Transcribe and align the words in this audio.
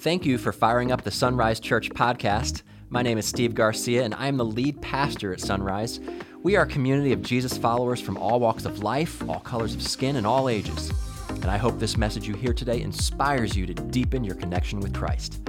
Thank 0.00 0.24
you 0.24 0.38
for 0.38 0.52
firing 0.52 0.92
up 0.92 1.02
the 1.02 1.10
Sunrise 1.10 1.58
Church 1.58 1.90
podcast. 1.90 2.62
My 2.88 3.02
name 3.02 3.18
is 3.18 3.26
Steve 3.26 3.52
Garcia, 3.52 4.04
and 4.04 4.14
I 4.14 4.28
am 4.28 4.36
the 4.36 4.44
lead 4.44 4.80
pastor 4.80 5.32
at 5.32 5.40
Sunrise. 5.40 5.98
We 6.44 6.54
are 6.54 6.62
a 6.62 6.68
community 6.68 7.12
of 7.12 7.20
Jesus 7.20 7.58
followers 7.58 8.00
from 8.00 8.16
all 8.16 8.38
walks 8.38 8.64
of 8.64 8.84
life, 8.84 9.28
all 9.28 9.40
colors 9.40 9.74
of 9.74 9.82
skin, 9.82 10.14
and 10.14 10.24
all 10.24 10.48
ages. 10.48 10.92
And 11.30 11.46
I 11.46 11.56
hope 11.56 11.80
this 11.80 11.96
message 11.96 12.28
you 12.28 12.34
hear 12.34 12.52
today 12.52 12.80
inspires 12.80 13.56
you 13.56 13.66
to 13.66 13.74
deepen 13.74 14.22
your 14.22 14.36
connection 14.36 14.78
with 14.78 14.94
Christ. 14.94 15.40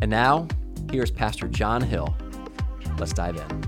And 0.00 0.08
now, 0.08 0.48
here's 0.90 1.10
Pastor 1.10 1.46
John 1.46 1.82
Hill. 1.82 2.16
Let's 2.98 3.12
dive 3.12 3.36
in. 3.36 3.64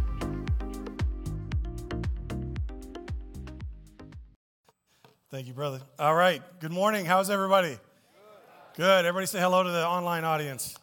Thank 5.30 5.46
you, 5.46 5.52
brother. 5.52 5.82
All 5.98 6.14
right. 6.14 6.40
Good 6.60 6.72
morning. 6.72 7.04
How's 7.04 7.28
everybody? 7.28 7.76
Good. 8.76 9.06
Everybody 9.06 9.24
say 9.24 9.40
hello 9.40 9.62
to 9.62 9.70
the 9.70 9.86
online 9.86 10.24
audience. 10.24 10.76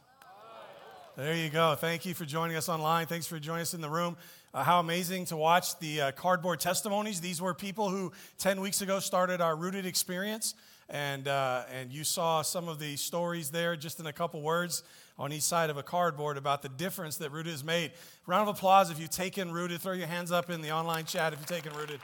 There 1.15 1.35
you 1.35 1.51
go. 1.51 1.75
Thank 1.75 2.07
you 2.07 2.15
for 2.15 2.25
joining 2.25 2.57
us 2.57 2.67
online. 2.67 3.05
Thanks 3.05 3.27
for 3.27 3.37
joining 3.37 3.61
us 3.61 3.75
in 3.75 3.81
the 3.81 3.89
room. 3.89 4.17
Uh, 4.51 4.63
how 4.63 4.79
amazing 4.79 5.25
to 5.25 5.37
watch 5.37 5.77
the 5.77 6.01
uh, 6.01 6.11
cardboard 6.13 6.59
testimonies. 6.59 7.21
These 7.21 7.39
were 7.39 7.53
people 7.53 7.89
who 7.89 8.11
10 8.39 8.61
weeks 8.61 8.81
ago 8.81 8.99
started 8.99 9.41
our 9.41 9.55
Rooted 9.55 9.85
experience. 9.85 10.55
And, 10.89 11.27
uh, 11.27 11.65
and 11.71 11.91
you 11.91 12.03
saw 12.03 12.41
some 12.41 12.67
of 12.67 12.79
the 12.79 12.95
stories 12.95 13.51
there 13.51 13.75
just 13.75 13.99
in 13.99 14.07
a 14.07 14.13
couple 14.13 14.41
words 14.41 14.81
on 15.19 15.31
each 15.31 15.43
side 15.43 15.69
of 15.69 15.77
a 15.77 15.83
cardboard 15.83 16.37
about 16.37 16.63
the 16.63 16.69
difference 16.69 17.17
that 17.17 17.31
Rooted 17.31 17.51
has 17.51 17.63
made. 17.63 17.91
Round 18.25 18.49
of 18.49 18.55
applause 18.55 18.89
if 18.89 18.99
you've 18.99 19.11
taken 19.11 19.51
Rooted. 19.51 19.81
Throw 19.81 19.93
your 19.93 20.07
hands 20.07 20.31
up 20.31 20.49
in 20.49 20.63
the 20.63 20.71
online 20.71 21.05
chat 21.05 21.31
if 21.31 21.37
you've 21.37 21.45
taken 21.45 21.71
Rooted. 21.73 21.99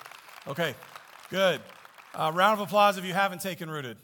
Okay, 0.48 0.76
good. 1.32 1.62
Uh, 2.14 2.32
round 2.36 2.62
of 2.62 2.68
applause 2.68 3.00
if 3.00 3.06
you 3.06 3.14
haven't 3.14 3.42
taken 3.42 3.72
Rooted. 3.72 3.98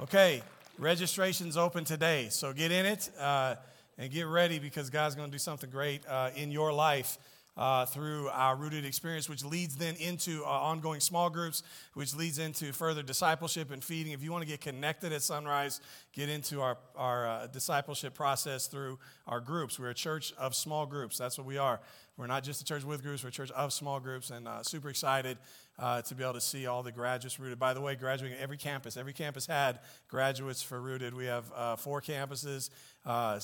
Okay, 0.00 0.42
registration's 0.78 1.56
open 1.56 1.84
today, 1.84 2.28
so 2.30 2.52
get 2.52 2.70
in 2.70 2.86
it 2.86 3.10
uh, 3.18 3.56
and 3.98 4.12
get 4.12 4.28
ready 4.28 4.60
because 4.60 4.90
God's 4.90 5.16
going 5.16 5.26
to 5.26 5.32
do 5.32 5.40
something 5.40 5.70
great 5.70 6.06
uh, 6.06 6.30
in 6.36 6.52
your 6.52 6.72
life. 6.72 7.18
Uh, 7.56 7.84
through 7.84 8.28
our 8.28 8.54
rooted 8.54 8.84
experience, 8.84 9.28
which 9.28 9.44
leads 9.44 9.74
then 9.74 9.96
into 9.96 10.44
uh, 10.44 10.48
ongoing 10.48 11.00
small 11.00 11.28
groups, 11.28 11.64
which 11.94 12.14
leads 12.14 12.38
into 12.38 12.72
further 12.72 13.02
discipleship 13.02 13.72
and 13.72 13.82
feeding. 13.82 14.12
If 14.12 14.22
you 14.22 14.30
want 14.30 14.42
to 14.42 14.48
get 14.48 14.60
connected 14.60 15.12
at 15.12 15.22
Sunrise, 15.22 15.80
get 16.12 16.28
into 16.28 16.60
our, 16.60 16.78
our 16.94 17.26
uh, 17.26 17.46
discipleship 17.48 18.14
process 18.14 18.68
through 18.68 19.00
our 19.26 19.40
groups. 19.40 19.76
We're 19.76 19.90
a 19.90 19.94
church 19.94 20.32
of 20.38 20.54
small 20.54 20.86
groups. 20.86 21.18
That's 21.18 21.36
what 21.36 21.48
we 21.48 21.58
are. 21.58 21.80
We're 22.16 22.28
not 22.28 22.44
just 22.44 22.60
a 22.60 22.64
church 22.64 22.84
with 22.84 23.02
groups, 23.02 23.24
we're 23.24 23.30
a 23.30 23.32
church 23.32 23.50
of 23.50 23.72
small 23.72 23.98
groups, 23.98 24.30
and 24.30 24.46
uh, 24.46 24.62
super 24.62 24.88
excited 24.88 25.36
uh, 25.78 26.02
to 26.02 26.14
be 26.14 26.22
able 26.22 26.34
to 26.34 26.40
see 26.40 26.66
all 26.66 26.82
the 26.82 26.92
graduates 26.92 27.38
rooted. 27.38 27.58
By 27.58 27.74
the 27.74 27.80
way, 27.80 27.94
graduating 27.94 28.38
every 28.38 28.56
campus, 28.56 28.96
every 28.96 29.12
campus 29.12 29.46
had 29.46 29.80
graduates 30.08 30.62
for 30.62 30.80
rooted. 30.80 31.14
We 31.14 31.26
have 31.26 31.52
uh, 31.54 31.76
four 31.76 32.00
campuses, 32.00 32.70
uh, 33.06 33.38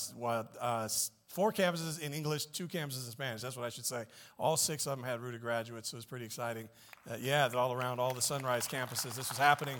uh 0.61 0.89
four 1.27 1.51
campuses 1.51 1.99
in 1.99 2.13
English, 2.13 2.47
two 2.47 2.67
campuses 2.67 3.05
in 3.05 3.11
Spanish. 3.11 3.41
That's 3.41 3.55
what 3.55 3.65
I 3.65 3.69
should 3.69 3.85
say. 3.85 4.05
All 4.37 4.57
six 4.57 4.85
of 4.85 4.97
them 4.97 5.05
had 5.05 5.21
rooted 5.21 5.41
graduates, 5.41 5.89
so 5.89 5.95
it 5.95 5.99
was 5.99 6.05
pretty 6.05 6.25
exciting. 6.25 6.69
Uh, 7.09 7.15
yeah, 7.19 7.49
all 7.55 7.73
around 7.73 7.99
all 7.99 8.13
the 8.13 8.21
Sunrise 8.21 8.67
campuses. 8.67 9.15
This 9.15 9.29
was 9.29 9.37
happening 9.37 9.77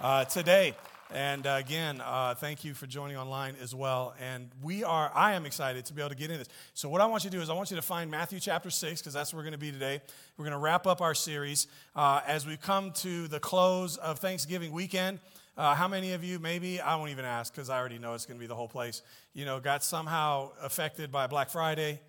uh, 0.00 0.24
today. 0.24 0.74
And 1.12 1.46
uh, 1.46 1.56
again, 1.58 2.02
uh, 2.04 2.34
thank 2.34 2.64
you 2.64 2.74
for 2.74 2.86
joining 2.86 3.16
online 3.16 3.54
as 3.62 3.72
well. 3.74 4.14
And 4.20 4.50
we 4.60 4.82
are, 4.82 5.10
I 5.14 5.34
am 5.34 5.46
excited 5.46 5.84
to 5.86 5.94
be 5.94 6.02
able 6.02 6.10
to 6.10 6.16
get 6.16 6.30
in 6.30 6.38
this. 6.38 6.48
So, 6.74 6.88
what 6.88 7.00
I 7.00 7.06
want 7.06 7.22
you 7.22 7.30
to 7.30 7.36
do 7.36 7.42
is, 7.42 7.48
I 7.48 7.54
want 7.54 7.70
you 7.70 7.76
to 7.76 7.82
find 7.82 8.10
Matthew 8.10 8.40
chapter 8.40 8.70
6, 8.70 9.00
because 9.00 9.14
that's 9.14 9.32
where 9.32 9.38
we're 9.38 9.44
going 9.44 9.52
to 9.52 9.58
be 9.58 9.70
today. 9.70 10.00
We're 10.36 10.44
going 10.44 10.52
to 10.52 10.58
wrap 10.58 10.86
up 10.86 11.00
our 11.00 11.14
series 11.14 11.68
uh, 11.94 12.22
as 12.26 12.44
we 12.44 12.56
come 12.56 12.90
to 12.92 13.28
the 13.28 13.38
close 13.38 13.96
of 13.98 14.18
Thanksgiving 14.18 14.72
weekend. 14.72 15.20
Uh, 15.56 15.74
how 15.74 15.86
many 15.86 16.12
of 16.12 16.24
you, 16.24 16.38
maybe, 16.40 16.80
I 16.80 16.96
won't 16.96 17.10
even 17.10 17.24
ask 17.24 17.54
because 17.54 17.70
I 17.70 17.78
already 17.78 17.98
know 17.98 18.14
it's 18.14 18.26
going 18.26 18.38
to 18.38 18.42
be 18.42 18.48
the 18.48 18.56
whole 18.56 18.68
place, 18.68 19.02
you 19.32 19.44
know, 19.44 19.60
got 19.60 19.84
somehow 19.84 20.50
affected 20.60 21.12
by 21.12 21.28
Black 21.28 21.50
Friday? 21.50 22.00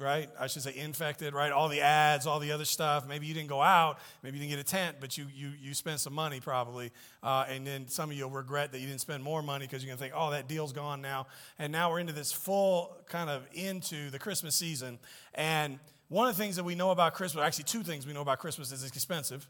Right? 0.00 0.28
I 0.38 0.46
should 0.46 0.62
say 0.62 0.74
infected, 0.76 1.34
right? 1.34 1.52
All 1.52 1.68
the 1.68 1.80
ads, 1.80 2.26
all 2.26 2.40
the 2.40 2.52
other 2.52 2.64
stuff. 2.64 3.06
Maybe 3.06 3.26
you 3.26 3.34
didn't 3.34 3.48
go 3.48 3.62
out, 3.62 3.98
maybe 4.22 4.38
you 4.38 4.44
didn't 4.44 4.56
get 4.56 4.60
a 4.60 4.70
tent, 4.70 4.96
but 5.00 5.18
you 5.18 5.26
you 5.34 5.52
you 5.60 5.74
spent 5.74 6.00
some 6.00 6.14
money 6.14 6.40
probably, 6.40 6.90
uh, 7.22 7.44
and 7.48 7.66
then 7.66 7.88
some 7.88 8.10
of 8.10 8.16
you 8.16 8.24
will 8.24 8.30
regret 8.30 8.72
that 8.72 8.80
you 8.80 8.86
didn't 8.86 9.00
spend 9.00 9.22
more 9.22 9.42
money 9.42 9.66
because 9.66 9.84
you're 9.84 9.94
gonna 9.94 10.00
think, 10.00 10.14
oh, 10.16 10.30
that 10.30 10.48
deal's 10.48 10.72
gone 10.72 11.00
now, 11.00 11.26
and 11.58 11.72
now 11.72 11.90
we're 11.90 12.00
into 12.00 12.12
this 12.12 12.32
full 12.32 12.96
kind 13.08 13.30
of 13.30 13.46
into 13.52 14.10
the 14.10 14.18
Christmas 14.18 14.54
season, 14.54 14.98
and 15.34 15.78
one 16.08 16.28
of 16.28 16.36
the 16.36 16.42
things 16.42 16.56
that 16.56 16.64
we 16.64 16.74
know 16.74 16.90
about 16.90 17.14
Christmas, 17.14 17.44
actually 17.44 17.64
two 17.64 17.84
things 17.84 18.06
we 18.06 18.12
know 18.12 18.22
about 18.22 18.40
Christmas 18.40 18.72
is 18.72 18.82
it's 18.82 18.96
expensive. 18.96 19.48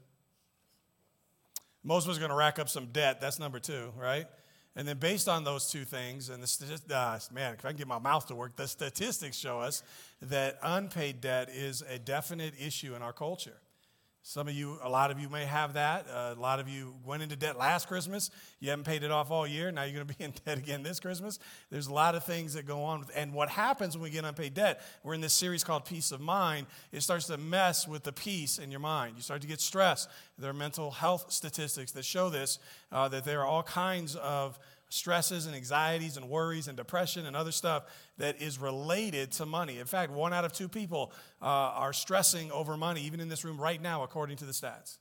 Most 1.82 2.04
of 2.04 2.10
us 2.10 2.22
are 2.22 2.28
to 2.28 2.34
rack 2.34 2.58
up 2.58 2.68
some 2.68 2.86
debt. 2.92 3.20
That's 3.20 3.38
number 3.38 3.58
two, 3.58 3.92
right? 3.96 4.26
And 4.76 4.86
then, 4.86 4.98
based 4.98 5.28
on 5.28 5.42
those 5.42 5.70
two 5.70 5.84
things, 5.84 6.28
and 6.28 6.42
the 6.42 6.80
uh, 6.94 7.18
man, 7.32 7.54
if 7.54 7.64
I 7.64 7.68
can 7.68 7.76
get 7.76 7.88
my 7.88 7.98
mouth 7.98 8.26
to 8.28 8.34
work, 8.34 8.56
the 8.56 8.68
statistics 8.68 9.36
show 9.36 9.58
us 9.58 9.82
that 10.22 10.58
unpaid 10.62 11.20
debt 11.20 11.48
is 11.50 11.82
a 11.82 11.98
definite 11.98 12.54
issue 12.58 12.94
in 12.94 13.02
our 13.02 13.12
culture. 13.12 13.60
Some 14.22 14.48
of 14.48 14.54
you, 14.54 14.78
a 14.82 14.88
lot 14.88 15.10
of 15.10 15.18
you 15.18 15.30
may 15.30 15.46
have 15.46 15.74
that. 15.74 16.06
Uh, 16.06 16.34
a 16.36 16.40
lot 16.40 16.60
of 16.60 16.68
you 16.68 16.94
went 17.06 17.22
into 17.22 17.36
debt 17.36 17.56
last 17.56 17.88
Christmas. 17.88 18.30
You 18.60 18.68
haven't 18.68 18.84
paid 18.84 19.02
it 19.02 19.10
off 19.10 19.30
all 19.30 19.46
year. 19.46 19.72
Now 19.72 19.84
you're 19.84 19.94
going 19.94 20.06
to 20.06 20.14
be 20.14 20.24
in 20.24 20.34
debt 20.44 20.58
again 20.58 20.82
this 20.82 21.00
Christmas. 21.00 21.38
There's 21.70 21.86
a 21.86 21.94
lot 21.94 22.14
of 22.14 22.24
things 22.24 22.52
that 22.52 22.66
go 22.66 22.82
on. 22.84 23.06
And 23.16 23.32
what 23.32 23.48
happens 23.48 23.96
when 23.96 24.04
we 24.04 24.10
get 24.10 24.24
unpaid 24.24 24.52
debt, 24.52 24.82
we're 25.02 25.14
in 25.14 25.22
this 25.22 25.32
series 25.32 25.64
called 25.64 25.86
Peace 25.86 26.12
of 26.12 26.20
Mind, 26.20 26.66
it 26.92 27.02
starts 27.02 27.28
to 27.28 27.38
mess 27.38 27.88
with 27.88 28.02
the 28.02 28.12
peace 28.12 28.58
in 28.58 28.70
your 28.70 28.80
mind. 28.80 29.14
You 29.16 29.22
start 29.22 29.40
to 29.40 29.48
get 29.48 29.60
stressed. 29.60 30.10
There 30.38 30.50
are 30.50 30.54
mental 30.54 30.90
health 30.90 31.32
statistics 31.32 31.92
that 31.92 32.04
show 32.04 32.28
this, 32.28 32.58
uh, 32.92 33.08
that 33.08 33.24
there 33.24 33.40
are 33.40 33.46
all 33.46 33.62
kinds 33.62 34.16
of 34.16 34.58
stresses 34.90 35.46
and 35.46 35.54
anxieties 35.54 36.16
and 36.16 36.28
worries 36.28 36.68
and 36.68 36.76
depression 36.76 37.24
and 37.24 37.34
other 37.34 37.52
stuff 37.52 37.84
that 38.18 38.42
is 38.42 38.58
related 38.58 39.30
to 39.32 39.46
money. 39.46 39.78
In 39.78 39.86
fact, 39.86 40.12
one 40.12 40.34
out 40.34 40.44
of 40.44 40.52
two 40.52 40.68
people 40.68 41.12
uh, 41.40 41.46
are 41.46 41.92
stressing 41.92 42.52
over 42.52 42.76
money, 42.76 43.00
even 43.02 43.20
in 43.20 43.28
this 43.28 43.44
room 43.44 43.58
right 43.58 43.80
now, 43.80 44.02
according 44.02 44.36
to 44.38 44.44
the 44.44 44.52
stats. 44.52 44.98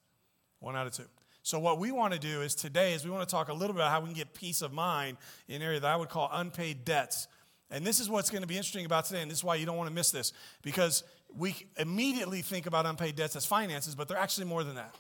One 0.59 0.75
out 0.75 0.88
of 0.88 0.94
two. 0.94 1.05
So, 1.41 1.57
what 1.57 1.79
we 1.79 1.91
want 1.91 2.13
to 2.13 2.19
do 2.19 2.41
is 2.41 2.53
today 2.53 2.94
is 2.94 3.03
we 3.03 3.11
want 3.11 3.28
to 3.28 3.31
talk 3.31 3.49
a 3.49 3.53
little 3.53 3.73
bit 3.73 3.79
about 3.81 3.91
how 3.91 4.01
we 4.01 4.07
can 4.07 4.16
get 4.16 4.33
peace 4.33 4.61
of 4.61 4.72
mind 4.72 5.17
in 5.47 5.55
an 5.55 5.61
area 5.63 5.79
that 5.79 5.91
I 5.91 5.95
would 5.95 6.09
call 6.09 6.29
unpaid 6.31 6.85
debts. 6.85 7.28
And 7.72 7.85
this 7.85 7.99
is 7.99 8.09
what's 8.09 8.29
going 8.29 8.41
to 8.41 8.47
be 8.47 8.55
interesting 8.55 8.85
about 8.85 9.05
today, 9.05 9.22
and 9.22 9.29
this 9.29 9.39
is 9.39 9.44
why 9.44 9.55
you 9.55 9.66
don't 9.66 9.78
want 9.78 9.89
to 9.89 9.94
miss 9.94 10.11
this, 10.11 10.33
because 10.61 11.03
we 11.35 11.55
immediately 11.78 12.41
think 12.41 12.66
about 12.66 12.85
unpaid 12.85 13.16
debts 13.16 13.35
as 13.35 13.45
finances, 13.45 13.95
but 13.95 14.07
they're 14.07 14.17
actually 14.17 14.45
more 14.45 14.63
than 14.63 14.75
that. 14.75 14.94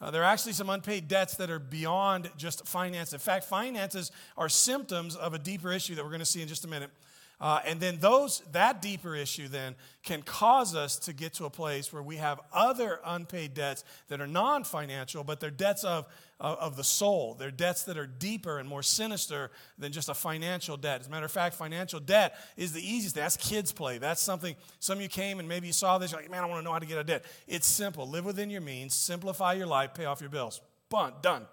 Uh, 0.00 0.10
there 0.10 0.22
are 0.22 0.26
actually 0.26 0.52
some 0.52 0.68
unpaid 0.68 1.08
debts 1.08 1.36
that 1.36 1.50
are 1.50 1.58
beyond 1.58 2.30
just 2.36 2.66
finance. 2.66 3.12
In 3.12 3.18
fact, 3.18 3.44
finances 3.44 4.10
are 4.36 4.48
symptoms 4.48 5.16
of 5.16 5.32
a 5.32 5.38
deeper 5.38 5.72
issue 5.72 5.94
that 5.94 6.04
we're 6.04 6.10
going 6.10 6.20
to 6.20 6.26
see 6.26 6.42
in 6.42 6.48
just 6.48 6.64
a 6.64 6.68
minute. 6.68 6.90
Uh, 7.38 7.60
and 7.66 7.80
then 7.80 7.98
those 8.00 8.42
that 8.52 8.80
deeper 8.80 9.14
issue 9.14 9.46
then 9.46 9.74
can 10.02 10.22
cause 10.22 10.74
us 10.74 10.98
to 10.98 11.12
get 11.12 11.34
to 11.34 11.44
a 11.44 11.50
place 11.50 11.92
where 11.92 12.02
we 12.02 12.16
have 12.16 12.40
other 12.50 12.98
unpaid 13.04 13.52
debts 13.52 13.84
that 14.08 14.22
are 14.22 14.26
non-financial, 14.26 15.22
but 15.22 15.38
they're 15.38 15.50
debts 15.50 15.84
of, 15.84 16.06
of, 16.40 16.58
of 16.58 16.76
the 16.76 16.84
soul. 16.84 17.34
They're 17.38 17.50
debts 17.50 17.82
that 17.84 17.98
are 17.98 18.06
deeper 18.06 18.58
and 18.58 18.66
more 18.66 18.82
sinister 18.82 19.50
than 19.76 19.92
just 19.92 20.08
a 20.08 20.14
financial 20.14 20.78
debt. 20.78 21.02
As 21.02 21.08
a 21.08 21.10
matter 21.10 21.26
of 21.26 21.32
fact, 21.32 21.56
financial 21.56 22.00
debt 22.00 22.36
is 22.56 22.72
the 22.72 22.80
easiest 22.80 23.16
thing. 23.16 23.22
That's 23.22 23.36
kids 23.36 23.70
play. 23.70 23.98
That's 23.98 24.22
something. 24.22 24.56
Some 24.78 24.96
of 24.96 25.02
you 25.02 25.10
came 25.10 25.38
and 25.38 25.46
maybe 25.46 25.66
you 25.66 25.74
saw 25.74 25.98
this. 25.98 26.12
You're 26.12 26.22
like, 26.22 26.30
man, 26.30 26.42
I 26.42 26.46
want 26.46 26.60
to 26.60 26.64
know 26.64 26.72
how 26.72 26.78
to 26.78 26.86
get 26.86 26.96
a 26.96 27.04
debt. 27.04 27.26
It's 27.46 27.66
simple. 27.66 28.08
Live 28.08 28.24
within 28.24 28.48
your 28.48 28.62
means. 28.62 28.94
Simplify 28.94 29.52
your 29.52 29.66
life. 29.66 29.92
Pay 29.92 30.06
off 30.06 30.22
your 30.22 30.30
bills. 30.30 30.62
Bunt. 30.88 31.22
Done. 31.22 31.46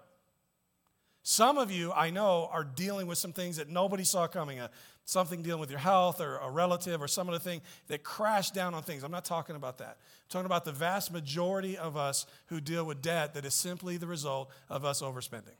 Some 1.26 1.56
of 1.56 1.70
you, 1.70 1.90
I 1.90 2.10
know, 2.10 2.50
are 2.52 2.64
dealing 2.64 3.06
with 3.06 3.16
some 3.16 3.32
things 3.32 3.56
that 3.56 3.70
nobody 3.70 4.04
saw 4.04 4.26
coming. 4.26 4.60
Uh, 4.60 4.68
something 5.04 5.42
dealing 5.42 5.60
with 5.60 5.70
your 5.70 5.78
health 5.78 6.20
or 6.20 6.38
a 6.38 6.50
relative 6.50 7.02
or 7.02 7.08
some 7.08 7.28
other 7.28 7.38
thing 7.38 7.60
that 7.88 8.02
crash 8.02 8.50
down 8.50 8.74
on 8.74 8.82
things. 8.82 9.02
I'm 9.02 9.12
not 9.12 9.24
talking 9.24 9.56
about 9.56 9.78
that. 9.78 9.98
I'm 9.98 10.30
talking 10.30 10.46
about 10.46 10.64
the 10.64 10.72
vast 10.72 11.12
majority 11.12 11.76
of 11.76 11.96
us 11.96 12.26
who 12.46 12.60
deal 12.60 12.84
with 12.84 13.02
debt 13.02 13.34
that 13.34 13.44
is 13.44 13.54
simply 13.54 13.96
the 13.96 14.06
result 14.06 14.50
of 14.70 14.84
us 14.84 15.02
overspending. 15.02 15.56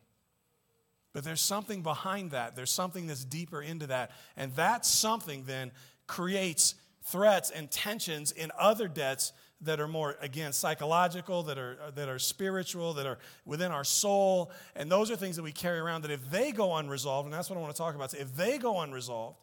But 1.13 1.25
there's 1.25 1.41
something 1.41 1.83
behind 1.83 2.33
that. 2.33 2.57
There's 2.57 2.73
something 2.73 3.07
that's 3.07 3.25
deeper 3.25 3.63
into 3.63 3.87
that. 3.87 4.11
And 4.37 4.53
that 4.57 4.85
something 4.85 5.45
then 5.47 5.71
creates 6.07 6.75
threats 7.05 7.51
and 7.51 7.71
tensions 7.71 8.33
in 8.33 8.51
other 8.59 8.89
debts 8.89 9.33
that 9.61 9.81
are 9.81 9.89
more 9.89 10.17
again 10.21 10.53
psychological 10.53 11.43
that 11.45 11.59
are 11.59 11.77
that 11.95 12.09
are 12.09 12.19
spiritual 12.19 12.95
that 12.95 13.07
are 13.07 13.19
within 13.45 13.71
our 13.71 13.85
soul 13.85 14.51
and 14.75 14.91
those 14.91 15.11
are 15.11 15.17
things 15.17 15.37
that 15.37 15.43
we 15.43 15.53
carry 15.53 15.79
around 15.79 16.03
that 16.03 16.11
if 16.11 16.31
they 16.31 16.53
go 16.53 16.75
unresolved 16.77 17.27
and 17.27 17.33
that's 17.33 17.49
what 17.49 17.57
i 17.57 17.61
want 17.63 17.75
to 17.75 17.79
talk 17.79 17.95
about 17.95 18.11
so 18.11 18.19
if 18.19 18.35
they 18.37 18.59
go 18.59 18.81
unresolved 18.81 19.39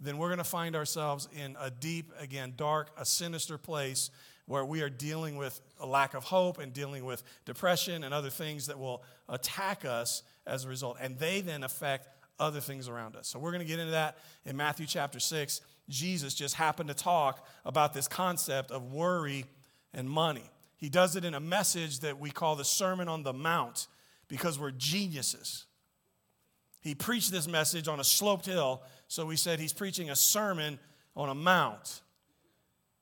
then 0.00 0.18
we're 0.18 0.28
going 0.28 0.38
to 0.38 0.44
find 0.44 0.76
ourselves 0.76 1.28
in 1.34 1.56
a 1.60 1.70
deep 1.70 2.12
again 2.18 2.54
dark 2.56 2.90
a 2.98 3.04
sinister 3.04 3.58
place 3.58 4.10
where 4.46 4.64
we 4.64 4.82
are 4.82 4.90
dealing 4.90 5.36
with 5.36 5.60
a 5.80 5.86
lack 5.86 6.14
of 6.14 6.24
hope 6.24 6.58
and 6.58 6.72
dealing 6.72 7.04
with 7.04 7.22
depression 7.44 8.04
and 8.04 8.12
other 8.12 8.30
things 8.30 8.66
that 8.66 8.78
will 8.78 9.02
attack 9.28 9.84
us 9.84 10.22
as 10.46 10.64
a 10.64 10.68
result 10.68 10.96
and 11.00 11.18
they 11.18 11.40
then 11.40 11.62
affect 11.64 12.08
other 12.38 12.60
things 12.60 12.88
around 12.88 13.16
us 13.16 13.28
so 13.28 13.38
we're 13.38 13.52
going 13.52 13.62
to 13.62 13.68
get 13.68 13.78
into 13.78 13.92
that 13.92 14.18
in 14.44 14.56
matthew 14.56 14.86
chapter 14.86 15.20
6 15.20 15.60
Jesus 15.88 16.34
just 16.34 16.54
happened 16.54 16.88
to 16.88 16.94
talk 16.94 17.46
about 17.64 17.92
this 17.92 18.08
concept 18.08 18.70
of 18.70 18.92
worry 18.92 19.44
and 19.92 20.08
money. 20.08 20.50
He 20.76 20.88
does 20.88 21.16
it 21.16 21.24
in 21.24 21.34
a 21.34 21.40
message 21.40 22.00
that 22.00 22.18
we 22.18 22.30
call 22.30 22.56
the 22.56 22.64
Sermon 22.64 23.08
on 23.08 23.22
the 23.22 23.32
Mount 23.32 23.86
because 24.28 24.58
we're 24.58 24.70
geniuses. 24.70 25.66
He 26.80 26.94
preached 26.94 27.30
this 27.30 27.46
message 27.46 27.88
on 27.88 28.00
a 28.00 28.04
sloped 28.04 28.46
hill, 28.46 28.82
so 29.14 29.24
we 29.24 29.36
said 29.36 29.60
he's 29.60 29.72
preaching 29.72 30.10
a 30.10 30.16
sermon 30.16 30.76
on 31.14 31.28
a 31.28 31.34
mount 31.36 32.02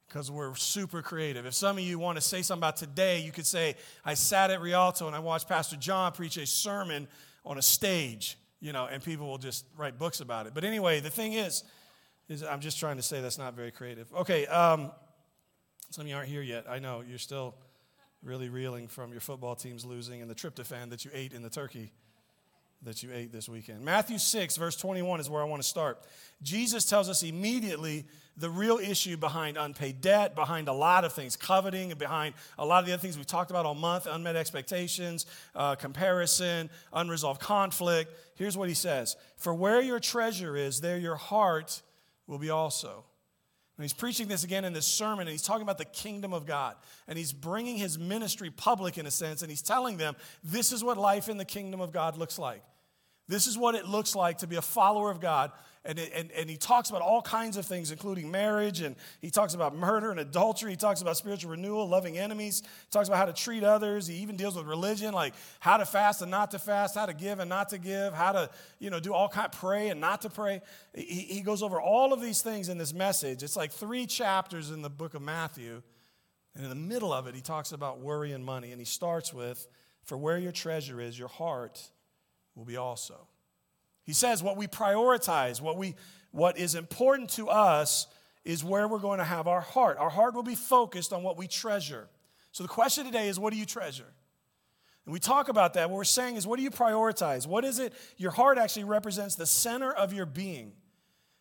because 0.07 0.31
we're 0.31 0.55
super 0.57 1.01
creative. 1.01 1.47
If 1.47 1.55
some 1.55 1.79
of 1.79 1.85
you 1.85 1.99
want 1.99 2.17
to 2.17 2.21
say 2.21 2.43
something 2.43 2.61
about 2.61 2.77
today, 2.77 3.21
you 3.23 3.33
could 3.33 3.47
say, 3.47 3.77
I 4.05 4.13
sat 4.13 4.51
at 4.51 4.61
Rialto 4.61 5.07
and 5.07 5.17
I 5.17 5.21
watched 5.21 5.49
Pastor 5.49 5.77
John 5.77 6.13
preach 6.13 6.37
a 6.37 6.45
sermon 6.45 7.09
on 7.47 7.57
a 7.57 7.63
stage, 7.63 8.37
you 8.61 8.75
know, 8.75 8.85
and 8.85 9.03
people 9.03 9.27
will 9.27 9.39
just 9.39 9.65
write 9.79 9.99
books 9.99 10.21
about 10.21 10.47
it. 10.47 10.53
But 10.53 10.65
anyway, 10.65 11.01
the 11.01 11.09
thing 11.09 11.33
is, 11.33 11.65
is 12.29 12.43
I'm 12.43 12.61
just 12.61 12.79
trying 12.79 12.97
to 12.97 13.03
say 13.03 13.23
that's 13.23 13.39
not 13.39 13.55
very 13.55 13.71
creative. 13.71 14.13
Okay, 14.13 14.47
um, 14.49 14.93
some 15.89 16.03
of 16.03 16.09
you 16.09 16.15
aren't 16.15 16.29
here 16.29 16.43
yet. 16.43 16.67
I 16.69 16.79
know 16.79 17.01
you're 17.01 17.17
still 17.17 17.55
really 18.23 18.51
reeling 18.51 18.87
from 18.87 19.13
your 19.13 19.23
football 19.23 19.57
teams 19.57 19.87
losing 19.87 20.21
and 20.21 20.31
the 20.31 20.35
tryptophan 20.35 20.91
that 20.91 21.07
you 21.07 21.11
ate 21.15 21.33
in 21.33 21.41
the 21.41 21.49
turkey 21.49 21.91
that 22.85 23.03
you 23.03 23.11
ate 23.13 23.33
this 23.33 23.49
weekend. 23.49 23.85
Matthew 23.85 24.19
6, 24.19 24.57
verse 24.57 24.77
21 24.77 25.21
is 25.21 25.31
where 25.31 25.41
I 25.41 25.45
want 25.45 25.63
to 25.63 25.69
start. 25.69 26.03
Jesus 26.43 26.85
tells 26.85 27.09
us 27.09 27.23
immediately 27.23 28.05
the 28.37 28.51
real 28.51 28.79
issue 28.79 29.17
behind 29.17 29.57
unpaid 29.57 30.01
debt, 30.01 30.35
behind 30.35 30.67
a 30.67 30.73
lot 30.73 31.05
of 31.05 31.13
things, 31.13 31.37
coveting, 31.37 31.91
and 31.91 31.99
behind 31.99 32.35
a 32.59 32.65
lot 32.65 32.81
of 32.81 32.87
the 32.87 32.93
other 32.93 33.01
things 33.01 33.19
we 33.19 33.25
talked 33.25 33.51
about 33.51 33.67
all 33.67 33.75
month 33.75 34.07
unmet 34.11 34.37
expectations, 34.37 35.27
uh, 35.55 35.75
comparison, 35.75 36.71
unresolved 36.93 37.41
conflict. 37.41 38.13
Here's 38.35 38.57
what 38.57 38.69
he 38.69 38.75
says 38.75 39.17
For 39.37 39.55
where 39.55 39.81
your 39.81 40.01
treasure 40.01 40.57
is, 40.57 40.81
there 40.81 40.99
your 40.99 41.17
heart 41.17 41.83
will 42.27 42.39
be 42.39 42.51
also. 42.51 43.05
And 43.79 43.85
he's 43.85 43.93
preaching 43.93 44.29
this 44.29 44.45
again 44.45 44.65
in 44.65 44.73
this 44.73 44.87
sermon, 44.87 45.21
and 45.21 45.31
he's 45.31 45.43
talking 45.43 45.63
about 45.63 45.79
the 45.79 45.87
kingdom 45.87 46.33
of 46.33 46.47
God. 46.47 46.77
And 47.09 47.17
he's 47.17 47.33
bringing 47.33 47.77
his 47.77 47.99
ministry 47.99 48.51
public 48.51 48.99
in 48.99 49.07
a 49.07 49.11
sense, 49.11 49.43
and 49.43 49.51
he's 49.51 49.63
telling 49.63 49.97
them 49.97 50.15
this 50.45 50.73
is 50.73 50.85
what 50.85 50.99
life 50.99 51.29
in 51.29 51.39
the 51.39 51.45
kingdom 51.45 51.81
of 51.81 51.91
God 51.91 52.17
looks 52.17 52.39
like. 52.39 52.63
This 53.29 53.47
is 53.47 53.57
what 53.57 53.75
it 53.75 53.87
looks 53.87 54.15
like 54.15 54.39
to 54.39 54.47
be 54.47 54.57
a 54.57 54.63
follower 54.63 55.11
of 55.11 55.21
God. 55.21 55.53
And, 55.85 55.99
and, 55.99 56.31
and 56.31 56.49
he 56.49 56.57
talks 56.57 56.91
about 56.91 57.03
all 57.03 57.23
kinds 57.23 57.57
of 57.57 57.67
things, 57.67 57.91
including 57.91 58.31
marriage, 58.31 58.83
and 58.83 58.95
he 59.21 59.31
talks 59.31 59.55
about 59.55 59.75
murder 59.75 60.13
and 60.13 60.21
adultery. 60.21 60.71
He 60.71 60.77
talks 60.77 61.03
about 61.03 61.17
spiritual 61.17 61.51
renewal, 61.51 61.89
loving 61.89 62.17
enemies. 62.17 62.63
He 62.65 62.91
talks 62.91 63.09
about 63.09 63.19
how 63.19 63.25
to 63.25 63.33
treat 63.33 63.65
others. 63.65 64.07
He 64.07 64.15
even 64.17 64.37
deals 64.37 64.55
with 64.55 64.67
religion, 64.67 65.13
like 65.13 65.35
how 65.59 65.79
to 65.79 65.85
fast 65.85 66.23
and 66.23 66.31
not 66.31 66.53
to 66.53 66.61
fast, 66.61 66.95
how 66.95 67.07
to 67.07 67.15
give 67.15 67.41
and 67.41 67.49
not 67.49 67.71
to 67.71 67.79
give, 67.79 68.15
how 68.15 68.31
to, 68.31 68.51
you 68.79 68.91
know, 68.91 69.01
do 69.01 69.13
all 69.13 69.29
kind, 69.29 69.51
pray 69.51 69.89
and 69.89 70.01
not 70.01 70.23
to 70.23 70.31
pray. 70.31 70.61
He, 70.95 71.23
he 71.23 71.41
goes 71.41 71.65
over 71.65 71.81
all 71.81 72.13
of 72.13 72.21
these 72.21 72.43
things 72.43 72.69
in 72.69 72.79
this 72.79 72.95
message. 72.95 73.43
It's 73.43 73.57
like 73.57 73.73
three 73.73 74.07
chapters 74.07 74.71
in 74.71 74.83
the 74.83 74.91
book 74.91 75.15
of 75.15 75.23
Matthew. 75.23 75.83
And 76.55 76.63
in 76.63 76.69
the 76.69 76.77
middle 76.77 77.13
of 77.13 77.27
it, 77.27 77.35
he 77.35 77.41
talks 77.41 77.73
about 77.73 77.99
worry 77.99 78.31
and 78.31 78.45
money. 78.45 78.71
And 78.71 78.81
he 78.81 78.85
starts 78.85 79.35
with, 79.35 79.67
For 80.05 80.17
where 80.17 80.39
your 80.39 80.53
treasure 80.53 81.01
is, 81.01 81.19
your 81.19 81.29
heart 81.29 81.91
will 82.55 82.65
be 82.65 82.77
also. 82.77 83.27
He 84.05 84.13
says 84.13 84.43
what 84.43 84.57
we 84.57 84.67
prioritize, 84.67 85.61
what, 85.61 85.77
we, 85.77 85.95
what 86.31 86.59
is 86.59 86.75
important 86.75 87.31
to 87.31 87.49
us 87.49 88.07
is 88.45 88.65
where 88.65 88.89
we're 88.89 88.99
going 88.99 89.19
to 89.19 89.25
have 89.25 89.47
our 89.47 89.61
heart. 89.61 89.99
Our 89.99 90.11
heart 90.11 90.35
will 90.35 90.43
be 90.43 90.57
focused 90.57 91.13
on 91.13 91.23
what 91.23 91.37
we 91.37 91.47
treasure. 91.47 92.09
So 92.51 92.65
the 92.65 92.69
question 92.69 93.05
today 93.05 93.29
is 93.29 93.39
what 93.39 93.53
do 93.53 93.59
you 93.59 93.67
treasure? 93.67 94.13
And 95.05 95.13
we 95.13 95.19
talk 95.19 95.49
about 95.49 95.75
that. 95.75 95.91
What 95.91 95.97
we're 95.97 96.05
saying 96.05 96.37
is 96.37 96.47
what 96.47 96.57
do 96.57 96.63
you 96.63 96.71
prioritize? 96.71 97.47
What 97.47 97.65
is 97.65 97.79
it? 97.79 97.93
Your 98.17 98.31
heart 98.31 98.59
actually 98.59 98.85
represents 98.85 99.37
the 99.37 99.47
center 99.47 99.93
of 99.93 100.13
your 100.13 100.27
being. 100.27 100.73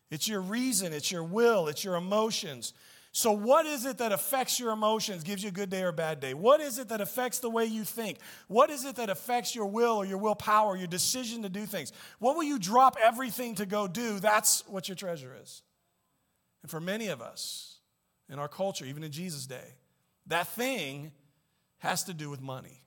It's 0.09 0.27
your 0.27 0.41
reason, 0.41 0.93
it's 0.93 1.11
your 1.11 1.23
will, 1.23 1.67
it's 1.67 1.83
your 1.83 1.95
emotions. 1.95 2.73
So, 3.13 3.33
what 3.33 3.65
is 3.65 3.85
it 3.85 3.97
that 3.97 4.13
affects 4.13 4.57
your 4.57 4.71
emotions, 4.71 5.23
gives 5.23 5.43
you 5.43 5.49
a 5.49 5.53
good 5.53 5.69
day 5.69 5.83
or 5.83 5.89
a 5.89 5.93
bad 5.93 6.21
day? 6.21 6.33
What 6.33 6.61
is 6.61 6.79
it 6.79 6.87
that 6.89 7.01
affects 7.01 7.39
the 7.39 7.49
way 7.49 7.65
you 7.65 7.83
think? 7.83 8.17
What 8.47 8.69
is 8.69 8.85
it 8.85 8.95
that 8.95 9.09
affects 9.09 9.53
your 9.53 9.65
will 9.65 9.97
or 9.97 10.05
your 10.05 10.17
willpower, 10.17 10.77
your 10.77 10.87
decision 10.87 11.43
to 11.43 11.49
do 11.49 11.65
things? 11.65 11.91
What 12.19 12.37
will 12.37 12.43
you 12.43 12.57
drop 12.57 12.95
everything 13.03 13.55
to 13.55 13.65
go 13.65 13.87
do? 13.87 14.19
That's 14.19 14.65
what 14.67 14.87
your 14.87 14.95
treasure 14.95 15.35
is. 15.41 15.61
And 16.61 16.71
for 16.71 16.79
many 16.79 17.07
of 17.07 17.21
us 17.21 17.79
in 18.29 18.39
our 18.39 18.47
culture, 18.47 18.85
even 18.85 19.03
in 19.03 19.11
Jesus' 19.11 19.45
day, 19.45 19.75
that 20.27 20.47
thing 20.47 21.11
has 21.79 22.05
to 22.05 22.13
do 22.13 22.29
with 22.29 22.41
money. 22.41 22.80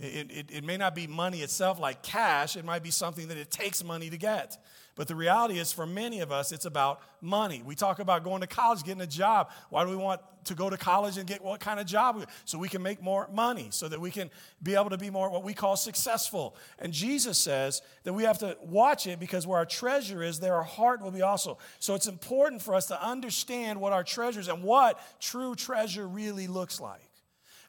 It, 0.00 0.30
it, 0.30 0.50
it, 0.52 0.64
may 0.64 0.76
not 0.76 0.94
be 0.94 1.08
money 1.08 1.42
itself 1.42 1.80
like 1.80 2.02
cash, 2.02 2.56
it 2.56 2.64
might 2.64 2.84
be 2.84 2.90
something 2.92 3.26
that 3.28 3.36
it 3.36 3.50
takes 3.50 3.82
money 3.82 4.08
to 4.10 4.16
get. 4.16 4.56
But 4.94 5.08
the 5.08 5.16
reality 5.16 5.58
is, 5.58 5.72
for 5.72 5.86
many 5.86 6.20
of 6.20 6.30
us, 6.30 6.52
it's 6.52 6.64
about 6.64 7.00
money. 7.20 7.62
We 7.64 7.74
talk 7.74 7.98
about 7.98 8.22
going 8.22 8.40
to 8.40 8.46
college, 8.46 8.84
getting 8.84 9.00
a 9.00 9.06
job. 9.06 9.50
Why 9.70 9.84
do 9.84 9.90
we 9.90 9.96
want 9.96 10.20
to 10.44 10.54
go 10.54 10.70
to 10.70 10.76
college 10.76 11.18
and 11.18 11.26
get 11.26 11.42
what 11.42 11.58
kind 11.58 11.80
of 11.80 11.86
job? 11.86 12.28
So 12.44 12.58
we 12.58 12.68
can 12.68 12.80
make 12.80 13.02
more 13.02 13.28
money, 13.32 13.68
so 13.70 13.88
that 13.88 14.00
we 14.00 14.12
can 14.12 14.30
be 14.62 14.74
able 14.74 14.90
to 14.90 14.98
be 14.98 15.10
more 15.10 15.30
what 15.30 15.42
we 15.42 15.52
call 15.52 15.76
successful. 15.76 16.56
And 16.78 16.92
Jesus 16.92 17.36
says 17.36 17.82
that 18.04 18.12
we 18.12 18.22
have 18.22 18.38
to 18.38 18.56
watch 18.62 19.08
it 19.08 19.18
because 19.18 19.48
where 19.48 19.58
our 19.58 19.66
treasure 19.66 20.22
is, 20.22 20.38
there 20.38 20.54
our 20.54 20.62
heart 20.62 21.00
will 21.00 21.12
be 21.12 21.22
also. 21.22 21.58
So 21.80 21.94
it's 21.96 22.06
important 22.06 22.62
for 22.62 22.74
us 22.74 22.86
to 22.86 23.00
understand 23.04 23.80
what 23.80 23.92
our 23.92 24.04
treasures 24.04 24.48
and 24.48 24.62
what 24.62 25.00
true 25.20 25.56
treasure 25.56 26.06
really 26.06 26.46
looks 26.46 26.80
like. 26.80 27.07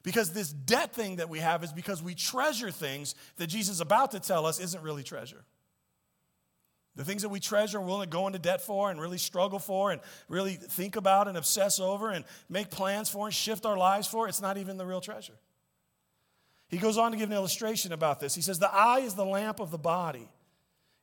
Because 0.02 0.32
this 0.32 0.50
debt 0.50 0.94
thing 0.94 1.16
that 1.16 1.28
we 1.28 1.40
have 1.40 1.62
is 1.62 1.72
because 1.72 2.02
we 2.02 2.14
treasure 2.14 2.70
things 2.70 3.14
that 3.36 3.48
Jesus 3.48 3.76
is 3.76 3.80
about 3.80 4.12
to 4.12 4.20
tell 4.20 4.46
us 4.46 4.58
isn't 4.58 4.82
really 4.82 5.02
treasure. 5.02 5.44
The 6.96 7.04
things 7.04 7.22
that 7.22 7.28
we 7.28 7.38
treasure 7.38 7.78
and 7.78 7.86
willing 7.86 8.08
to 8.08 8.10
go 8.10 8.26
into 8.26 8.38
debt 8.38 8.62
for 8.62 8.90
and 8.90 9.00
really 9.00 9.18
struggle 9.18 9.58
for 9.58 9.90
and 9.90 10.00
really 10.28 10.54
think 10.54 10.96
about 10.96 11.28
and 11.28 11.36
obsess 11.36 11.78
over 11.78 12.10
and 12.10 12.24
make 12.48 12.70
plans 12.70 13.08
for 13.08 13.26
and 13.26 13.34
shift 13.34 13.64
our 13.64 13.76
lives 13.76 14.06
for, 14.06 14.26
it's 14.26 14.40
not 14.40 14.56
even 14.56 14.76
the 14.76 14.86
real 14.86 15.00
treasure. 15.00 15.38
He 16.68 16.78
goes 16.78 16.98
on 16.98 17.12
to 17.12 17.18
give 17.18 17.30
an 17.30 17.36
illustration 17.36 17.92
about 17.92 18.20
this. 18.20 18.34
He 18.34 18.42
says, 18.42 18.58
The 18.58 18.72
eye 18.72 19.00
is 19.00 19.14
the 19.14 19.24
lamp 19.24 19.60
of 19.60 19.70
the 19.70 19.78
body. 19.78 20.28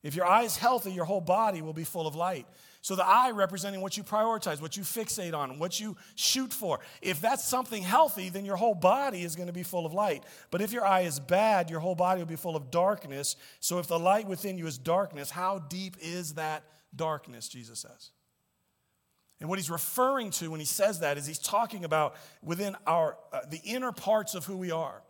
If 0.03 0.15
your 0.15 0.25
eye 0.25 0.43
is 0.43 0.57
healthy, 0.57 0.91
your 0.91 1.05
whole 1.05 1.21
body 1.21 1.61
will 1.61 1.73
be 1.73 1.83
full 1.83 2.07
of 2.07 2.15
light. 2.15 2.47
So 2.81 2.95
the 2.95 3.05
eye 3.05 3.31
representing 3.31 3.81
what 3.81 3.97
you 3.97 4.03
prioritize, 4.03 4.61
what 4.61 4.77
you 4.77 4.83
fixate 4.83 5.33
on, 5.33 5.59
what 5.59 5.79
you 5.79 5.97
shoot 6.15 6.53
for. 6.53 6.79
If 7.01 7.19
that's 7.19 7.43
something 7.43 7.83
healthy, 7.83 8.29
then 8.29 8.45
your 8.45 8.55
whole 8.55 8.75
body 8.75 9.23
is 9.23 9.35
going 9.35 9.47
to 9.47 9.53
be 9.53 9.63
full 9.63 9.85
of 9.85 9.93
light. 9.93 10.23
But 10.51 10.61
if 10.61 10.71
your 10.71 10.85
eye 10.85 11.01
is 11.01 11.19
bad, 11.19 11.69
your 11.69 11.79
whole 11.79 11.95
body 11.95 12.19
will 12.19 12.27
be 12.27 12.35
full 12.35 12.55
of 12.55 12.71
darkness. 12.71 13.35
So 13.59 13.79
if 13.79 13.87
the 13.87 13.99
light 13.99 14.27
within 14.27 14.57
you 14.57 14.67
is 14.67 14.77
darkness, 14.77 15.31
how 15.31 15.59
deep 15.59 15.97
is 16.01 16.35
that 16.35 16.63
darkness, 16.95 17.49
Jesus 17.49 17.79
says? 17.79 18.11
And 19.39 19.49
what 19.49 19.59
he's 19.59 19.69
referring 19.69 20.31
to 20.31 20.49
when 20.49 20.59
he 20.59 20.65
says 20.65 21.01
that 21.01 21.17
is 21.17 21.27
he's 21.27 21.39
talking 21.39 21.83
about 21.83 22.15
within 22.41 22.75
our 22.87 23.17
uh, 23.31 23.41
the 23.49 23.61
inner 23.63 23.91
parts 23.91 24.33
of 24.33 24.45
who 24.45 24.57
we 24.57 24.71
are. 24.71 25.03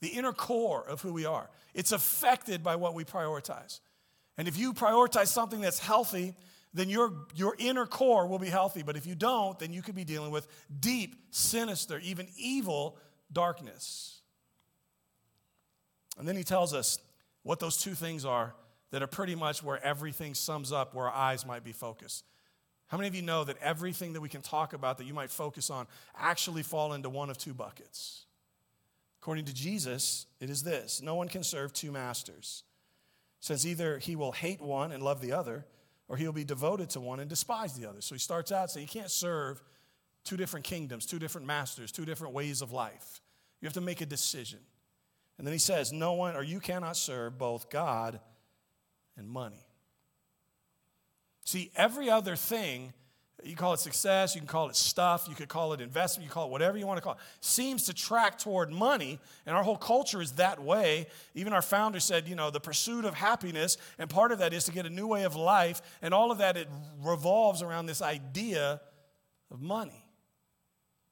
The 0.00 0.08
inner 0.08 0.32
core 0.32 0.84
of 0.86 1.00
who 1.00 1.12
we 1.12 1.24
are. 1.24 1.48
It's 1.72 1.90
affected 1.90 2.62
by 2.62 2.76
what 2.76 2.94
we 2.94 3.04
prioritize. 3.04 3.80
And 4.36 4.46
if 4.46 4.58
you 4.58 4.72
prioritize 4.72 5.28
something 5.28 5.60
that's 5.60 5.78
healthy, 5.78 6.34
then 6.74 6.90
your, 6.90 7.12
your 7.36 7.54
inner 7.58 7.86
core 7.86 8.26
will 8.26 8.40
be 8.40 8.48
healthy. 8.48 8.82
But 8.82 8.96
if 8.96 9.06
you 9.06 9.14
don't, 9.14 9.58
then 9.58 9.72
you 9.72 9.80
could 9.80 9.94
be 9.94 10.04
dealing 10.04 10.32
with 10.32 10.48
deep, 10.80 11.14
sinister, 11.30 12.00
even 12.00 12.26
evil 12.36 12.98
darkness. 13.32 14.20
And 16.18 16.26
then 16.26 16.36
he 16.36 16.42
tells 16.42 16.74
us 16.74 16.98
what 17.44 17.60
those 17.60 17.76
two 17.76 17.94
things 17.94 18.24
are 18.24 18.54
that 18.90 19.02
are 19.02 19.06
pretty 19.06 19.34
much 19.34 19.62
where 19.62 19.82
everything 19.84 20.34
sums 20.34 20.72
up, 20.72 20.94
where 20.94 21.06
our 21.06 21.14
eyes 21.14 21.46
might 21.46 21.64
be 21.64 21.72
focused. 21.72 22.24
How 22.88 22.96
many 22.96 23.08
of 23.08 23.14
you 23.14 23.22
know 23.22 23.44
that 23.44 23.56
everything 23.60 24.12
that 24.12 24.20
we 24.20 24.28
can 24.28 24.42
talk 24.42 24.72
about 24.72 24.98
that 24.98 25.04
you 25.04 25.14
might 25.14 25.30
focus 25.30 25.70
on 25.70 25.86
actually 26.16 26.62
fall 26.62 26.92
into 26.92 27.08
one 27.08 27.30
of 27.30 27.38
two 27.38 27.54
buckets? 27.54 28.26
According 29.20 29.46
to 29.46 29.54
Jesus, 29.54 30.26
it 30.40 30.50
is 30.50 30.62
this 30.62 31.00
no 31.00 31.14
one 31.14 31.28
can 31.28 31.42
serve 31.42 31.72
two 31.72 31.90
masters, 31.90 32.64
since 33.40 33.64
either 33.64 33.98
he 33.98 34.16
will 34.16 34.32
hate 34.32 34.60
one 34.60 34.92
and 34.92 35.02
love 35.02 35.20
the 35.20 35.32
other 35.32 35.64
or 36.08 36.16
he'll 36.16 36.32
be 36.32 36.44
devoted 36.44 36.90
to 36.90 37.00
one 37.00 37.20
and 37.20 37.28
despise 37.28 37.74
the 37.74 37.88
other. 37.88 38.00
So 38.00 38.14
he 38.14 38.18
starts 38.18 38.52
out 38.52 38.70
saying 38.70 38.86
you 38.86 39.00
can't 39.00 39.10
serve 39.10 39.62
two 40.24 40.36
different 40.36 40.64
kingdoms, 40.64 41.06
two 41.06 41.18
different 41.18 41.46
masters, 41.46 41.92
two 41.92 42.04
different 42.04 42.34
ways 42.34 42.62
of 42.62 42.72
life. 42.72 43.20
You 43.60 43.66
have 43.66 43.74
to 43.74 43.80
make 43.80 44.00
a 44.00 44.06
decision. 44.06 44.60
And 45.38 45.46
then 45.46 45.52
he 45.52 45.58
says, 45.58 45.92
No 45.92 46.12
one, 46.12 46.36
or 46.36 46.42
you 46.42 46.60
cannot 46.60 46.96
serve 46.96 47.38
both 47.38 47.70
God 47.70 48.20
and 49.16 49.28
money. 49.28 49.66
See, 51.44 51.70
every 51.76 52.08
other 52.08 52.36
thing 52.36 52.92
you 53.46 53.56
call 53.56 53.74
it 53.74 53.80
success, 53.80 54.34
you 54.34 54.40
can 54.40 54.48
call 54.48 54.68
it 54.68 54.76
stuff, 54.76 55.26
you 55.28 55.34
could 55.34 55.48
call 55.48 55.72
it 55.72 55.80
investment, 55.80 56.24
you 56.24 56.32
call 56.32 56.46
it 56.46 56.50
whatever 56.50 56.78
you 56.78 56.86
want 56.86 56.96
to 56.96 57.02
call 57.02 57.12
it, 57.12 57.18
seems 57.40 57.84
to 57.84 57.94
track 57.94 58.38
toward 58.38 58.70
money. 58.70 59.18
And 59.46 59.56
our 59.56 59.62
whole 59.62 59.76
culture 59.76 60.22
is 60.22 60.32
that 60.32 60.62
way. 60.62 61.06
Even 61.34 61.52
our 61.52 61.62
founder 61.62 62.00
said, 62.00 62.28
you 62.28 62.34
know, 62.34 62.50
the 62.50 62.60
pursuit 62.60 63.04
of 63.04 63.14
happiness, 63.14 63.76
and 63.98 64.08
part 64.08 64.32
of 64.32 64.38
that 64.38 64.52
is 64.52 64.64
to 64.64 64.72
get 64.72 64.86
a 64.86 64.90
new 64.90 65.06
way 65.06 65.24
of 65.24 65.36
life, 65.36 65.82
and 66.00 66.14
all 66.14 66.30
of 66.30 66.38
that 66.38 66.56
it 66.56 66.68
revolves 67.02 67.62
around 67.62 67.86
this 67.86 68.00
idea 68.02 68.80
of 69.50 69.60
money. 69.60 70.04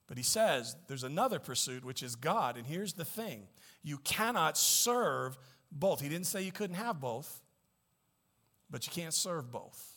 But 0.06 0.16
he 0.16 0.22
says 0.22 0.76
there's 0.88 1.04
another 1.04 1.38
pursuit, 1.38 1.84
which 1.84 2.02
is 2.02 2.16
God. 2.16 2.56
And 2.56 2.66
here's 2.66 2.92
the 2.92 3.04
thing 3.04 3.46
you 3.82 3.98
cannot 3.98 4.56
serve 4.58 5.38
both. 5.70 6.00
He 6.00 6.08
didn't 6.08 6.26
say 6.26 6.42
you 6.42 6.52
couldn't 6.52 6.76
have 6.76 7.00
both, 7.00 7.40
but 8.70 8.86
you 8.86 8.92
can't 8.92 9.14
serve 9.14 9.50
both. 9.50 9.91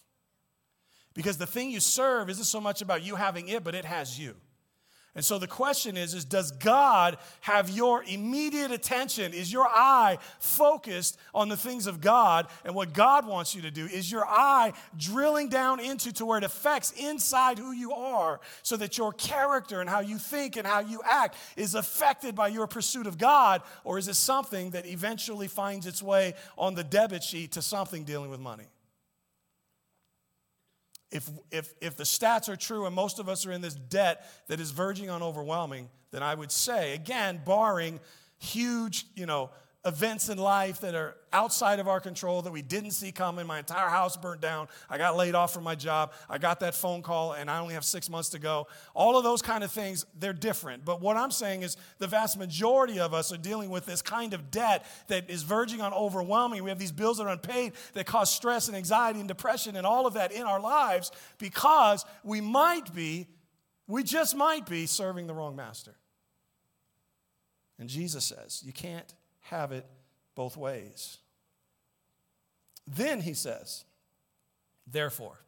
Because 1.15 1.37
the 1.37 1.47
thing 1.47 1.71
you 1.71 1.79
serve 1.79 2.29
isn't 2.29 2.43
so 2.43 2.61
much 2.61 2.83
about 2.83 3.01
you 3.01 3.15
having 3.15 3.47
it, 3.47 3.63
but 3.63 3.73
it 3.73 3.85
has 3.85 4.19
you. 4.19 4.35
And 5.15 5.23
so 5.23 5.39
the 5.39 5.47
question 5.47 5.95
is, 5.95 6.13
is 6.13 6.25
does 6.25 6.51
God 6.51 7.17
have 7.39 7.69
your 7.69 8.03
immediate 8.03 8.71
attention? 8.71 9.33
Is 9.33 9.51
your 9.51 9.65
eye 9.65 10.17
focused 10.39 11.17
on 11.33 11.47
the 11.47 11.55
things 11.55 11.87
of 11.87 12.01
God 12.01 12.47
and 12.65 12.75
what 12.75 12.91
God 12.91 13.25
wants 13.25 13.55
you 13.55 13.61
to 13.61 13.71
do? 13.71 13.85
Is 13.85 14.11
your 14.11 14.25
eye 14.27 14.73
drilling 14.97 15.47
down 15.47 15.79
into 15.79 16.11
to 16.13 16.25
where 16.25 16.37
it 16.37 16.43
affects 16.43 16.91
inside 16.91 17.57
who 17.57 17.71
you 17.71 17.93
are 17.93 18.41
so 18.61 18.75
that 18.75 18.97
your 18.97 19.13
character 19.13 19.79
and 19.79 19.89
how 19.89 20.01
you 20.01 20.17
think 20.17 20.57
and 20.57 20.67
how 20.67 20.81
you 20.81 21.01
act 21.09 21.37
is 21.55 21.75
affected 21.75 22.35
by 22.35 22.49
your 22.49 22.67
pursuit 22.67 23.07
of 23.07 23.17
God? 23.17 23.61
Or 23.85 23.97
is 23.97 24.09
it 24.09 24.15
something 24.15 24.71
that 24.71 24.85
eventually 24.85 25.47
finds 25.47 25.85
its 25.85 26.03
way 26.03 26.33
on 26.57 26.75
the 26.75 26.83
debit 26.83 27.23
sheet 27.23 27.53
to 27.53 27.61
something 27.61 28.03
dealing 28.03 28.31
with 28.31 28.41
money? 28.41 28.65
If, 31.15 31.29
if, 31.49 31.73
if 31.79 31.95
the 31.95 32.03
stats 32.03 32.49
are 32.49 32.57
true 32.57 32.85
and 32.85 32.93
most 32.93 33.19
of 33.19 33.29
us 33.29 33.45
are 33.45 33.51
in 33.51 33.61
this 33.61 33.73
debt 33.73 34.29
that 34.47 34.59
is 34.59 34.71
verging 34.71 35.09
on 35.09 35.23
overwhelming, 35.23 35.89
then 36.11 36.21
I 36.21 36.35
would 36.35 36.51
say, 36.51 36.93
again, 36.93 37.41
barring 37.45 38.01
huge, 38.37 39.05
you 39.15 39.25
know, 39.25 39.49
events 39.85 40.29
in 40.29 40.39
life 40.39 40.81
that 40.81 40.95
are 40.95 41.15
outside 41.31 41.79
of 41.79 41.87
our 41.87 41.99
control 41.99 42.41
that 42.41 42.51
we 42.51 42.63
didn't 42.63 42.91
see 42.91 43.11
coming. 43.11 43.45
My 43.45 43.59
entire 43.59 43.89
house 43.89 44.17
burnt 44.17 44.41
down. 44.41 44.67
I 44.89 44.97
got 44.97 45.15
laid 45.15 45.35
off 45.35 45.53
from 45.53 45.63
my 45.63 45.75
job. 45.75 46.11
I 46.27 46.39
got 46.39 46.59
that 46.61 46.73
phone 46.73 47.03
call, 47.03 47.33
and 47.33 47.51
I 47.51 47.59
only 47.59 47.75
have 47.75 47.85
six 47.85 48.09
months 48.09 48.29
to 48.29 48.39
go. 48.39 48.67
All 48.95 49.15
of 49.15 49.23
those 49.23 49.43
kind 49.43 49.63
of 49.63 49.71
things, 49.71 50.05
they're 50.17 50.33
different. 50.33 50.85
But 50.85 51.01
what 51.01 51.17
I'm 51.17 51.29
saying 51.29 51.61
is 51.61 51.77
the 51.99 52.07
vast 52.07 52.37
majority 52.37 52.99
of 52.99 53.13
us 53.13 53.31
are 53.31 53.37
dealing 53.37 53.69
with 53.69 53.85
this 53.85 54.01
kind 54.01 54.33
of 54.33 54.49
debt 54.49 54.85
that 55.07 55.29
is 55.29 55.43
verging 55.43 55.81
on 55.81 55.93
overwhelming. 55.93 56.63
We 56.63 56.71
have 56.71 56.79
these 56.79 56.91
bills 56.91 57.17
that 57.19 57.27
are 57.27 57.33
unpaid 57.33 57.73
that 57.93 58.07
cause 58.07 58.33
stress 58.33 58.67
and 58.67 58.75
anxiety 58.75 59.19
and 59.19 59.27
depression 59.27 59.75
and 59.75 59.85
all 59.85 60.07
of 60.07 60.15
that 60.15 60.31
in 60.31 60.43
our 60.43 60.59
lives 60.59 61.11
because 61.37 62.05
we 62.23 62.41
might 62.41 62.93
be, 62.95 63.27
we 63.87 64.01
just 64.01 64.35
might 64.35 64.65
be 64.65 64.87
serving 64.87 65.27
the 65.27 65.33
wrong 65.33 65.55
master. 65.55 65.93
And 67.77 67.87
Jesus 67.87 68.25
says, 68.25 68.63
you 68.65 68.73
can't 68.73 69.13
have 69.49 69.71
it 69.71 69.85
both 70.35 70.57
ways. 70.57 71.17
Then 72.87 73.21
he 73.21 73.33
says, 73.33 73.83
therefore, 74.85 75.39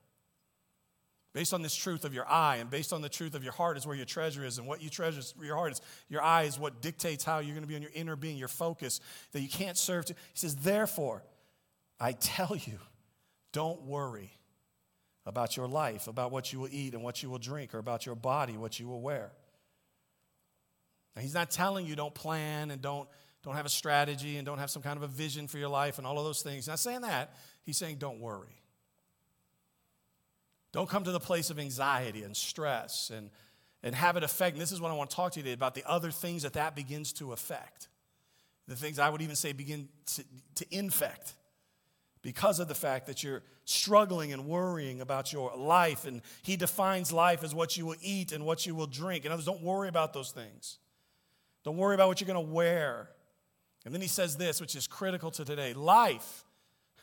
based 1.33 1.53
on 1.53 1.61
this 1.61 1.75
truth 1.75 2.03
of 2.03 2.13
your 2.13 2.27
eye 2.27 2.57
and 2.57 2.69
based 2.69 2.93
on 2.93 3.01
the 3.01 3.09
truth 3.09 3.35
of 3.35 3.43
your 3.43 3.53
heart 3.53 3.77
is 3.77 3.85
where 3.85 3.95
your 3.95 4.05
treasure 4.05 4.43
is 4.43 4.57
and 4.57 4.67
what 4.67 4.81
you 4.81 4.89
treasure 4.89 5.21
your 5.39 5.55
heart 5.55 5.71
is 5.71 5.81
your 6.09 6.21
eye 6.21 6.43
is 6.43 6.57
what 6.57 6.81
dictates 6.81 7.23
how 7.23 7.39
you're 7.39 7.53
going 7.53 7.61
to 7.61 7.67
be 7.67 7.75
on 7.75 7.81
your 7.81 7.91
inner 7.93 8.15
being 8.15 8.37
your 8.37 8.47
focus 8.47 8.99
that 9.33 9.41
you 9.41 9.49
can't 9.49 9.77
serve 9.77 10.03
to 10.05 10.13
he 10.13 10.39
says 10.39 10.55
therefore 10.55 11.21
i 11.99 12.11
tell 12.11 12.55
you 12.55 12.79
don't 13.51 13.83
worry 13.83 14.31
about 15.27 15.55
your 15.55 15.67
life 15.67 16.07
about 16.07 16.31
what 16.31 16.51
you 16.51 16.59
will 16.59 16.69
eat 16.71 16.95
and 16.95 17.03
what 17.03 17.21
you 17.21 17.29
will 17.29 17.37
drink 17.37 17.75
or 17.75 17.77
about 17.77 18.03
your 18.03 18.15
body 18.15 18.57
what 18.57 18.79
you 18.79 18.87
will 18.87 19.01
wear 19.01 19.31
now, 21.15 21.21
he's 21.21 21.35
not 21.35 21.51
telling 21.51 21.85
you 21.85 21.95
don't 21.95 22.15
plan 22.15 22.71
and 22.71 22.81
don't 22.81 23.07
don't 23.47 23.55
have 23.55 23.65
a 23.65 23.69
strategy 23.69 24.35
and 24.35 24.45
don't 24.45 24.57
have 24.57 24.69
some 24.69 24.81
kind 24.81 24.97
of 24.97 25.03
a 25.03 25.07
vision 25.07 25.47
for 25.47 25.57
your 25.57 25.69
life 25.69 25.99
and 25.99 26.05
all 26.05 26.19
of 26.19 26.25
those 26.25 26.41
things. 26.41 26.67
Not 26.67 26.79
saying 26.79 27.01
that. 27.01 27.33
He's 27.63 27.77
saying 27.77 27.95
don't 27.95 28.19
worry. 28.19 28.61
Don't 30.73 30.89
come 30.89 31.05
to 31.05 31.11
the 31.11 31.19
place 31.19 31.49
of 31.49 31.57
anxiety 31.57 32.23
and 32.23 32.35
stress 32.35 33.09
and, 33.09 33.29
and 33.83 33.95
have 33.95 34.17
it 34.17 34.23
affect. 34.23 34.55
And 34.55 34.61
this 34.61 34.73
is 34.73 34.81
what 34.81 34.91
I 34.91 34.95
want 34.95 35.11
to 35.11 35.15
talk 35.15 35.31
to 35.31 35.39
you 35.39 35.43
today 35.43 35.53
about 35.53 35.75
the 35.75 35.83
other 35.87 36.11
things 36.11 36.43
that 36.43 36.53
that 36.53 36.75
begins 36.75 37.13
to 37.13 37.31
affect. 37.31 37.87
The 38.67 38.75
things 38.75 38.99
I 38.99 39.09
would 39.09 39.21
even 39.21 39.37
say 39.37 39.53
begin 39.53 39.87
to, 40.15 40.23
to 40.55 40.65
infect 40.69 41.33
because 42.21 42.59
of 42.59 42.67
the 42.67 42.75
fact 42.75 43.07
that 43.07 43.23
you're 43.23 43.43
struggling 43.63 44.33
and 44.33 44.45
worrying 44.45 44.99
about 44.99 45.31
your 45.31 45.55
life. 45.55 46.05
And 46.05 46.21
he 46.41 46.57
defines 46.57 47.13
life 47.13 47.45
as 47.45 47.55
what 47.55 47.77
you 47.77 47.85
will 47.85 47.95
eat 48.01 48.33
and 48.33 48.45
what 48.45 48.65
you 48.65 48.75
will 48.75 48.87
drink. 48.87 49.23
In 49.23 49.31
others, 49.31 49.45
don't 49.45 49.63
worry 49.63 49.87
about 49.87 50.11
those 50.11 50.31
things. 50.31 50.79
Don't 51.63 51.77
worry 51.77 51.95
about 51.95 52.09
what 52.09 52.19
you're 52.19 52.27
going 52.27 52.45
to 52.45 52.53
wear. 52.53 53.09
And 53.87 53.93
then 53.93 54.01
he 54.01 54.09
says 54.09 54.35
this, 54.35 54.59
which 54.59 54.75
is 54.75 54.85
critical 54.85 55.31
to 55.31 55.45
today 55.45 55.73
life, 55.73 56.43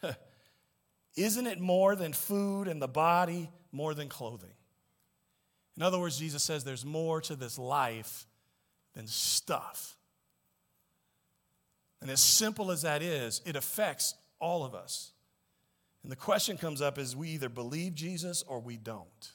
isn't 1.17 1.47
it 1.47 1.59
more 1.59 1.97
than 1.97 2.13
food 2.13 2.69
and 2.69 2.83
the 2.83 2.87
body, 2.87 3.49
more 3.73 3.95
than 3.95 4.11
clothing? 4.11 4.53
In 5.79 5.83
other 5.83 5.99
words, 5.99 6.19
Jesus 6.19 6.43
says 6.43 6.63
there's 6.63 6.85
more 6.85 7.23
to 7.23 7.37
this 7.37 7.59
life 7.59 8.27
than 8.93 9.07
stuff. 9.07 9.97
And 12.03 12.11
as 12.11 12.21
simple 12.21 12.71
as 12.71 12.83
that 12.83 13.01
is, 13.01 13.41
it 13.47 13.57
affects 13.57 14.15
all 14.39 14.63
of 14.63 14.75
us. 14.75 15.13
And 16.03 16.13
the 16.13 16.17
question 16.17 16.59
comes 16.59 16.83
up 16.83 16.99
is 16.99 17.17
we 17.17 17.31
either 17.31 17.49
believe 17.49 17.95
Jesus 17.95 18.43
or 18.43 18.61
we 18.61 18.77
don't. 18.77 19.33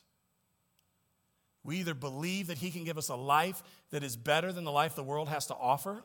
We 1.64 1.78
either 1.78 1.96
believe 1.96 2.46
that 2.46 2.60
he 2.60 2.70
can 2.70 2.84
give 2.84 3.00
us 3.00 3.10
a 3.10 3.16
life 3.16 3.64
that 3.90 4.04
is 4.04 4.16
better 4.16 4.54
than 4.54 4.66
the 4.66 4.72
life 4.72 4.94
the 4.94 5.04
world 5.04 5.30
has 5.30 5.48
to 5.48 5.56
offer, 5.56 6.04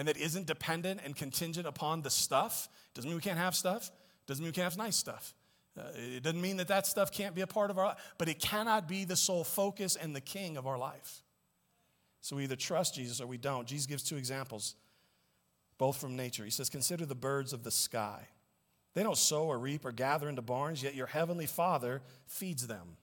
and 0.00 0.08
that 0.08 0.16
isn't 0.16 0.46
dependent 0.46 0.98
and 1.04 1.14
contingent 1.14 1.66
upon 1.66 2.00
the 2.00 2.08
stuff. 2.08 2.70
Doesn't 2.94 3.06
mean 3.06 3.16
we 3.16 3.22
can't 3.22 3.36
have 3.36 3.54
stuff. 3.54 3.90
Doesn't 4.26 4.42
mean 4.42 4.48
we 4.48 4.54
can't 4.54 4.64
have 4.64 4.78
nice 4.78 4.96
stuff. 4.96 5.34
Uh, 5.78 5.82
it 5.94 6.22
doesn't 6.22 6.40
mean 6.40 6.56
that 6.56 6.68
that 6.68 6.86
stuff 6.86 7.12
can't 7.12 7.34
be 7.34 7.42
a 7.42 7.46
part 7.46 7.70
of 7.70 7.76
our 7.76 7.88
life, 7.88 8.14
but 8.16 8.26
it 8.26 8.38
cannot 8.38 8.88
be 8.88 9.04
the 9.04 9.14
sole 9.14 9.44
focus 9.44 9.96
and 9.96 10.16
the 10.16 10.20
king 10.22 10.56
of 10.56 10.66
our 10.66 10.78
life. 10.78 11.22
So 12.22 12.34
we 12.36 12.44
either 12.44 12.56
trust 12.56 12.94
Jesus 12.94 13.20
or 13.20 13.26
we 13.26 13.36
don't. 13.36 13.68
Jesus 13.68 13.86
gives 13.86 14.02
two 14.02 14.16
examples, 14.16 14.74
both 15.76 15.98
from 16.00 16.16
nature. 16.16 16.44
He 16.44 16.50
says, 16.50 16.70
Consider 16.70 17.04
the 17.04 17.14
birds 17.14 17.52
of 17.52 17.62
the 17.62 17.70
sky. 17.70 18.26
They 18.94 19.02
don't 19.02 19.18
sow 19.18 19.44
or 19.44 19.58
reap 19.58 19.84
or 19.84 19.92
gather 19.92 20.30
into 20.30 20.40
barns, 20.40 20.82
yet 20.82 20.94
your 20.94 21.08
heavenly 21.08 21.46
Father 21.46 22.00
feeds 22.24 22.66
them. 22.66 22.96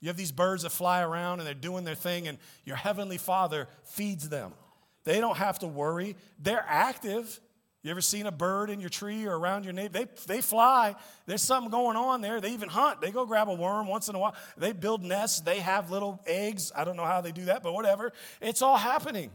You 0.00 0.08
have 0.08 0.16
these 0.16 0.32
birds 0.32 0.64
that 0.64 0.70
fly 0.70 1.02
around 1.02 1.38
and 1.38 1.46
they're 1.46 1.54
doing 1.54 1.84
their 1.84 1.94
thing, 1.94 2.26
and 2.26 2.38
your 2.64 2.74
heavenly 2.74 3.16
Father 3.16 3.68
feeds 3.84 4.28
them. 4.28 4.54
They 5.04 5.20
don't 5.20 5.36
have 5.36 5.58
to 5.60 5.66
worry. 5.66 6.16
They're 6.38 6.64
active. 6.66 7.40
You 7.82 7.90
ever 7.90 8.02
seen 8.02 8.26
a 8.26 8.32
bird 8.32 8.68
in 8.68 8.80
your 8.80 8.90
tree 8.90 9.24
or 9.24 9.38
around 9.38 9.64
your 9.64 9.72
neighbor? 9.72 10.00
They, 10.00 10.06
they 10.26 10.40
fly. 10.42 10.96
There's 11.24 11.42
something 11.42 11.70
going 11.70 11.96
on 11.96 12.20
there. 12.20 12.40
They 12.40 12.52
even 12.52 12.68
hunt. 12.68 13.00
They 13.00 13.10
go 13.10 13.24
grab 13.24 13.48
a 13.48 13.54
worm 13.54 13.86
once 13.86 14.08
in 14.08 14.14
a 14.14 14.18
while. 14.18 14.34
They 14.58 14.72
build 14.72 15.02
nests. 15.02 15.40
They 15.40 15.60
have 15.60 15.90
little 15.90 16.20
eggs. 16.26 16.72
I 16.76 16.84
don't 16.84 16.96
know 16.96 17.06
how 17.06 17.22
they 17.22 17.32
do 17.32 17.46
that, 17.46 17.62
but 17.62 17.72
whatever. 17.72 18.12
It's 18.42 18.60
all 18.60 18.76
happening. 18.76 19.30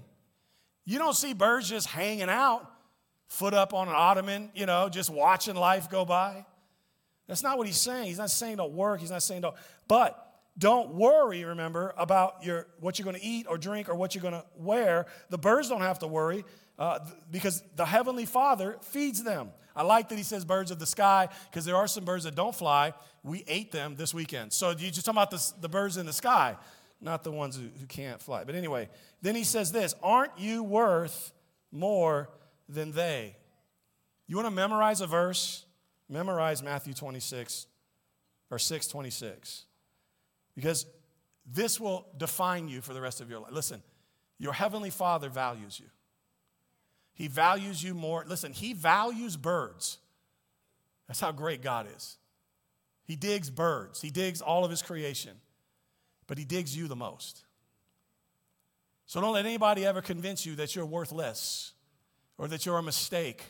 You 0.85 0.99
don't 0.99 1.15
see 1.15 1.33
birds 1.33 1.67
just 1.67 1.87
hanging 1.87 2.29
out, 2.29 2.69
foot 3.27 3.55
up 3.55 3.73
on 3.73 3.87
an 3.87 3.95
ottoman, 3.97 4.51
you 4.53 4.67
know, 4.67 4.89
just 4.89 5.09
watching 5.09 5.55
life 5.55 5.89
go 5.89 6.05
by. 6.05 6.45
That's 7.27 7.41
not 7.41 7.57
what 7.57 7.65
he's 7.65 7.81
saying. 7.81 8.05
He's 8.05 8.19
not 8.19 8.29
saying 8.29 8.57
don't 8.57 8.73
work. 8.73 8.99
He's 8.99 9.09
not 9.09 9.23
saying 9.23 9.41
don't. 9.41 9.55
But 9.87 10.24
don't 10.57 10.93
worry, 10.93 11.43
remember, 11.43 11.93
about 11.97 12.43
your, 12.43 12.67
what 12.79 12.97
you're 12.97 13.03
going 13.03 13.17
to 13.17 13.25
eat 13.25 13.45
or 13.49 13.57
drink 13.57 13.89
or 13.89 13.95
what 13.95 14.15
you're 14.15 14.21
going 14.21 14.33
to 14.33 14.45
wear. 14.57 15.05
The 15.29 15.37
birds 15.37 15.67
don't 15.67 15.81
have 15.81 15.99
to 15.99 16.07
worry 16.07 16.45
uh, 16.79 16.99
because 17.29 17.61
the 17.75 17.85
Heavenly 17.85 18.25
Father 18.25 18.77
feeds 18.81 19.23
them. 19.23 19.49
I 19.75 19.83
like 19.83 20.09
that 20.09 20.17
he 20.17 20.23
says 20.23 20.45
birds 20.45 20.71
of 20.71 20.79
the 20.79 20.85
sky 20.85 21.27
because 21.49 21.65
there 21.65 21.75
are 21.75 21.87
some 21.87 22.05
birds 22.05 22.23
that 22.23 22.35
don't 22.35 22.55
fly. 22.55 22.93
We 23.23 23.43
ate 23.47 23.71
them 23.71 23.95
this 23.95 24.13
weekend. 24.13 24.53
So 24.53 24.69
you 24.69 24.89
just 24.89 25.05
talking 25.05 25.17
about 25.17 25.31
the, 25.31 25.53
the 25.59 25.69
birds 25.69 25.97
in 25.97 26.05
the 26.05 26.13
sky, 26.13 26.55
not 27.01 27.23
the 27.25 27.31
ones 27.31 27.57
who, 27.57 27.63
who 27.79 27.85
can't 27.87 28.21
fly. 28.21 28.45
But 28.45 28.55
anyway, 28.55 28.89
then 29.21 29.35
he 29.35 29.43
says 29.43 29.73
this 29.73 29.93
Aren't 30.01 30.37
you 30.37 30.63
worth 30.63 31.33
more 31.71 32.29
than 32.69 32.93
they? 32.93 33.35
You 34.27 34.37
want 34.37 34.47
to 34.47 34.51
memorize 34.51 35.01
a 35.01 35.07
verse? 35.07 35.65
Memorize 36.07 36.63
Matthew 36.63 36.93
26 36.93 37.67
or 38.51 38.59
6 38.59 38.87
26. 38.87 39.65
Because 40.55 40.85
this 41.45 41.79
will 41.79 42.07
define 42.17 42.67
you 42.67 42.81
for 42.81 42.93
the 42.93 43.01
rest 43.01 43.21
of 43.21 43.29
your 43.29 43.39
life. 43.39 43.51
Listen, 43.51 43.83
your 44.39 44.53
heavenly 44.53 44.89
Father 44.89 45.29
values 45.29 45.79
you. 45.79 45.87
He 47.13 47.27
values 47.27 47.83
you 47.83 47.93
more. 47.93 48.25
Listen, 48.27 48.51
He 48.51 48.73
values 48.73 49.37
birds. 49.37 49.99
That's 51.07 51.19
how 51.19 51.31
great 51.31 51.61
God 51.61 51.87
is. 51.95 52.17
He 53.05 53.15
digs 53.15 53.49
birds, 53.49 54.01
He 54.01 54.09
digs 54.09 54.41
all 54.41 54.65
of 54.65 54.71
His 54.71 54.81
creation, 54.81 55.31
but 56.27 56.37
He 56.37 56.45
digs 56.45 56.75
you 56.75 56.87
the 56.87 56.95
most. 56.95 57.43
So 59.05 59.21
don't 59.21 59.33
let 59.33 59.45
anybody 59.45 59.85
ever 59.85 60.01
convince 60.01 60.45
you 60.45 60.55
that 60.55 60.75
you're 60.75 60.85
worthless 60.85 61.73
or 62.39 62.47
that 62.47 62.65
you're 62.65 62.79
a 62.79 62.83
mistake 62.83 63.43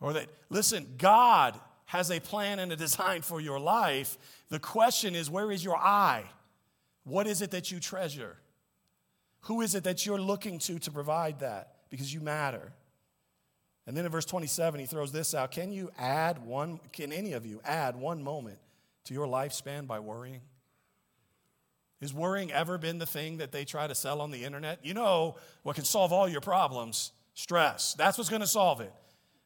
or 0.00 0.14
that, 0.14 0.28
listen, 0.48 0.94
God 0.96 1.58
has 1.84 2.10
a 2.10 2.18
plan 2.18 2.58
and 2.58 2.72
a 2.72 2.76
design 2.86 3.22
for 3.22 3.40
your 3.40 3.60
life. 3.60 4.16
The 4.48 4.58
question 4.58 5.14
is, 5.14 5.30
where 5.30 5.52
is 5.52 5.62
your 5.62 5.76
eye? 5.76 6.24
What 7.06 7.28
is 7.28 7.40
it 7.40 7.52
that 7.52 7.70
you 7.70 7.78
treasure? 7.78 8.36
Who 9.42 9.60
is 9.60 9.76
it 9.76 9.84
that 9.84 10.04
you're 10.04 10.20
looking 10.20 10.58
to 10.58 10.80
to 10.80 10.90
provide 10.90 11.38
that? 11.38 11.76
Because 11.88 12.12
you 12.12 12.20
matter. 12.20 12.72
And 13.86 13.96
then 13.96 14.04
in 14.04 14.10
verse 14.10 14.24
27, 14.24 14.80
he 14.80 14.86
throws 14.86 15.12
this 15.12 15.32
out. 15.32 15.52
Can 15.52 15.70
you 15.70 15.88
add 15.96 16.44
one, 16.44 16.80
can 16.92 17.12
any 17.12 17.34
of 17.34 17.46
you 17.46 17.60
add 17.64 17.94
one 17.94 18.24
moment 18.24 18.58
to 19.04 19.14
your 19.14 19.28
lifespan 19.28 19.86
by 19.86 20.00
worrying? 20.00 20.40
Is 22.00 22.12
worrying 22.12 22.50
ever 22.50 22.76
been 22.76 22.98
the 22.98 23.06
thing 23.06 23.36
that 23.36 23.52
they 23.52 23.64
try 23.64 23.86
to 23.86 23.94
sell 23.94 24.20
on 24.20 24.32
the 24.32 24.42
internet? 24.42 24.84
You 24.84 24.94
know 24.94 25.36
what 25.62 25.76
can 25.76 25.84
solve 25.84 26.12
all 26.12 26.28
your 26.28 26.40
problems? 26.40 27.12
Stress. 27.34 27.94
That's 27.94 28.18
what's 28.18 28.30
going 28.30 28.42
to 28.42 28.48
solve 28.48 28.80
it. 28.80 28.92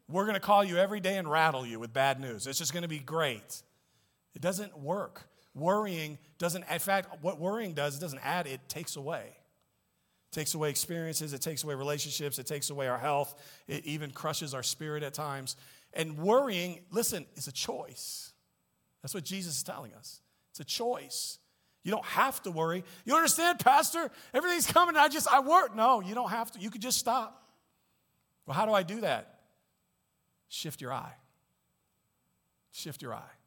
We're 0.08 0.24
going 0.24 0.34
to 0.34 0.40
call 0.40 0.64
you 0.64 0.78
every 0.78 1.00
day 1.00 1.18
and 1.18 1.30
rattle 1.30 1.66
you 1.66 1.78
with 1.78 1.92
bad 1.92 2.18
news. 2.18 2.46
It's 2.46 2.58
just 2.58 2.72
going 2.72 2.84
to 2.84 2.88
be 2.88 3.00
great. 3.00 3.62
It 4.34 4.40
doesn't 4.40 4.78
work. 4.78 5.29
Worrying 5.60 6.18
doesn't, 6.38 6.64
in 6.70 6.78
fact, 6.78 7.22
what 7.22 7.38
worrying 7.38 7.74
does, 7.74 7.96
it 7.96 8.00
doesn't 8.00 8.24
add, 8.24 8.46
it 8.46 8.60
takes 8.68 8.96
away. 8.96 9.24
It 9.26 10.34
takes 10.34 10.54
away 10.54 10.70
experiences, 10.70 11.34
it 11.34 11.42
takes 11.42 11.62
away 11.64 11.74
relationships, 11.74 12.38
it 12.38 12.46
takes 12.46 12.70
away 12.70 12.88
our 12.88 12.96
health, 12.96 13.38
it 13.68 13.84
even 13.84 14.10
crushes 14.10 14.54
our 14.54 14.62
spirit 14.62 15.02
at 15.02 15.12
times. 15.12 15.56
And 15.92 16.16
worrying, 16.16 16.80
listen, 16.90 17.26
is 17.36 17.46
a 17.46 17.52
choice. 17.52 18.32
That's 19.02 19.12
what 19.12 19.24
Jesus 19.24 19.58
is 19.58 19.62
telling 19.62 19.92
us. 19.92 20.22
It's 20.50 20.60
a 20.60 20.64
choice. 20.64 21.38
You 21.82 21.90
don't 21.90 22.06
have 22.06 22.42
to 22.44 22.50
worry. 22.50 22.82
You 23.04 23.14
understand, 23.14 23.58
Pastor? 23.58 24.10
Everything's 24.32 24.66
coming. 24.66 24.96
I 24.96 25.08
just, 25.08 25.28
I 25.28 25.40
work. 25.40 25.76
No, 25.76 26.00
you 26.00 26.14
don't 26.14 26.30
have 26.30 26.50
to. 26.52 26.58
You 26.58 26.70
could 26.70 26.82
just 26.82 26.98
stop. 26.98 27.42
Well, 28.46 28.56
how 28.56 28.64
do 28.64 28.72
I 28.72 28.82
do 28.82 29.02
that? 29.02 29.40
Shift 30.48 30.80
your 30.80 30.92
eye. 30.92 31.14
Shift 32.72 33.02
your 33.02 33.14
eye. 33.14 33.39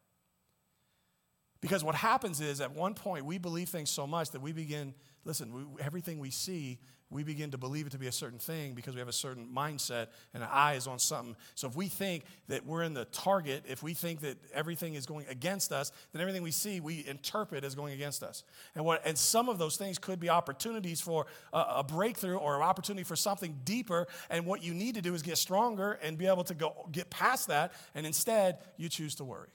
Because 1.63 1.81
what 1.81 1.95
happens 1.95 2.41
is 2.41 2.59
at 2.59 2.75
one 2.75 2.93
point 2.93 3.23
we 3.23 3.37
believe 3.37 3.69
things 3.69 3.89
so 3.89 4.05
much 4.05 4.31
that 4.31 4.41
we 4.41 4.51
begin, 4.51 4.93
listen, 5.23 5.53
we, 5.53 5.81
everything 5.81 6.19
we 6.19 6.29
see 6.29 6.77
we 7.13 7.23
begin 7.23 7.51
to 7.51 7.57
believe 7.57 7.85
it 7.85 7.91
to 7.91 7.97
be 7.97 8.07
a 8.07 8.11
certain 8.11 8.39
thing 8.39 8.73
because 8.73 8.95
we 8.95 8.99
have 8.99 9.07
a 9.07 9.13
certain 9.13 9.47
mindset 9.47 10.07
and 10.33 10.43
an 10.43 10.49
eye 10.51 10.73
is 10.73 10.87
on 10.87 10.99
something. 10.99 11.35
So 11.55 11.67
if 11.67 11.75
we 11.75 11.87
think 11.87 12.23
that 12.47 12.65
we're 12.65 12.83
in 12.83 12.93
the 12.93 13.05
target, 13.05 13.63
if 13.67 13.83
we 13.83 13.93
think 13.93 14.21
that 14.21 14.37
everything 14.53 14.95
is 14.95 15.05
going 15.05 15.27
against 15.29 15.71
us, 15.71 15.91
then 16.11 16.21
everything 16.21 16.41
we 16.41 16.51
see 16.51 16.79
we 16.79 17.05
interpret 17.07 17.63
as 17.63 17.75
going 17.75 17.93
against 17.93 18.23
us. 18.23 18.43
And 18.75 18.83
what 18.83 19.05
and 19.05 19.17
some 19.17 19.47
of 19.47 19.59
those 19.59 19.77
things 19.77 19.99
could 19.99 20.19
be 20.19 20.29
opportunities 20.29 20.99
for 20.99 21.27
a, 21.53 21.65
a 21.77 21.83
breakthrough 21.83 22.37
or 22.37 22.55
an 22.55 22.63
opportunity 22.63 23.03
for 23.03 23.15
something 23.15 23.59
deeper. 23.63 24.07
And 24.29 24.45
what 24.45 24.63
you 24.63 24.73
need 24.73 24.95
to 24.95 25.01
do 25.01 25.13
is 25.13 25.21
get 25.21 25.37
stronger 25.37 25.99
and 26.01 26.17
be 26.17 26.25
able 26.25 26.43
to 26.45 26.55
go 26.55 26.87
get 26.91 27.09
past 27.09 27.47
that. 27.47 27.73
And 27.93 28.05
instead, 28.05 28.57
you 28.75 28.89
choose 28.89 29.15
to 29.15 29.23
worry. 29.23 29.49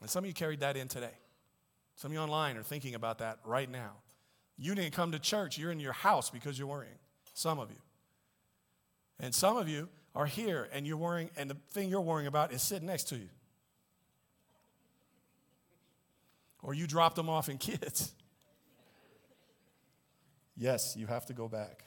And 0.00 0.08
some 0.08 0.24
of 0.24 0.28
you 0.28 0.34
carried 0.34 0.60
that 0.60 0.76
in 0.76 0.88
today. 0.88 1.14
Some 1.96 2.10
of 2.10 2.14
you 2.14 2.20
online 2.20 2.56
are 2.56 2.62
thinking 2.62 2.94
about 2.94 3.18
that 3.18 3.38
right 3.44 3.70
now. 3.70 3.92
You 4.56 4.74
didn't 4.74 4.92
come 4.92 5.12
to 5.12 5.18
church, 5.18 5.58
you're 5.58 5.72
in 5.72 5.80
your 5.80 5.92
house 5.92 6.30
because 6.30 6.58
you're 6.58 6.68
worrying. 6.68 6.92
Some 7.34 7.58
of 7.58 7.70
you. 7.70 7.76
And 9.18 9.34
some 9.34 9.56
of 9.56 9.68
you 9.68 9.88
are 10.14 10.26
here 10.26 10.68
and 10.72 10.86
you're 10.86 10.96
worrying, 10.96 11.30
and 11.36 11.50
the 11.50 11.56
thing 11.70 11.88
you're 11.88 12.00
worrying 12.00 12.26
about 12.26 12.52
is 12.52 12.62
sitting 12.62 12.86
next 12.86 13.04
to 13.08 13.16
you. 13.16 13.28
Or 16.62 16.74
you 16.74 16.86
dropped 16.86 17.16
them 17.16 17.28
off 17.28 17.48
in 17.48 17.58
kids. 17.58 18.12
Yes, 20.56 20.94
you 20.96 21.06
have 21.06 21.24
to 21.26 21.32
go 21.32 21.48
back. 21.48 21.84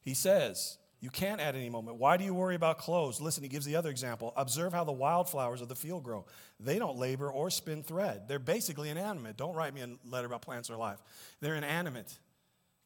He 0.00 0.14
says, 0.14 0.78
you 1.00 1.10
can't 1.10 1.40
at 1.40 1.54
any 1.54 1.70
moment. 1.70 1.96
Why 1.96 2.16
do 2.16 2.24
you 2.24 2.34
worry 2.34 2.56
about 2.56 2.78
clothes? 2.78 3.20
Listen, 3.20 3.44
he 3.44 3.48
gives 3.48 3.64
the 3.64 3.76
other 3.76 3.90
example. 3.90 4.32
Observe 4.36 4.72
how 4.72 4.82
the 4.82 4.92
wildflowers 4.92 5.60
of 5.60 5.68
the 5.68 5.76
field 5.76 6.02
grow. 6.02 6.26
They 6.58 6.78
don't 6.78 6.96
labor 6.96 7.30
or 7.30 7.50
spin 7.50 7.84
thread. 7.84 8.22
They're 8.26 8.40
basically 8.40 8.90
inanimate. 8.90 9.36
Don't 9.36 9.54
write 9.54 9.74
me 9.74 9.82
a 9.82 9.88
letter 10.08 10.26
about 10.26 10.42
plants 10.42 10.70
or 10.70 10.76
life. 10.76 10.98
They're 11.40 11.54
inanimate. 11.54 12.18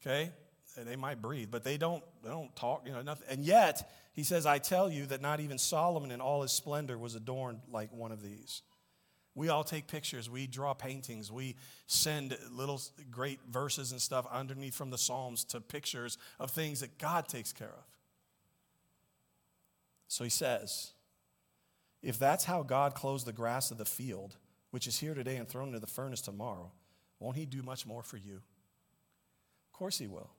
Okay? 0.01 0.31
They 0.77 0.95
might 0.95 1.21
breathe, 1.21 1.49
but 1.51 1.63
they 1.63 1.77
don't, 1.77 2.03
they 2.23 2.29
don't 2.29 2.55
talk, 2.55 2.83
you 2.85 2.93
know, 2.93 3.01
nothing. 3.01 3.27
And 3.29 3.43
yet, 3.45 3.89
he 4.13 4.23
says, 4.23 4.45
I 4.45 4.59
tell 4.59 4.91
you 4.91 5.05
that 5.07 5.21
not 5.21 5.39
even 5.39 5.57
Solomon 5.57 6.11
in 6.11 6.21
all 6.21 6.41
his 6.41 6.51
splendor 6.51 6.97
was 6.97 7.15
adorned 7.15 7.61
like 7.71 7.91
one 7.91 8.11
of 8.11 8.21
these. 8.21 8.61
We 9.35 9.49
all 9.49 9.63
take 9.63 9.87
pictures, 9.87 10.29
we 10.29 10.45
draw 10.45 10.75
paintings, 10.75 11.31
we 11.31 11.55
send 11.87 12.37
little 12.51 12.79
great 13.09 13.39
verses 13.49 13.91
and 13.91 13.99
stuff 13.99 14.27
underneath 14.31 14.75
from 14.75 14.91
the 14.91 14.97
Psalms 14.97 15.43
to 15.45 15.59
pictures 15.59 16.19
of 16.39 16.51
things 16.51 16.81
that 16.81 16.99
God 16.99 17.27
takes 17.27 17.51
care 17.51 17.69
of. 17.69 17.83
So 20.13 20.23
he 20.23 20.29
says, 20.29 20.91
if 22.03 22.19
that's 22.19 22.43
how 22.43 22.61
God 22.61 22.93
clothes 22.93 23.23
the 23.23 23.33
grass 23.33 23.71
of 23.71 23.79
the 23.79 23.85
field, 23.85 24.35
which 24.69 24.85
is 24.85 24.99
here 24.99 25.15
today 25.15 25.37
and 25.37 25.47
thrown 25.47 25.69
into 25.69 25.79
the 25.79 25.87
furnace 25.87 26.21
tomorrow, 26.21 26.71
won't 27.19 27.35
he 27.35 27.47
do 27.47 27.63
much 27.63 27.87
more 27.87 28.03
for 28.03 28.17
you? 28.17 28.35
Of 28.35 29.73
course 29.73 29.97
he 29.97 30.05
will. 30.05 30.29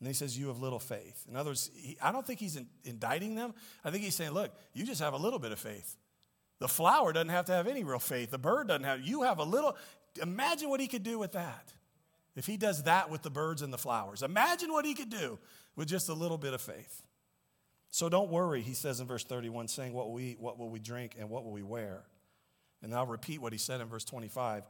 And 0.00 0.08
he 0.08 0.14
says, 0.14 0.38
You 0.38 0.48
have 0.48 0.58
little 0.58 0.78
faith. 0.78 1.26
In 1.28 1.36
other 1.36 1.50
words, 1.50 1.70
he, 1.74 1.98
I 2.00 2.12
don't 2.12 2.26
think 2.26 2.40
he's 2.40 2.56
in, 2.56 2.66
indicting 2.82 3.34
them. 3.34 3.52
I 3.84 3.90
think 3.90 4.04
he's 4.04 4.14
saying, 4.14 4.30
Look, 4.30 4.52
you 4.72 4.86
just 4.86 5.02
have 5.02 5.12
a 5.12 5.18
little 5.18 5.38
bit 5.38 5.52
of 5.52 5.58
faith. 5.58 5.98
The 6.58 6.68
flower 6.68 7.12
doesn't 7.12 7.28
have 7.28 7.44
to 7.46 7.52
have 7.52 7.66
any 7.66 7.84
real 7.84 7.98
faith. 7.98 8.30
The 8.30 8.38
bird 8.38 8.68
doesn't 8.68 8.84
have, 8.84 9.02
you 9.02 9.24
have 9.24 9.38
a 9.38 9.44
little. 9.44 9.76
Imagine 10.22 10.70
what 10.70 10.80
he 10.80 10.86
could 10.86 11.02
do 11.02 11.18
with 11.18 11.32
that. 11.32 11.74
If 12.36 12.46
he 12.46 12.56
does 12.56 12.84
that 12.84 13.10
with 13.10 13.20
the 13.20 13.30
birds 13.30 13.60
and 13.60 13.70
the 13.70 13.76
flowers, 13.76 14.22
imagine 14.22 14.72
what 14.72 14.86
he 14.86 14.94
could 14.94 15.10
do 15.10 15.38
with 15.76 15.88
just 15.88 16.08
a 16.08 16.14
little 16.14 16.38
bit 16.38 16.54
of 16.54 16.62
faith. 16.62 17.02
So 17.94 18.08
don't 18.08 18.28
worry, 18.28 18.60
he 18.60 18.74
says 18.74 18.98
in 18.98 19.06
verse 19.06 19.22
31, 19.22 19.68
saying, 19.68 19.92
What 19.92 20.06
will 20.06 20.14
we 20.14 20.24
eat, 20.24 20.40
what 20.40 20.58
will 20.58 20.68
we 20.68 20.80
drink, 20.80 21.14
and 21.16 21.30
what 21.30 21.44
will 21.44 21.52
we 21.52 21.62
wear? 21.62 22.02
And 22.82 22.92
I'll 22.92 23.06
repeat 23.06 23.40
what 23.40 23.52
he 23.52 23.58
said 23.58 23.80
in 23.80 23.86
verse 23.86 24.02
25 24.02 24.66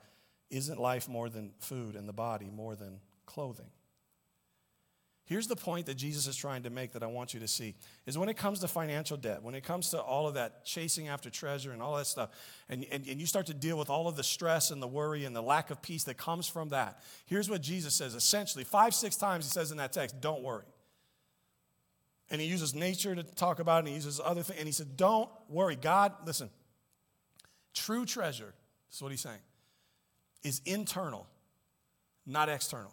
Isn't 0.50 0.78
life 0.78 1.08
more 1.08 1.30
than 1.30 1.52
food 1.58 1.96
and 1.96 2.06
the 2.06 2.12
body 2.12 2.50
more 2.54 2.76
than 2.76 3.00
clothing? 3.24 3.70
Here's 5.24 5.46
the 5.46 5.56
point 5.56 5.87
that 5.87 5.94
Jesus 5.94 6.26
is 6.26 6.37
trying 6.37 6.64
to 6.64 6.70
make 6.70 6.92
that 6.92 7.02
I 7.02 7.06
want 7.06 7.32
you 7.32 7.40
to 7.40 7.48
see 7.48 7.76
is 8.04 8.18
when 8.18 8.28
it 8.28 8.37
comes 8.37 8.60
to 8.60 8.68
financial 8.68 9.16
debt, 9.16 9.42
when 9.42 9.54
it 9.54 9.64
comes 9.64 9.88
to 9.92 10.02
all 10.02 10.28
of 10.28 10.34
that 10.34 10.66
chasing 10.66 11.08
after 11.08 11.30
treasure 11.30 11.72
and 11.72 11.80
all 11.80 11.96
that 11.96 12.06
stuff, 12.06 12.28
and, 12.68 12.84
and, 12.92 13.08
and 13.08 13.18
you 13.18 13.26
start 13.26 13.46
to 13.46 13.54
deal 13.54 13.78
with 13.78 13.88
all 13.88 14.06
of 14.06 14.16
the 14.16 14.22
stress 14.22 14.70
and 14.70 14.82
the 14.82 14.87
worry 14.87 15.24
and 15.24 15.34
the 15.34 15.40
lack 15.40 15.70
of 15.70 15.80
peace 15.80 16.04
that 16.04 16.18
comes 16.18 16.46
from 16.46 16.68
that, 16.68 17.00
here's 17.24 17.48
what 17.48 17.62
Jesus 17.62 17.94
says 17.94 18.14
essentially 18.14 18.64
five, 18.64 18.94
six 18.94 19.16
times 19.16 19.46
he 19.46 19.50
says 19.50 19.70
in 19.70 19.78
that 19.78 19.94
text, 19.94 20.20
don't 20.20 20.42
worry. 20.42 20.66
And 22.30 22.40
he 22.40 22.46
uses 22.46 22.74
nature 22.74 23.14
to 23.14 23.22
talk 23.22 23.58
about 23.58 23.76
it, 23.76 23.78
and 23.80 23.88
he 23.88 23.94
uses 23.94 24.20
other 24.22 24.42
things. 24.42 24.58
And 24.58 24.66
he 24.66 24.72
said, 24.72 24.96
Don't 24.96 25.28
worry. 25.48 25.76
God, 25.76 26.12
listen, 26.26 26.50
true 27.74 28.06
treasure, 28.06 28.54
is 28.92 29.02
what 29.02 29.10
he's 29.10 29.20
saying, 29.20 29.40
is 30.42 30.60
internal, 30.64 31.26
not 32.26 32.48
external. 32.48 32.92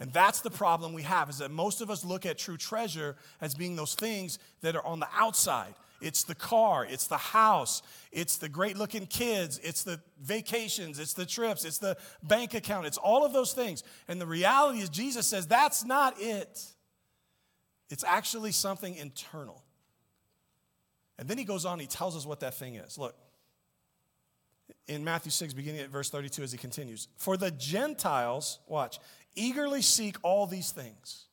And 0.00 0.10
that's 0.14 0.40
the 0.40 0.50
problem 0.50 0.94
we 0.94 1.02
have 1.02 1.28
is 1.28 1.38
that 1.38 1.50
most 1.50 1.82
of 1.82 1.90
us 1.90 2.04
look 2.04 2.24
at 2.24 2.38
true 2.38 2.56
treasure 2.56 3.16
as 3.42 3.54
being 3.54 3.76
those 3.76 3.94
things 3.94 4.38
that 4.62 4.74
are 4.74 4.84
on 4.84 4.98
the 4.98 5.08
outside. 5.14 5.74
It's 6.00 6.24
the 6.24 6.34
car, 6.34 6.86
it's 6.86 7.06
the 7.06 7.18
house, 7.18 7.82
it's 8.10 8.38
the 8.38 8.48
great 8.48 8.78
looking 8.78 9.06
kids, 9.06 9.60
it's 9.62 9.82
the 9.82 10.00
vacations, 10.18 10.98
it's 10.98 11.12
the 11.12 11.26
trips, 11.26 11.66
it's 11.66 11.76
the 11.76 11.98
bank 12.22 12.54
account, 12.54 12.86
it's 12.86 12.96
all 12.96 13.26
of 13.26 13.34
those 13.34 13.52
things. 13.52 13.84
And 14.08 14.18
the 14.18 14.26
reality 14.26 14.78
is, 14.78 14.88
Jesus 14.88 15.26
says 15.26 15.46
that's 15.46 15.84
not 15.84 16.14
it. 16.18 16.64
It's 17.90 18.04
actually 18.04 18.52
something 18.52 18.94
internal. 18.94 19.62
And 21.18 21.28
then 21.28 21.36
he 21.36 21.44
goes 21.44 21.66
on, 21.66 21.78
he 21.78 21.86
tells 21.86 22.16
us 22.16 22.24
what 22.24 22.40
that 22.40 22.54
thing 22.54 22.76
is. 22.76 22.96
Look, 22.96 23.14
in 24.86 25.04
Matthew 25.04 25.30
6, 25.30 25.52
beginning 25.52 25.80
at 25.80 25.90
verse 25.90 26.08
32, 26.08 26.42
as 26.42 26.52
he 26.52 26.58
continues 26.58 27.08
For 27.16 27.36
the 27.36 27.50
Gentiles, 27.50 28.60
watch, 28.66 28.98
eagerly 29.34 29.82
seek 29.82 30.16
all 30.22 30.46
these 30.46 30.70
things. 30.70 31.26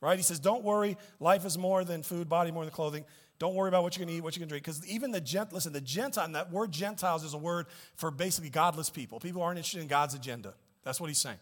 Right? 0.00 0.16
He 0.16 0.22
says, 0.22 0.38
Don't 0.38 0.62
worry, 0.62 0.96
life 1.20 1.44
is 1.44 1.56
more 1.56 1.84
than 1.84 2.02
food, 2.02 2.28
body 2.28 2.50
more 2.50 2.64
than 2.64 2.72
clothing. 2.72 3.04
Don't 3.38 3.54
worry 3.54 3.68
about 3.68 3.84
what 3.84 3.96
you're 3.96 4.04
going 4.04 4.14
to 4.14 4.18
eat, 4.18 4.22
what 4.22 4.36
you're 4.36 4.40
going 4.40 4.48
to 4.48 4.52
drink. 4.52 4.64
Because 4.64 4.86
even 4.86 5.12
the 5.12 5.20
gent, 5.20 5.52
listen, 5.52 5.72
the 5.72 5.80
Gentile, 5.80 6.28
that 6.32 6.50
word 6.50 6.72
Gentiles 6.72 7.22
is 7.22 7.34
a 7.34 7.38
word 7.38 7.66
for 7.94 8.10
basically 8.10 8.50
godless 8.50 8.90
people. 8.90 9.20
People 9.20 9.42
aren't 9.42 9.58
interested 9.58 9.80
in 9.80 9.86
God's 9.86 10.14
agenda. 10.14 10.54
That's 10.82 11.00
what 11.00 11.06
he's 11.06 11.18
saying. 11.18 11.38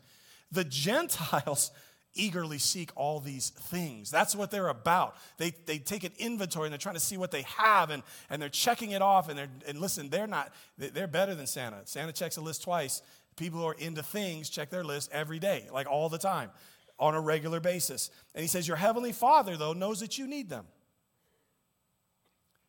The 0.52 0.64
Gentiles 0.64 1.70
eagerly 2.16 2.58
seek 2.58 2.90
all 2.96 3.20
these 3.20 3.50
things. 3.50 4.10
That's 4.10 4.34
what 4.34 4.50
they're 4.50 4.68
about. 4.68 5.16
They, 5.36 5.52
they 5.66 5.78
take 5.78 6.04
an 6.04 6.12
inventory 6.18 6.66
and 6.66 6.72
they're 6.72 6.78
trying 6.78 6.96
to 6.96 7.00
see 7.00 7.16
what 7.16 7.30
they 7.30 7.42
have 7.42 7.90
and, 7.90 8.02
and 8.30 8.40
they're 8.40 8.48
checking 8.48 8.90
it 8.90 9.02
off. 9.02 9.28
And, 9.28 9.38
they're, 9.38 9.48
and 9.68 9.80
listen, 9.80 10.08
they're 10.08 10.26
not, 10.26 10.52
they're 10.78 11.06
better 11.06 11.34
than 11.34 11.46
Santa. 11.46 11.82
Santa 11.84 12.12
checks 12.12 12.36
a 12.36 12.40
list 12.40 12.62
twice. 12.62 13.02
People 13.36 13.60
who 13.60 13.66
are 13.66 13.74
into 13.74 14.02
things 14.02 14.48
check 14.48 14.70
their 14.70 14.84
list 14.84 15.10
every 15.12 15.38
day, 15.38 15.66
like 15.72 15.86
all 15.86 16.08
the 16.08 16.18
time, 16.18 16.50
on 16.98 17.14
a 17.14 17.20
regular 17.20 17.60
basis. 17.60 18.10
And 18.34 18.42
he 18.42 18.48
says, 18.48 18.66
Your 18.66 18.78
heavenly 18.78 19.12
Father, 19.12 19.56
though, 19.56 19.74
knows 19.74 20.00
that 20.00 20.18
you 20.18 20.26
need 20.26 20.48
them. 20.48 20.64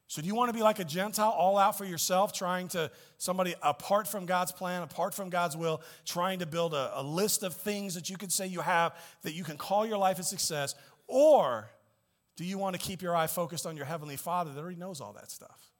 So, 0.09 0.21
do 0.21 0.27
you 0.27 0.35
want 0.35 0.49
to 0.49 0.53
be 0.53 0.63
like 0.63 0.79
a 0.79 0.85
Gentile, 0.85 1.29
all 1.29 1.57
out 1.57 1.77
for 1.77 1.83
yourself, 1.83 2.31
trying 2.31 2.69
to, 2.69 2.89
somebody 3.17 3.55
apart 3.61 4.07
from 4.07 4.25
God's 4.25 4.53
plan, 4.53 4.81
apart 4.81 5.13
from 5.13 5.29
God's 5.29 5.57
will, 5.57 5.81
trying 6.05 6.39
to 6.39 6.45
build 6.45 6.73
a, 6.73 7.01
a, 7.01 7.03
list 7.03 7.43
of 7.43 7.53
things 7.53 7.95
that 7.95 8.09
you 8.09 8.15
can 8.15 8.29
say 8.29 8.47
you 8.47 8.61
have 8.61 8.95
that 9.23 9.33
you 9.33 9.43
can 9.43 9.57
call 9.57 9.85
your 9.85 9.97
life 9.97 10.17
a 10.17 10.23
success? 10.23 10.75
Or 11.07 11.69
do 12.37 12.45
you 12.45 12.57
want 12.57 12.75
to 12.75 12.81
keep 12.81 13.01
your 13.01 13.15
eye 13.17 13.27
focused 13.27 13.65
on 13.65 13.75
your 13.75 13.85
Heavenly 13.85 14.15
Father 14.15 14.53
that 14.53 14.59
already 14.61 14.77
knows 14.77 15.01
all 15.01 15.11
that 15.13 15.29
stuff 15.29 15.71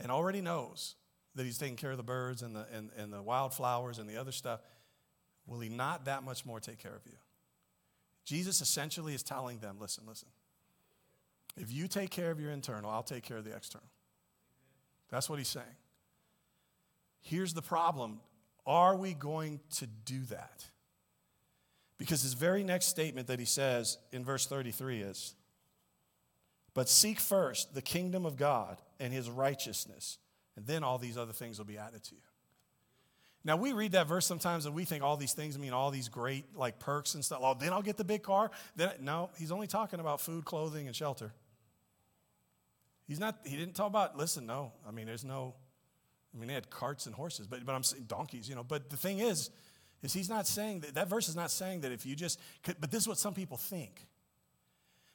and 0.00 0.10
already 0.10 0.40
knows 0.40 0.94
that 1.34 1.44
He's 1.44 1.58
taking 1.58 1.76
care 1.76 1.90
of 1.90 1.98
the 1.98 2.02
birds 2.02 2.40
and 2.40 2.56
the, 2.56 2.66
and, 2.72 2.90
and 2.96 3.12
the 3.12 3.20
wildflowers 3.20 3.98
and 3.98 4.08
the 4.08 4.16
other 4.16 4.32
stuff? 4.32 4.60
Will 5.46 5.60
He 5.60 5.68
not 5.68 6.06
that 6.06 6.22
much 6.22 6.46
more 6.46 6.60
take 6.60 6.78
care 6.78 6.94
of 6.94 7.02
you? 7.04 7.18
Jesus 8.24 8.62
essentially 8.62 9.14
is 9.14 9.22
telling 9.22 9.58
them 9.58 9.76
listen, 9.78 10.04
listen. 10.06 10.28
If 11.56 11.72
you 11.72 11.88
take 11.88 12.10
care 12.10 12.30
of 12.30 12.40
your 12.40 12.50
internal, 12.50 12.90
I'll 12.90 13.02
take 13.02 13.22
care 13.22 13.36
of 13.36 13.44
the 13.44 13.54
external. 13.54 13.86
That's 15.10 15.28
what 15.28 15.38
he's 15.38 15.48
saying. 15.48 15.66
Here's 17.20 17.54
the 17.54 17.62
problem 17.62 18.20
Are 18.66 18.96
we 18.96 19.14
going 19.14 19.60
to 19.76 19.86
do 19.86 20.20
that? 20.30 20.64
Because 21.98 22.22
his 22.22 22.32
very 22.32 22.64
next 22.64 22.86
statement 22.86 23.28
that 23.28 23.38
he 23.38 23.44
says 23.44 23.98
in 24.10 24.24
verse 24.24 24.46
33 24.46 25.02
is, 25.02 25.34
But 26.74 26.88
seek 26.88 27.20
first 27.20 27.74
the 27.74 27.82
kingdom 27.82 28.26
of 28.26 28.36
God 28.36 28.80
and 28.98 29.12
his 29.12 29.30
righteousness, 29.30 30.18
and 30.56 30.66
then 30.66 30.82
all 30.82 30.98
these 30.98 31.16
other 31.16 31.32
things 31.32 31.58
will 31.58 31.66
be 31.66 31.78
added 31.78 32.02
to 32.04 32.14
you. 32.14 32.22
Now 33.44 33.56
we 33.56 33.72
read 33.72 33.92
that 33.92 34.06
verse 34.06 34.24
sometimes 34.24 34.66
and 34.66 34.74
we 34.74 34.84
think 34.84 35.02
all 35.02 35.16
these 35.16 35.32
things 35.32 35.58
mean 35.58 35.72
all 35.72 35.90
these 35.90 36.08
great 36.08 36.56
like 36.56 36.78
perks 36.78 37.14
and 37.14 37.24
stuff. 37.24 37.40
Oh, 37.42 37.54
then 37.58 37.72
I'll 37.72 37.82
get 37.82 37.96
the 37.96 38.04
big 38.04 38.22
car. 38.22 38.50
Then 38.76 38.90
no, 39.00 39.30
he's 39.36 39.50
only 39.50 39.66
talking 39.66 40.00
about 40.00 40.20
food, 40.20 40.44
clothing, 40.44 40.86
and 40.86 40.94
shelter. 40.94 41.32
He's 43.06 43.20
not. 43.20 43.38
He 43.44 43.56
didn't 43.56 43.74
talk 43.74 43.88
about. 43.88 44.16
Listen, 44.16 44.46
no. 44.46 44.72
I 44.86 44.90
mean, 44.90 45.06
there's 45.06 45.24
no. 45.24 45.54
I 46.34 46.38
mean, 46.38 46.48
they 46.48 46.54
had 46.54 46.70
carts 46.70 47.06
and 47.06 47.14
horses, 47.14 47.46
but 47.46 47.64
but 47.64 47.74
I'm 47.74 47.82
saying 47.82 48.04
donkeys. 48.04 48.48
You 48.48 48.54
know. 48.54 48.64
But 48.64 48.90
the 48.90 48.96
thing 48.96 49.18
is, 49.18 49.50
is 50.02 50.12
he's 50.12 50.28
not 50.28 50.46
saying 50.46 50.80
that. 50.80 50.94
That 50.94 51.08
verse 51.08 51.28
is 51.28 51.36
not 51.36 51.50
saying 51.50 51.82
that 51.82 51.92
if 51.92 52.06
you 52.06 52.16
just. 52.16 52.38
But 52.64 52.90
this 52.90 53.02
is 53.02 53.08
what 53.08 53.18
some 53.18 53.34
people 53.34 53.56
think. 53.56 54.06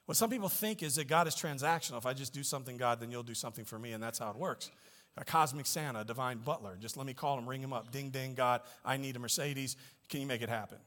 What 0.05 0.15
some 0.15 0.29
people 0.29 0.49
think 0.49 0.83
is 0.83 0.95
that 0.95 1.07
God 1.07 1.27
is 1.27 1.35
transactional. 1.35 1.97
If 1.97 2.05
I 2.05 2.13
just 2.13 2.33
do 2.33 2.43
something, 2.43 2.77
God, 2.77 3.01
then 3.01 3.11
you'll 3.11 3.23
do 3.23 3.33
something 3.33 3.65
for 3.65 3.77
me, 3.77 3.91
and 3.91 4.01
that's 4.01 4.19
how 4.19 4.29
it 4.29 4.37
works 4.37 4.71
a 5.17 5.25
cosmic 5.25 5.65
Santa, 5.65 6.01
a 6.01 6.05
divine 6.05 6.37
butler. 6.37 6.77
Just 6.79 6.95
let 6.95 7.05
me 7.05 7.13
call 7.13 7.37
him, 7.37 7.49
ring 7.49 7.61
him 7.61 7.73
up. 7.73 7.91
Ding, 7.91 8.11
ding, 8.11 8.35
God, 8.35 8.61
I 8.85 8.97
need 8.97 9.15
a 9.15 9.19
Mercedes. 9.19 9.75
Can 10.09 10.21
you 10.21 10.27
make 10.27 10.41
it 10.41 10.49
happen? 10.49 10.77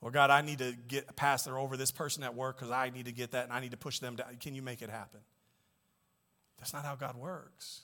Or 0.00 0.10
God, 0.10 0.30
I 0.30 0.42
need 0.42 0.58
to 0.58 0.74
get 0.88 1.14
pass 1.16 1.44
there 1.44 1.58
over 1.58 1.76
this 1.76 1.90
person 1.90 2.22
at 2.22 2.34
work 2.34 2.56
because 2.56 2.70
I 2.70 2.90
need 2.90 3.06
to 3.06 3.12
get 3.12 3.30
that 3.30 3.44
and 3.44 3.52
I 3.52 3.60
need 3.60 3.70
to 3.70 3.76
push 3.76 4.00
them 4.00 4.16
down. 4.16 4.36
Can 4.40 4.54
you 4.54 4.62
make 4.62 4.82
it 4.82 4.90
happen? 4.90 5.20
That's 6.58 6.72
not 6.72 6.84
how 6.84 6.94
God 6.94 7.16
works. 7.16 7.82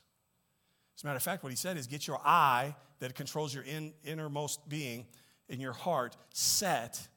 As 0.97 1.03
a 1.03 1.07
matter 1.07 1.17
of 1.17 1.23
fact, 1.23 1.43
what 1.43 1.51
he 1.51 1.57
said 1.57 1.77
is 1.77 1.87
get 1.87 2.07
your 2.07 2.21
eye 2.25 2.75
that 3.01 3.15
controls 3.15 3.55
your 3.55 3.65
in, 3.65 3.93
innermost 4.05 4.69
being 4.69 5.07
in 5.49 5.61
your 5.61 5.73
heart 5.73 6.17
set 6.31 7.09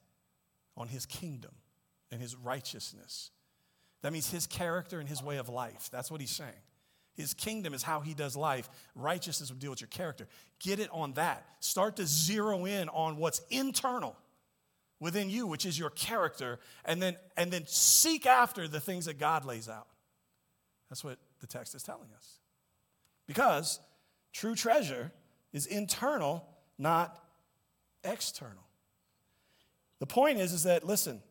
on 0.76 0.88
his 0.88 1.06
kingdom 1.06 1.52
and 2.10 2.20
his 2.20 2.36
righteousness. 2.36 3.30
That 4.02 4.12
means 4.12 4.30
his 4.30 4.46
character 4.46 5.00
and 5.00 5.08
his 5.08 5.22
way 5.22 5.38
of 5.38 5.48
life. 5.48 5.88
That's 5.90 6.10
what 6.10 6.20
he's 6.20 6.30
saying. 6.30 6.50
His 7.14 7.32
kingdom 7.32 7.72
is 7.72 7.82
how 7.82 8.00
he 8.00 8.12
does 8.12 8.36
life. 8.36 8.68
Righteousness 8.94 9.50
will 9.50 9.58
deal 9.58 9.70
with 9.70 9.80
your 9.80 9.88
character. 9.88 10.28
Get 10.60 10.80
it 10.80 10.90
on 10.92 11.14
that. 11.14 11.46
Start 11.60 11.96
to 11.96 12.06
zero 12.06 12.66
in 12.66 12.88
on 12.90 13.16
what's 13.16 13.40
internal 13.50 14.16
within 15.00 15.30
you, 15.30 15.46
which 15.46 15.64
is 15.64 15.78
your 15.78 15.90
character, 15.90 16.58
and 16.84 17.00
then, 17.00 17.16
and 17.36 17.50
then 17.50 17.64
seek 17.66 18.26
after 18.26 18.68
the 18.68 18.80
things 18.80 19.06
that 19.06 19.18
God 19.18 19.44
lays 19.44 19.68
out. 19.68 19.86
That's 20.90 21.02
what 21.02 21.18
the 21.46 21.58
text 21.58 21.74
is 21.74 21.82
telling 21.82 22.08
us. 22.16 22.38
Because 23.26 23.80
true 24.32 24.54
treasure 24.54 25.12
is 25.52 25.66
internal, 25.66 26.46
not 26.78 27.22
external. 28.04 28.64
The 29.98 30.06
point 30.06 30.38
is, 30.38 30.52
is 30.52 30.64
that, 30.64 30.84
listen, 30.84 31.22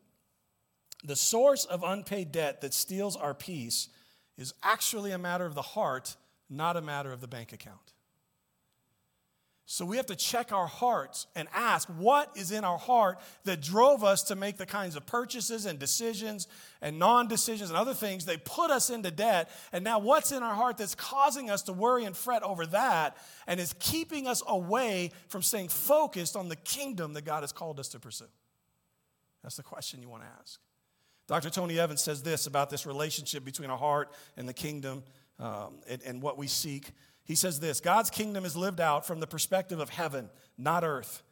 the 1.04 1.16
source 1.16 1.64
of 1.64 1.82
unpaid 1.84 2.32
debt 2.32 2.60
that 2.62 2.74
steals 2.74 3.16
our 3.16 3.34
peace 3.34 3.88
is 4.36 4.54
actually 4.62 5.12
a 5.12 5.18
matter 5.18 5.46
of 5.46 5.54
the 5.54 5.62
heart, 5.62 6.16
not 6.50 6.76
a 6.76 6.82
matter 6.82 7.12
of 7.12 7.20
the 7.20 7.28
bank 7.28 7.52
account. 7.52 7.92
So 9.76 9.84
we 9.84 9.98
have 9.98 10.06
to 10.06 10.16
check 10.16 10.52
our 10.52 10.66
hearts 10.66 11.26
and 11.34 11.48
ask 11.52 11.86
what 11.98 12.34
is 12.34 12.50
in 12.50 12.64
our 12.64 12.78
heart 12.78 13.18
that 13.44 13.60
drove 13.60 14.02
us 14.04 14.22
to 14.22 14.34
make 14.34 14.56
the 14.56 14.64
kinds 14.64 14.96
of 14.96 15.04
purchases 15.04 15.66
and 15.66 15.78
decisions 15.78 16.48
and 16.80 16.98
non 16.98 17.28
decisions 17.28 17.68
and 17.68 17.76
other 17.76 17.92
things 17.92 18.24
they 18.24 18.38
put 18.38 18.70
us 18.70 18.88
into 18.88 19.10
debt. 19.10 19.50
And 19.74 19.84
now, 19.84 19.98
what's 19.98 20.32
in 20.32 20.42
our 20.42 20.54
heart 20.54 20.78
that's 20.78 20.94
causing 20.94 21.50
us 21.50 21.60
to 21.64 21.74
worry 21.74 22.04
and 22.04 22.16
fret 22.16 22.42
over 22.42 22.64
that 22.68 23.18
and 23.46 23.60
is 23.60 23.74
keeping 23.78 24.26
us 24.26 24.42
away 24.48 25.10
from 25.28 25.42
staying 25.42 25.68
focused 25.68 26.36
on 26.36 26.48
the 26.48 26.56
kingdom 26.56 27.12
that 27.12 27.26
God 27.26 27.42
has 27.42 27.52
called 27.52 27.78
us 27.78 27.88
to 27.88 28.00
pursue? 28.00 28.24
That's 29.42 29.56
the 29.56 29.62
question 29.62 30.00
you 30.00 30.08
want 30.08 30.22
to 30.22 30.28
ask. 30.40 30.58
Dr. 31.26 31.50
Tony 31.50 31.78
Evans 31.78 32.00
says 32.00 32.22
this 32.22 32.46
about 32.46 32.70
this 32.70 32.86
relationship 32.86 33.44
between 33.44 33.68
our 33.68 33.76
heart 33.76 34.10
and 34.38 34.48
the 34.48 34.54
kingdom 34.54 35.04
um, 35.38 35.74
and, 35.86 36.00
and 36.02 36.22
what 36.22 36.38
we 36.38 36.46
seek. 36.46 36.92
He 37.26 37.34
says 37.34 37.60
this 37.60 37.80
God's 37.80 38.08
kingdom 38.08 38.44
is 38.44 38.56
lived 38.56 38.80
out 38.80 39.06
from 39.06 39.20
the 39.20 39.26
perspective 39.26 39.80
of 39.80 39.90
heaven, 39.90 40.30
not 40.56 40.84
earth. 40.84 41.22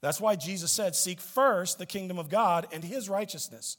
That's 0.00 0.20
why 0.20 0.36
Jesus 0.36 0.70
said, 0.70 0.94
Seek 0.94 1.20
first 1.20 1.78
the 1.78 1.86
kingdom 1.86 2.18
of 2.18 2.28
God 2.28 2.68
and 2.72 2.84
his 2.84 3.08
righteousness. 3.08 3.78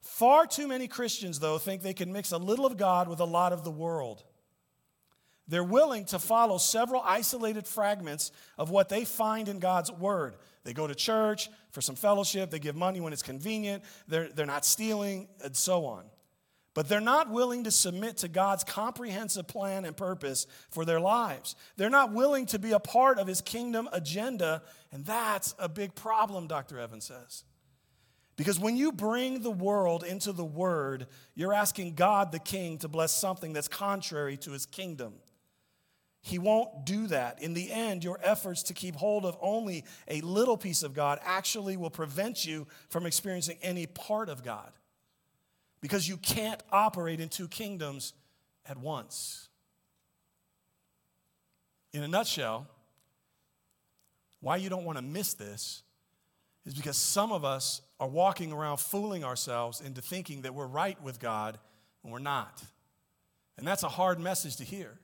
Far 0.00 0.46
too 0.46 0.68
many 0.68 0.86
Christians, 0.86 1.40
though, 1.40 1.58
think 1.58 1.82
they 1.82 1.94
can 1.94 2.12
mix 2.12 2.30
a 2.30 2.38
little 2.38 2.66
of 2.66 2.76
God 2.76 3.08
with 3.08 3.18
a 3.18 3.24
lot 3.24 3.52
of 3.52 3.64
the 3.64 3.70
world. 3.70 4.22
They're 5.48 5.64
willing 5.64 6.04
to 6.06 6.18
follow 6.18 6.58
several 6.58 7.02
isolated 7.04 7.66
fragments 7.66 8.30
of 8.58 8.70
what 8.70 8.90
they 8.90 9.04
find 9.04 9.48
in 9.48 9.58
God's 9.58 9.90
word. 9.90 10.36
They 10.62 10.74
go 10.74 10.86
to 10.86 10.94
church 10.94 11.48
for 11.72 11.80
some 11.80 11.96
fellowship, 11.96 12.50
they 12.50 12.58
give 12.58 12.76
money 12.76 13.00
when 13.00 13.14
it's 13.14 13.22
convenient, 13.22 13.82
they're, 14.06 14.28
they're 14.28 14.46
not 14.46 14.66
stealing, 14.66 15.26
and 15.42 15.56
so 15.56 15.86
on. 15.86 16.04
But 16.78 16.88
they're 16.88 17.00
not 17.00 17.28
willing 17.28 17.64
to 17.64 17.72
submit 17.72 18.18
to 18.18 18.28
God's 18.28 18.62
comprehensive 18.62 19.48
plan 19.48 19.84
and 19.84 19.96
purpose 19.96 20.46
for 20.70 20.84
their 20.84 21.00
lives. 21.00 21.56
They're 21.76 21.90
not 21.90 22.12
willing 22.12 22.46
to 22.46 22.60
be 22.60 22.70
a 22.70 22.78
part 22.78 23.18
of 23.18 23.26
his 23.26 23.40
kingdom 23.40 23.88
agenda, 23.90 24.62
and 24.92 25.04
that's 25.04 25.56
a 25.58 25.68
big 25.68 25.96
problem, 25.96 26.46
Dr. 26.46 26.78
Evans 26.78 27.06
says. 27.06 27.42
Because 28.36 28.60
when 28.60 28.76
you 28.76 28.92
bring 28.92 29.42
the 29.42 29.50
world 29.50 30.04
into 30.04 30.30
the 30.30 30.44
word, 30.44 31.08
you're 31.34 31.52
asking 31.52 31.96
God 31.96 32.30
the 32.30 32.38
king 32.38 32.78
to 32.78 32.86
bless 32.86 33.10
something 33.10 33.52
that's 33.52 33.66
contrary 33.66 34.36
to 34.36 34.52
his 34.52 34.64
kingdom. 34.64 35.14
He 36.20 36.38
won't 36.38 36.86
do 36.86 37.08
that. 37.08 37.42
In 37.42 37.54
the 37.54 37.72
end, 37.72 38.04
your 38.04 38.20
efforts 38.22 38.62
to 38.62 38.72
keep 38.72 38.94
hold 38.94 39.26
of 39.26 39.36
only 39.40 39.84
a 40.06 40.20
little 40.20 40.56
piece 40.56 40.84
of 40.84 40.94
God 40.94 41.18
actually 41.24 41.76
will 41.76 41.90
prevent 41.90 42.46
you 42.46 42.68
from 42.88 43.04
experiencing 43.04 43.58
any 43.62 43.86
part 43.86 44.28
of 44.28 44.44
God 44.44 44.70
because 45.80 46.08
you 46.08 46.16
can't 46.16 46.62
operate 46.72 47.20
in 47.20 47.28
two 47.28 47.48
kingdoms 47.48 48.12
at 48.66 48.76
once. 48.76 49.48
In 51.92 52.02
a 52.02 52.08
nutshell, 52.08 52.66
why 54.40 54.56
you 54.56 54.68
don't 54.68 54.84
want 54.84 54.98
to 54.98 55.02
miss 55.02 55.34
this 55.34 55.82
is 56.64 56.74
because 56.74 56.96
some 56.96 57.32
of 57.32 57.44
us 57.44 57.80
are 57.98 58.08
walking 58.08 58.52
around 58.52 58.78
fooling 58.78 59.24
ourselves 59.24 59.80
into 59.80 60.02
thinking 60.02 60.42
that 60.42 60.54
we're 60.54 60.66
right 60.66 61.02
with 61.02 61.18
God 61.18 61.58
when 62.02 62.12
we're 62.12 62.18
not. 62.18 62.62
And 63.56 63.66
that's 63.66 63.82
a 63.82 63.88
hard 63.88 64.20
message 64.20 64.56
to 64.56 64.64
hear. 64.64 64.98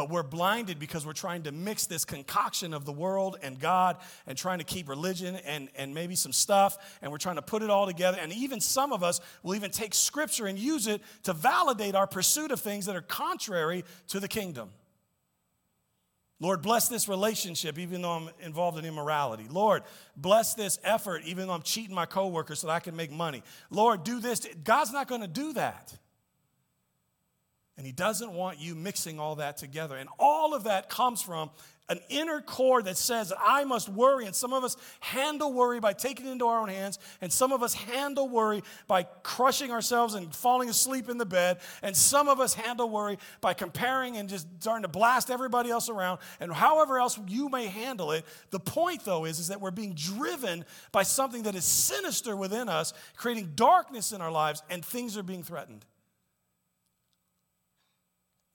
But 0.00 0.08
we're 0.08 0.22
blinded 0.22 0.78
because 0.78 1.04
we're 1.04 1.12
trying 1.12 1.42
to 1.42 1.52
mix 1.52 1.84
this 1.84 2.06
concoction 2.06 2.72
of 2.72 2.86
the 2.86 2.92
world 2.92 3.36
and 3.42 3.60
God 3.60 3.98
and 4.26 4.38
trying 4.38 4.56
to 4.56 4.64
keep 4.64 4.88
religion 4.88 5.36
and, 5.44 5.68
and 5.76 5.92
maybe 5.92 6.14
some 6.14 6.32
stuff, 6.32 6.96
and 7.02 7.12
we're 7.12 7.18
trying 7.18 7.36
to 7.36 7.42
put 7.42 7.62
it 7.62 7.68
all 7.68 7.84
together. 7.84 8.16
And 8.18 8.32
even 8.32 8.62
some 8.62 8.94
of 8.94 9.02
us 9.02 9.20
will 9.42 9.54
even 9.54 9.70
take 9.70 9.92
scripture 9.92 10.46
and 10.46 10.58
use 10.58 10.86
it 10.86 11.02
to 11.24 11.34
validate 11.34 11.94
our 11.94 12.06
pursuit 12.06 12.50
of 12.50 12.60
things 12.60 12.86
that 12.86 12.96
are 12.96 13.02
contrary 13.02 13.84
to 14.08 14.20
the 14.20 14.26
kingdom. 14.26 14.70
Lord, 16.40 16.62
bless 16.62 16.88
this 16.88 17.06
relationship 17.06 17.78
even 17.78 18.00
though 18.00 18.12
I'm 18.12 18.30
involved 18.40 18.78
in 18.78 18.86
immorality. 18.86 19.48
Lord, 19.50 19.82
bless 20.16 20.54
this 20.54 20.78
effort 20.82 21.24
even 21.26 21.46
though 21.46 21.52
I'm 21.52 21.60
cheating 21.60 21.94
my 21.94 22.06
coworkers 22.06 22.60
so 22.60 22.68
that 22.68 22.72
I 22.72 22.80
can 22.80 22.96
make 22.96 23.12
money. 23.12 23.42
Lord, 23.68 24.02
do 24.04 24.18
this. 24.18 24.48
God's 24.64 24.94
not 24.94 25.08
going 25.08 25.20
to 25.20 25.28
do 25.28 25.52
that. 25.52 25.94
And 27.80 27.86
he 27.86 27.92
doesn't 27.92 28.30
want 28.30 28.60
you 28.60 28.74
mixing 28.74 29.18
all 29.18 29.36
that 29.36 29.56
together. 29.56 29.96
And 29.96 30.10
all 30.18 30.52
of 30.52 30.64
that 30.64 30.90
comes 30.90 31.22
from 31.22 31.48
an 31.88 31.98
inner 32.10 32.42
core 32.42 32.82
that 32.82 32.98
says 32.98 33.30
that 33.30 33.38
I 33.42 33.64
must 33.64 33.88
worry. 33.88 34.26
And 34.26 34.36
some 34.36 34.52
of 34.52 34.64
us 34.64 34.76
handle 35.00 35.50
worry 35.50 35.80
by 35.80 35.94
taking 35.94 36.26
it 36.26 36.32
into 36.32 36.44
our 36.44 36.60
own 36.60 36.68
hands. 36.68 36.98
And 37.22 37.32
some 37.32 37.52
of 37.52 37.62
us 37.62 37.72
handle 37.72 38.28
worry 38.28 38.62
by 38.86 39.04
crushing 39.22 39.70
ourselves 39.70 40.12
and 40.12 40.34
falling 40.34 40.68
asleep 40.68 41.08
in 41.08 41.16
the 41.16 41.24
bed. 41.24 41.60
And 41.82 41.96
some 41.96 42.28
of 42.28 42.38
us 42.38 42.52
handle 42.52 42.90
worry 42.90 43.16
by 43.40 43.54
comparing 43.54 44.18
and 44.18 44.28
just 44.28 44.46
starting 44.58 44.82
to 44.82 44.88
blast 44.88 45.30
everybody 45.30 45.70
else 45.70 45.88
around. 45.88 46.18
And 46.38 46.52
however 46.52 46.98
else 46.98 47.18
you 47.28 47.48
may 47.48 47.68
handle 47.68 48.12
it, 48.12 48.26
the 48.50 48.60
point 48.60 49.06
though 49.06 49.24
is, 49.24 49.38
is 49.38 49.48
that 49.48 49.62
we're 49.62 49.70
being 49.70 49.94
driven 49.94 50.66
by 50.92 51.02
something 51.02 51.44
that 51.44 51.54
is 51.54 51.64
sinister 51.64 52.36
within 52.36 52.68
us, 52.68 52.92
creating 53.16 53.52
darkness 53.54 54.12
in 54.12 54.20
our 54.20 54.30
lives, 54.30 54.62
and 54.68 54.84
things 54.84 55.16
are 55.16 55.22
being 55.22 55.42
threatened. 55.42 55.86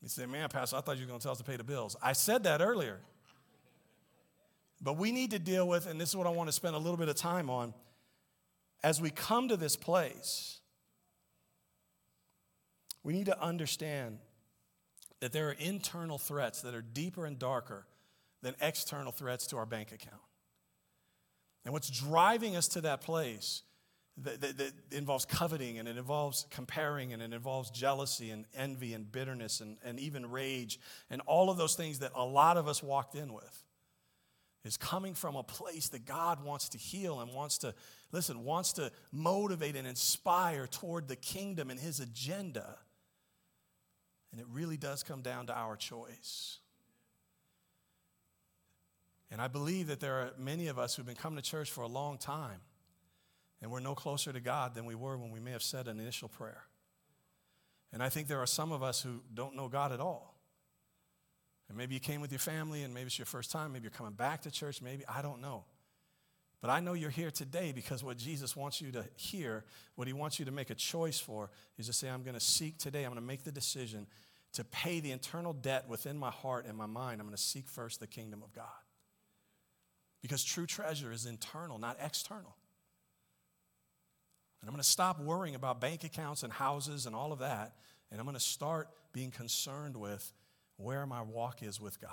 He 0.06 0.10
said, 0.10 0.30
Man, 0.30 0.48
Pastor, 0.50 0.76
I 0.76 0.82
thought 0.82 0.98
you 0.98 1.06
were 1.06 1.08
going 1.08 1.20
to 1.20 1.24
tell 1.24 1.32
us 1.32 1.39
to 1.39 1.44
pay 1.44 1.58
the 1.58 1.63
bills. 1.63 1.96
I 2.00 2.13
said 2.13 2.44
that 2.44 2.62
earlier. 2.62 3.00
But 4.80 4.98
we 4.98 5.12
need 5.12 5.32
to 5.32 5.39
deal 5.39 5.68
with, 5.68 5.88
and 5.88 6.00
this 6.00 6.10
is 6.10 6.15
what 6.15 6.28
I 6.28 6.30
want 6.30 6.48
to 6.48 6.52
spend 6.52 6.76
a 6.76 6.78
little 6.78 6.96
bit 6.96 7.10
of 7.10 7.15
time 7.15 7.50
on, 7.50 7.74
as 8.84 9.02
we 9.02 9.10
come 9.10 9.48
to 9.48 9.58
this 9.58 9.76
place, 9.76 10.60
we 13.02 13.13
need 13.13 13.26
to 13.26 13.41
understand 13.41 14.20
that 15.22 15.32
there 15.32 15.50
are 15.50 15.54
internal 15.54 16.20
threats 16.20 16.62
that 16.62 16.76
are 16.76 16.84
deeper 16.84 17.26
and 17.26 17.39
darker 17.39 17.88
than 18.44 18.54
external 18.62 19.12
threats 19.12 19.48
to 19.48 19.58
our 19.58 19.65
bank 19.65 19.91
account. 19.91 20.22
And 21.63 21.74
what's 21.74 21.89
driving 21.89 22.56
us 22.56 22.68
to 22.68 22.82
that 22.82 23.02
place 23.02 23.63
that, 24.23 24.41
that, 24.41 24.58
that, 24.58 24.73
involves 24.91 25.25
coveting 25.25 25.78
and 25.78 25.88
it 25.88 25.97
involves 25.97 26.45
comparing 26.49 27.12
and 27.12 27.21
it 27.21 27.34
involves 27.34 27.69
jealousy 27.69 28.30
and 28.32 28.45
envy 28.56 28.93
and 28.93 29.12
bitterness 29.12 29.60
and, 29.60 29.78
and 29.84 29.99
even 29.99 30.30
rage 30.32 30.80
and 31.10 31.21
all 31.25 31.49
of 31.49 31.58
those 31.58 31.75
things 31.75 31.99
that 31.99 32.12
a 32.15 32.23
lot 32.23 32.56
of 32.56 32.67
us 32.67 32.82
walked 32.82 33.15
in 33.15 33.34
with 33.34 33.63
is 34.65 34.78
coming 34.78 35.13
from 35.13 35.36
a 35.36 35.43
place 35.43 35.89
that 35.89 36.06
God 36.06 36.43
wants 36.43 36.69
to 36.69 36.78
heal 36.78 37.19
and 37.19 37.32
wants 37.32 37.60
to, 37.60 37.73
listen, 38.12 38.43
wants 38.43 38.73
to 38.73 38.91
motivate 39.12 39.75
and 39.75 39.88
inspire 39.88 40.65
toward 40.65 41.08
the 41.08 41.15
kingdom 41.15 41.69
and 41.69 41.80
his 41.80 41.99
agenda. 41.99 42.78
And 44.32 44.41
it 44.41 44.47
really 44.51 44.75
does 44.75 45.04
come 45.04 45.21
down 45.21 45.47
to 45.47 45.54
our 45.54 45.75
choice. 45.75 46.58
And 49.30 49.39
I 49.39 49.47
believe 49.47 49.88
that 49.88 49.99
there 49.99 50.15
are 50.15 50.32
many 50.38 50.67
of 50.67 50.80
us 50.80 50.95
who've 50.95 51.06
been 51.06 51.15
coming 51.15 51.38
to 51.38 51.47
church 51.47 51.69
for 51.69 51.82
a 51.82 51.88
long 51.88 52.17
time, 52.17 52.60
and 53.65 53.71
we're 53.71 53.80
no 53.80 53.95
closer 53.95 54.32
to 54.32 54.39
God 54.39 54.75
than 54.75 54.86
we 54.86 54.93
were 54.93 55.17
when 55.17 55.32
we 55.32 55.39
may 55.39 55.49
have 55.49 55.63
said 55.63 55.88
an 55.88 55.99
initial 55.99 56.30
prayer. 56.30 56.65
And 57.91 58.04
I 58.04 58.10
think 58.10 58.28
there 58.28 58.39
are 58.39 58.45
some 58.45 58.71
of 58.71 58.84
us 58.84 59.01
who 59.01 59.23
don't 59.34 59.56
know 59.56 59.67
God 59.69 59.91
at 59.91 59.99
all. 59.99 60.36
And 61.67 61.75
maybe 61.75 61.95
you 61.95 61.99
came 61.99 62.21
with 62.21 62.32
your 62.32 62.38
family, 62.38 62.84
and 62.84 62.93
maybe 62.93 63.08
it's 63.08 63.17
your 63.17 63.25
first 63.25 63.49
time. 63.49 63.73
Maybe 63.73 63.82
you're 63.82 63.89
coming 63.89 64.13
back 64.13 64.43
to 64.43 64.51
church. 64.51 64.84
Maybe, 64.84 65.04
I 65.08 65.23
don't 65.23 65.41
know. 65.41 65.63
But 66.62 66.69
I 66.69 66.80
know 66.80 66.93
you're 66.93 67.10
here 67.10 67.32
today 67.32 67.71
because 67.71 68.04
what 68.04 68.17
Jesus 68.17 68.56
wants 68.56 68.82
you 68.82 68.91
to 68.91 69.04
hear, 69.15 69.65
what 69.95 70.06
he 70.06 70.13
wants 70.13 70.38
you 70.38 70.45
to 70.45 70.51
make 70.51 70.69
a 70.69 70.75
choice 70.75 71.19
for, 71.19 71.49
is 71.80 71.88
to 71.88 71.93
say, 71.93 72.08
I'm 72.08 72.21
going 72.21 72.36
to 72.36 72.39
seek 72.39 72.78
today, 72.78 73.04
I'm 73.04 73.13
going 73.13 73.15
to 73.15 73.28
make 73.28 73.45
the 73.45 73.51
decision 73.51 74.06
to 74.54 74.63
pay 74.63 74.99
the 74.99 75.12
internal 75.12 75.54
debt 75.54 75.89
within 75.89 76.19
my 76.19 76.30
heart 76.30 76.67
and 76.67 76.78
my 76.78 76.86
mind. 76.86 77.19
I'm 77.19 77.25
going 77.25 77.36
to 77.36 77.41
seek 77.41 77.67
first 77.67 77.99
the 77.99 78.06
kingdom 78.06 78.43
of 78.43 78.54
God. 78.54 78.67
Because 80.21 80.43
true 80.43 80.67
treasure 80.67 81.12
is 81.12 81.25
internal, 81.25 81.80
not 81.80 81.97
external. 81.99 82.56
And 84.65 84.69
I'm 84.71 84.73
going 84.73 84.82
to 84.82 84.89
stop 84.89 85.19
worrying 85.21 85.54
about 85.54 85.80
bank 85.80 86.04
accounts 86.04 86.41
and 86.41 86.51
houses 86.51 87.06
and 87.06 87.15
all 87.15 87.32
of 87.32 87.38
that. 87.38 87.75
And 88.10 88.19
I'm 88.19 88.25
going 88.25 88.34
to 88.34 88.41
start 88.41 88.89
being 89.13 89.30
concerned 89.30 89.95
with 89.95 90.34
where 90.78 91.06
my 91.06 91.21
walk 91.21 91.62
is 91.62 91.80
with 91.80 92.01
God. 92.01 92.10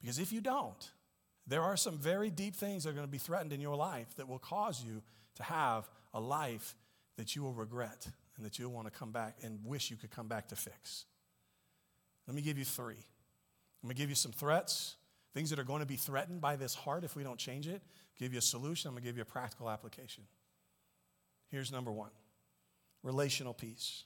Because 0.00 0.18
if 0.18 0.32
you 0.32 0.40
don't, 0.40 0.90
there 1.46 1.60
are 1.60 1.76
some 1.76 1.98
very 1.98 2.30
deep 2.30 2.56
things 2.56 2.84
that 2.84 2.90
are 2.90 2.92
going 2.94 3.04
to 3.04 3.12
be 3.12 3.18
threatened 3.18 3.52
in 3.52 3.60
your 3.60 3.76
life 3.76 4.16
that 4.16 4.26
will 4.26 4.38
cause 4.38 4.82
you 4.82 5.02
to 5.34 5.42
have 5.42 5.86
a 6.14 6.20
life 6.20 6.74
that 7.18 7.36
you 7.36 7.42
will 7.42 7.52
regret 7.52 8.08
and 8.38 8.46
that 8.46 8.58
you'll 8.58 8.72
want 8.72 8.90
to 8.90 8.98
come 8.98 9.12
back 9.12 9.36
and 9.42 9.62
wish 9.62 9.90
you 9.90 9.98
could 9.98 10.10
come 10.10 10.28
back 10.28 10.48
to 10.48 10.56
fix. 10.56 11.04
Let 12.26 12.34
me 12.34 12.40
give 12.40 12.56
you 12.56 12.64
three. 12.64 13.04
I'm 13.82 13.88
going 13.88 13.94
to 13.94 14.00
give 14.00 14.08
you 14.08 14.16
some 14.16 14.32
threats, 14.32 14.96
things 15.34 15.50
that 15.50 15.58
are 15.58 15.64
going 15.64 15.80
to 15.80 15.86
be 15.86 15.96
threatened 15.96 16.40
by 16.40 16.56
this 16.56 16.74
heart 16.74 17.04
if 17.04 17.16
we 17.16 17.22
don't 17.22 17.38
change 17.38 17.68
it. 17.68 17.82
Give 18.18 18.32
you 18.32 18.38
a 18.38 18.42
solution. 18.42 18.88
I'm 18.88 18.94
going 18.94 19.02
to 19.02 19.08
give 19.10 19.16
you 19.18 19.22
a 19.22 19.26
practical 19.26 19.68
application. 19.68 20.24
Here's 21.50 21.72
number 21.72 21.92
one 21.92 22.10
relational 23.02 23.54
peace. 23.54 24.04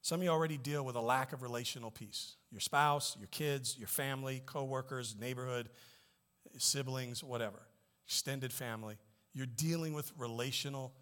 Some 0.00 0.20
of 0.20 0.24
you 0.24 0.30
already 0.30 0.58
deal 0.58 0.84
with 0.84 0.96
a 0.96 1.00
lack 1.00 1.32
of 1.32 1.42
relational 1.42 1.90
peace. 1.90 2.36
Your 2.50 2.60
spouse, 2.60 3.16
your 3.18 3.28
kids, 3.28 3.76
your 3.78 3.88
family, 3.88 4.42
coworkers, 4.44 5.16
neighborhood, 5.18 5.70
siblings, 6.58 7.24
whatever, 7.24 7.62
extended 8.06 8.52
family. 8.52 8.96
You're 9.32 9.46
dealing 9.46 9.94
with 9.94 10.12
relational 10.18 10.92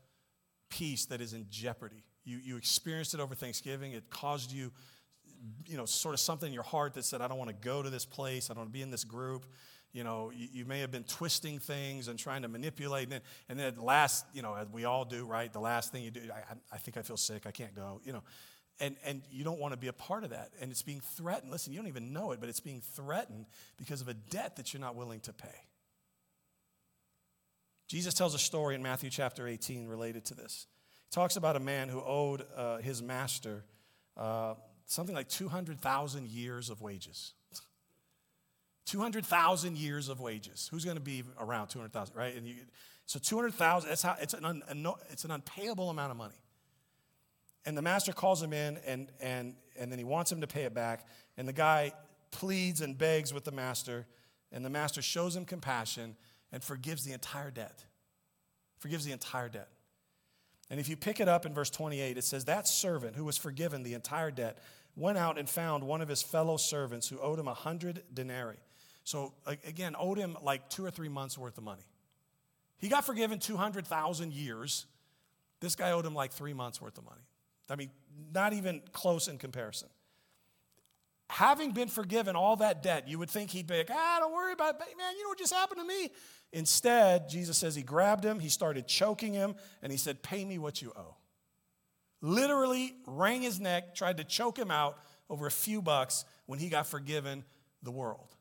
peace 0.71 1.07
that 1.07 1.21
is 1.21 1.33
in 1.33 1.47
jeopardy. 1.51 2.05
You, 2.25 2.39
you 2.39 2.57
experienced 2.57 3.13
it 3.13 3.21
over 3.21 3.35
Thanksgiving. 3.35 3.93
It 3.93 4.09
caused 4.09 4.53
you, 4.53 4.73
you 5.67 5.77
know, 5.77 5.85
sort 5.85 6.15
of 6.15 6.21
something 6.21 6.47
in 6.47 6.55
your 6.55 6.63
heart 6.63 6.95
that 6.95 7.05
said, 7.05 7.21
I 7.21 7.29
don't 7.29 7.39
want 7.39 7.51
to 7.51 7.57
go 7.57 7.83
to 7.83 7.91
this 7.91 8.05
place. 8.05 8.51
I 8.51 8.55
don't 8.55 8.63
want 8.63 8.71
to 8.71 8.79
be 8.79 8.83
in 8.83 8.91
this 8.91 9.05
group. 9.05 9.47
You 9.93 10.05
know, 10.05 10.31
you, 10.35 10.49
you 10.53 10.65
may 10.65 10.81
have 10.81 10.91
been 10.91 11.05
twisting 11.05 11.59
things 11.59 12.09
and 12.09 12.19
trying 12.19 12.43
to 12.43 12.49
manipulate. 12.49 13.05
And 13.05 13.13
then, 13.13 13.21
and 13.49 13.59
then 13.59 13.77
last, 13.77 14.25
you 14.33 14.43
know, 14.43 14.55
as 14.55 14.69
we 14.69 14.85
all 14.85 15.05
do, 15.05 15.27
right? 15.27 15.53
The 15.53 15.61
last 15.61 15.93
thing 15.93 16.03
you 16.03 16.11
do, 16.11 16.21
I, 16.33 16.55
I 16.73 16.79
think 16.79 16.97
I 16.97 17.03
feel 17.03 17.17
sick. 17.17 17.47
I 17.47 17.51
can't 17.51 17.75
go, 17.75 18.01
you 18.05 18.13
know. 18.13 18.23
And, 18.81 18.97
and 19.05 19.23
you 19.31 19.45
don't 19.45 19.61
want 19.61 19.73
to 19.73 19.79
be 19.79 19.89
a 19.89 19.93
part 19.93 20.25
of 20.25 20.31
that. 20.31 20.51
And 20.61 20.71
it's 20.71 20.83
being 20.83 21.01
threatened. 21.01 21.53
Listen, 21.53 21.73
you 21.73 21.79
don't 21.79 21.89
even 21.89 22.13
know 22.13 22.33
it, 22.33 22.41
but 22.41 22.49
it's 22.49 22.61
being 22.61 22.81
threatened 22.81 23.47
because 23.77 24.01
of 24.01 24.09
a 24.09 24.15
debt 24.15 24.57
that 24.57 24.73
you're 24.73 24.81
not 24.81 24.97
willing 24.97 25.21
to 25.21 25.33
pay. 25.33 25.67
Jesus 27.87 28.15
tells 28.15 28.35
a 28.35 28.39
story 28.39 28.75
in 28.75 28.83
Matthew 28.83 29.11
chapter 29.11 29.47
18 29.47 29.87
related 29.87 30.25
to 30.27 30.35
this. 30.35 30.67
He 31.11 31.15
talks 31.15 31.37
about 31.37 31.57
a 31.57 31.61
man 31.61 31.91
who 31.91 32.03
owed 32.03 32.45
uh, 32.57 32.79
his 32.79 33.03
master 33.03 33.65
uh, 34.17 34.55
something 34.87 35.15
like 35.15 35.29
200,000 35.29 36.27
years 36.29 36.71
of 36.71 36.81
wages. 36.81 37.33
200,000 38.87 39.77
years 39.77 40.09
of 40.09 40.21
wages. 40.21 40.69
Who's 40.71 40.85
going 40.85 40.97
to 40.97 41.03
be 41.03 41.23
around 41.39 41.69
200,000, 41.69 42.15
right? 42.17 42.35
And 42.37 42.47
you, 42.47 42.55
so 43.07 43.19
200,000, 43.19 43.89
that's 43.89 44.03
how, 44.03 44.17
it's 44.21 44.35
an, 44.35 44.45
un, 44.45 44.63
it's 45.11 45.25
an 45.25 45.31
unpayable 45.31 45.91
amount 45.91 46.11
of 46.11 46.17
money. 46.17 46.41
And 47.65 47.77
the 47.77 47.83
master 47.83 48.13
calls 48.13 48.43
him 48.43 48.53
in 48.53 48.79
and, 48.87 49.09
and, 49.21 49.55
and 49.79 49.91
then 49.91 49.99
he 49.99 50.05
wants 50.05 50.33
him 50.33 50.41
to 50.41 50.47
pay 50.47 50.63
it 50.63 50.75
back. 50.75 51.07
And 51.37 51.47
the 51.47 51.53
guy 51.53 51.93
pleads 52.31 52.81
and 52.81 52.97
begs 52.99 53.33
with 53.33 53.45
the 53.45 53.53
master. 53.53 54.07
And 54.51 54.65
the 54.65 54.71
master 54.71 55.01
shows 55.01 55.37
him 55.37 55.45
compassion 55.45 56.17
and 56.51 56.63
forgives 56.63 57.05
the 57.05 57.13
entire 57.13 57.51
debt. 57.51 57.85
Forgives 58.79 59.05
the 59.05 59.13
entire 59.13 59.49
debt. 59.49 59.69
And 60.71 60.81
if 60.81 60.89
you 60.89 60.97
pick 60.97 61.21
it 61.21 61.29
up 61.29 61.47
in 61.47 61.55
verse 61.55 61.71
28, 61.71 62.17
it 62.17 62.25
says, 62.25 62.47
That 62.47 62.67
servant 62.67 63.15
who 63.15 63.25
was 63.25 63.37
forgiven 63.37 63.83
the 63.83 63.95
entire 63.95 64.31
debt 64.31 64.59
went 64.97 65.19
out 65.19 65.39
and 65.39 65.49
found 65.49 65.85
one 65.85 66.01
of 66.01 66.09
his 66.09 66.23
fellow 66.23 66.57
servants 66.57 67.09
who 67.09 67.19
owed 67.21 67.39
him 67.39 67.49
a 67.49 67.55
hundred 67.55 68.03
denarii. 68.13 68.57
So, 69.05 69.35
again, 69.47 69.97
owed 69.99 70.19
him 70.19 70.37
like 70.43 70.69
two 70.69 70.85
or 70.85 70.91
three 70.91 71.09
months 71.09 71.37
worth 71.37 71.59
of 71.59 71.65
money. 71.65 71.83
He 72.79 72.89
got 72.89 73.05
forgiven 73.05 73.39
200,000 73.39 74.33
years. 74.33 74.87
This 75.61 75.77
guy 75.77 75.93
owed 75.93 76.05
him 76.05 76.15
like 76.15 76.33
three 76.33 76.53
months 76.53 76.81
worth 76.81 76.99
of 76.99 77.05
money. 77.05 77.23
I 77.71 77.77
mean, 77.77 77.91
not 78.35 78.53
even 78.53 78.83
close 78.93 79.29
in 79.29 79.39
comparison. 79.39 79.89
Having 81.31 81.73
been 81.73 81.89
forgiven 81.89 82.37
all 82.37 82.57
that 82.57 82.83
debt, 82.83 83.09
you 83.09 83.19
would 83.19 83.31
think 83.31 83.51
he'd 83.51 83.67
be 83.67 83.79
like, 83.79 83.91
ah, 83.91 84.19
don't 84.21 84.35
worry 84.35 84.53
about 84.53 84.75
it. 84.75 84.81
Man, 84.99 85.17
you 85.17 85.23
know 85.23 85.31
what 85.31 85.39
just 85.39 85.53
happened 85.53 85.81
to 85.81 85.87
me? 85.87 86.11
Instead, 86.53 87.31
Jesus 87.31 87.57
says 87.57 87.75
he 87.75 87.83
grabbed 87.83 88.25
him, 88.25 88.39
he 88.39 88.51
started 88.51 88.87
choking 88.87 89.33
him, 89.33 89.55
and 89.83 89.91
he 89.91 89.97
said, 89.97 90.23
Pay 90.23 90.45
me 90.45 90.59
what 90.59 90.83
you 90.83 90.93
owe. 90.95 91.17
Literally 92.21 92.95
wrang 93.07 93.41
his 93.41 93.59
neck, 93.59 93.95
tried 93.95 94.19
to 94.19 94.25
choke 94.25 94.59
him 94.59 94.71
out 94.71 94.99
over 95.31 95.47
a 95.47 95.51
few 95.51 95.81
bucks 95.81 96.27
when 96.45 96.59
he 96.59 96.69
got 96.69 96.87
forgiven 96.87 97.45
the 97.83 97.91
world. 97.91 98.37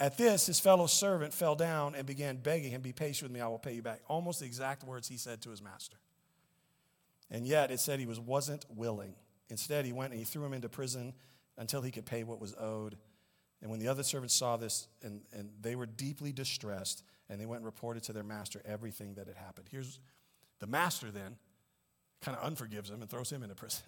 At 0.00 0.16
this, 0.16 0.46
his 0.46 0.58
fellow 0.58 0.86
servant 0.86 1.34
fell 1.34 1.54
down 1.54 1.94
and 1.94 2.06
began 2.06 2.38
begging 2.38 2.70
him, 2.70 2.80
Be 2.80 2.92
patient 2.92 3.30
with 3.30 3.34
me, 3.34 3.42
I 3.42 3.48
will 3.48 3.58
pay 3.58 3.74
you 3.74 3.82
back. 3.82 4.00
Almost 4.08 4.40
the 4.40 4.46
exact 4.46 4.82
words 4.82 5.06
he 5.06 5.18
said 5.18 5.42
to 5.42 5.50
his 5.50 5.60
master. 5.60 5.98
And 7.30 7.46
yet, 7.46 7.70
it 7.70 7.80
said 7.80 8.00
he 8.00 8.06
was, 8.06 8.18
wasn't 8.18 8.64
willing. 8.74 9.14
Instead, 9.50 9.84
he 9.84 9.92
went 9.92 10.12
and 10.12 10.18
he 10.18 10.24
threw 10.24 10.44
him 10.44 10.54
into 10.54 10.70
prison 10.70 11.12
until 11.58 11.82
he 11.82 11.90
could 11.90 12.06
pay 12.06 12.24
what 12.24 12.40
was 12.40 12.54
owed. 12.58 12.96
And 13.60 13.70
when 13.70 13.78
the 13.78 13.88
other 13.88 14.02
servants 14.02 14.34
saw 14.34 14.56
this, 14.56 14.88
and, 15.02 15.20
and 15.34 15.50
they 15.60 15.76
were 15.76 15.86
deeply 15.86 16.32
distressed, 16.32 17.04
and 17.28 17.38
they 17.38 17.44
went 17.44 17.58
and 17.58 17.66
reported 17.66 18.02
to 18.04 18.14
their 18.14 18.24
master 18.24 18.62
everything 18.64 19.14
that 19.14 19.26
had 19.26 19.36
happened. 19.36 19.68
Here's 19.70 20.00
the 20.60 20.66
master 20.66 21.10
then 21.10 21.36
kind 22.22 22.36
of 22.36 22.42
unforgives 22.42 22.90
him 22.90 23.02
and 23.02 23.10
throws 23.10 23.30
him 23.30 23.42
into 23.42 23.54
prison. 23.54 23.84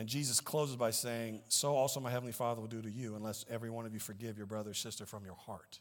And 0.00 0.08
Jesus 0.08 0.40
closes 0.40 0.76
by 0.76 0.92
saying, 0.92 1.42
So 1.48 1.76
also 1.76 2.00
my 2.00 2.10
heavenly 2.10 2.32
Father 2.32 2.62
will 2.62 2.68
do 2.68 2.80
to 2.80 2.90
you, 2.90 3.16
unless 3.16 3.44
every 3.50 3.68
one 3.68 3.84
of 3.84 3.92
you 3.92 4.00
forgive 4.00 4.38
your 4.38 4.46
brother 4.46 4.70
or 4.70 4.74
sister 4.74 5.04
from 5.04 5.26
your 5.26 5.34
heart. 5.34 5.78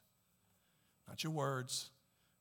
Not 1.07 1.23
your 1.23 1.31
words, 1.31 1.89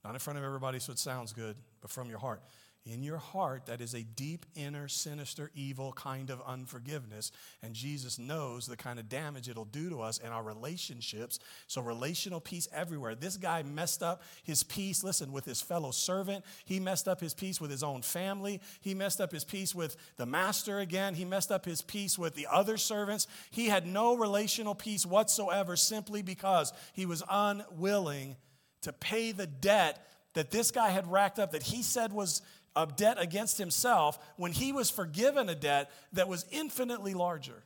not 0.03 0.13
in 0.13 0.19
front 0.19 0.41
of 0.41 0.45
everybody 0.45 0.81
so 0.81 0.91
it 0.91 0.99
sounds 0.99 1.33
good, 1.33 1.55
but 1.81 1.89
from 1.89 2.11
your 2.11 2.19
heart 2.19 2.43
in 2.89 3.03
your 3.03 3.19
heart 3.19 3.67
that 3.67 3.81
is 3.81 3.95
a 3.95 4.03
deep, 4.03 4.47
inner, 4.55 4.89
sinister, 4.89 5.51
evil 5.55 5.93
kind 5.93 6.31
of 6.31 6.43
unforgiveness. 6.47 7.31
And 7.63 7.75
Jesus 7.75 8.19
knows 8.19 8.67
the 8.67 8.77
kind 8.77 8.99
of 8.99 9.09
damage 9.09 9.49
it'll 9.49 9.65
do 9.65 9.91
to 9.91 10.01
us 10.01 10.19
and 10.19 10.33
our 10.33 10.43
relationships. 10.43 11.39
So, 11.67 11.83
relational 11.83 12.41
peace 12.41 12.69
everywhere. 12.73 13.15
This 13.15 13.37
guy 13.37 13.63
messed 13.63 14.03
up 14.03 14.23
his 14.43 14.63
peace, 14.63 15.05
listen, 15.05 15.33
with 15.33 15.45
his 15.45 15.61
fellow 15.61 15.91
servant. 15.91 16.45
He 16.65 16.81
messed 16.81 17.09
up 17.09 17.21
his 17.21 17.35
peace 17.35 17.61
with 17.61 17.71
his 17.71 17.83
own 17.83 18.03
family. 18.03 18.61
He 18.81 18.95
messed 18.95 19.21
up 19.21 19.33
his 19.33 19.45
peace 19.45 19.75
with 19.75 19.97
the 20.17 20.27
master 20.27 20.79
again. 20.79 21.15
He 21.15 21.25
messed 21.25 21.53
up 21.53 21.65
his 21.65 21.83
peace 21.83 22.19
with 22.19 22.35
the 22.35 22.47
other 22.51 22.77
servants. 22.77 23.27
He 23.51 23.67
had 23.67 23.87
no 23.87 24.17
relational 24.17 24.75
peace 24.75 25.05
whatsoever 25.05 25.77
simply 25.77 26.23
because 26.23 26.73
he 26.93 27.07
was 27.07 27.23
unwilling 27.29 28.37
to 28.83 28.93
pay 28.93 29.33
the 29.33 29.47
debt 29.47 30.05
that 30.35 30.51
this 30.51 30.71
guy 30.71 30.91
had 30.91 31.11
racked 31.11 31.39
up 31.39 31.53
that 31.53 31.63
he 31.63 31.83
said 31.83 32.13
was 32.13 32.43
a 32.77 32.87
debt 32.87 33.17
against 33.21 33.59
himself 33.59 34.19
when 34.37 34.53
he 34.53 34.73
was 34.73 34.91
forgiven 34.91 35.49
a 35.49 35.55
debt 35.55 35.91
that 36.13 36.29
was 36.29 36.45
infinitely 36.51 37.15
larger. 37.15 37.63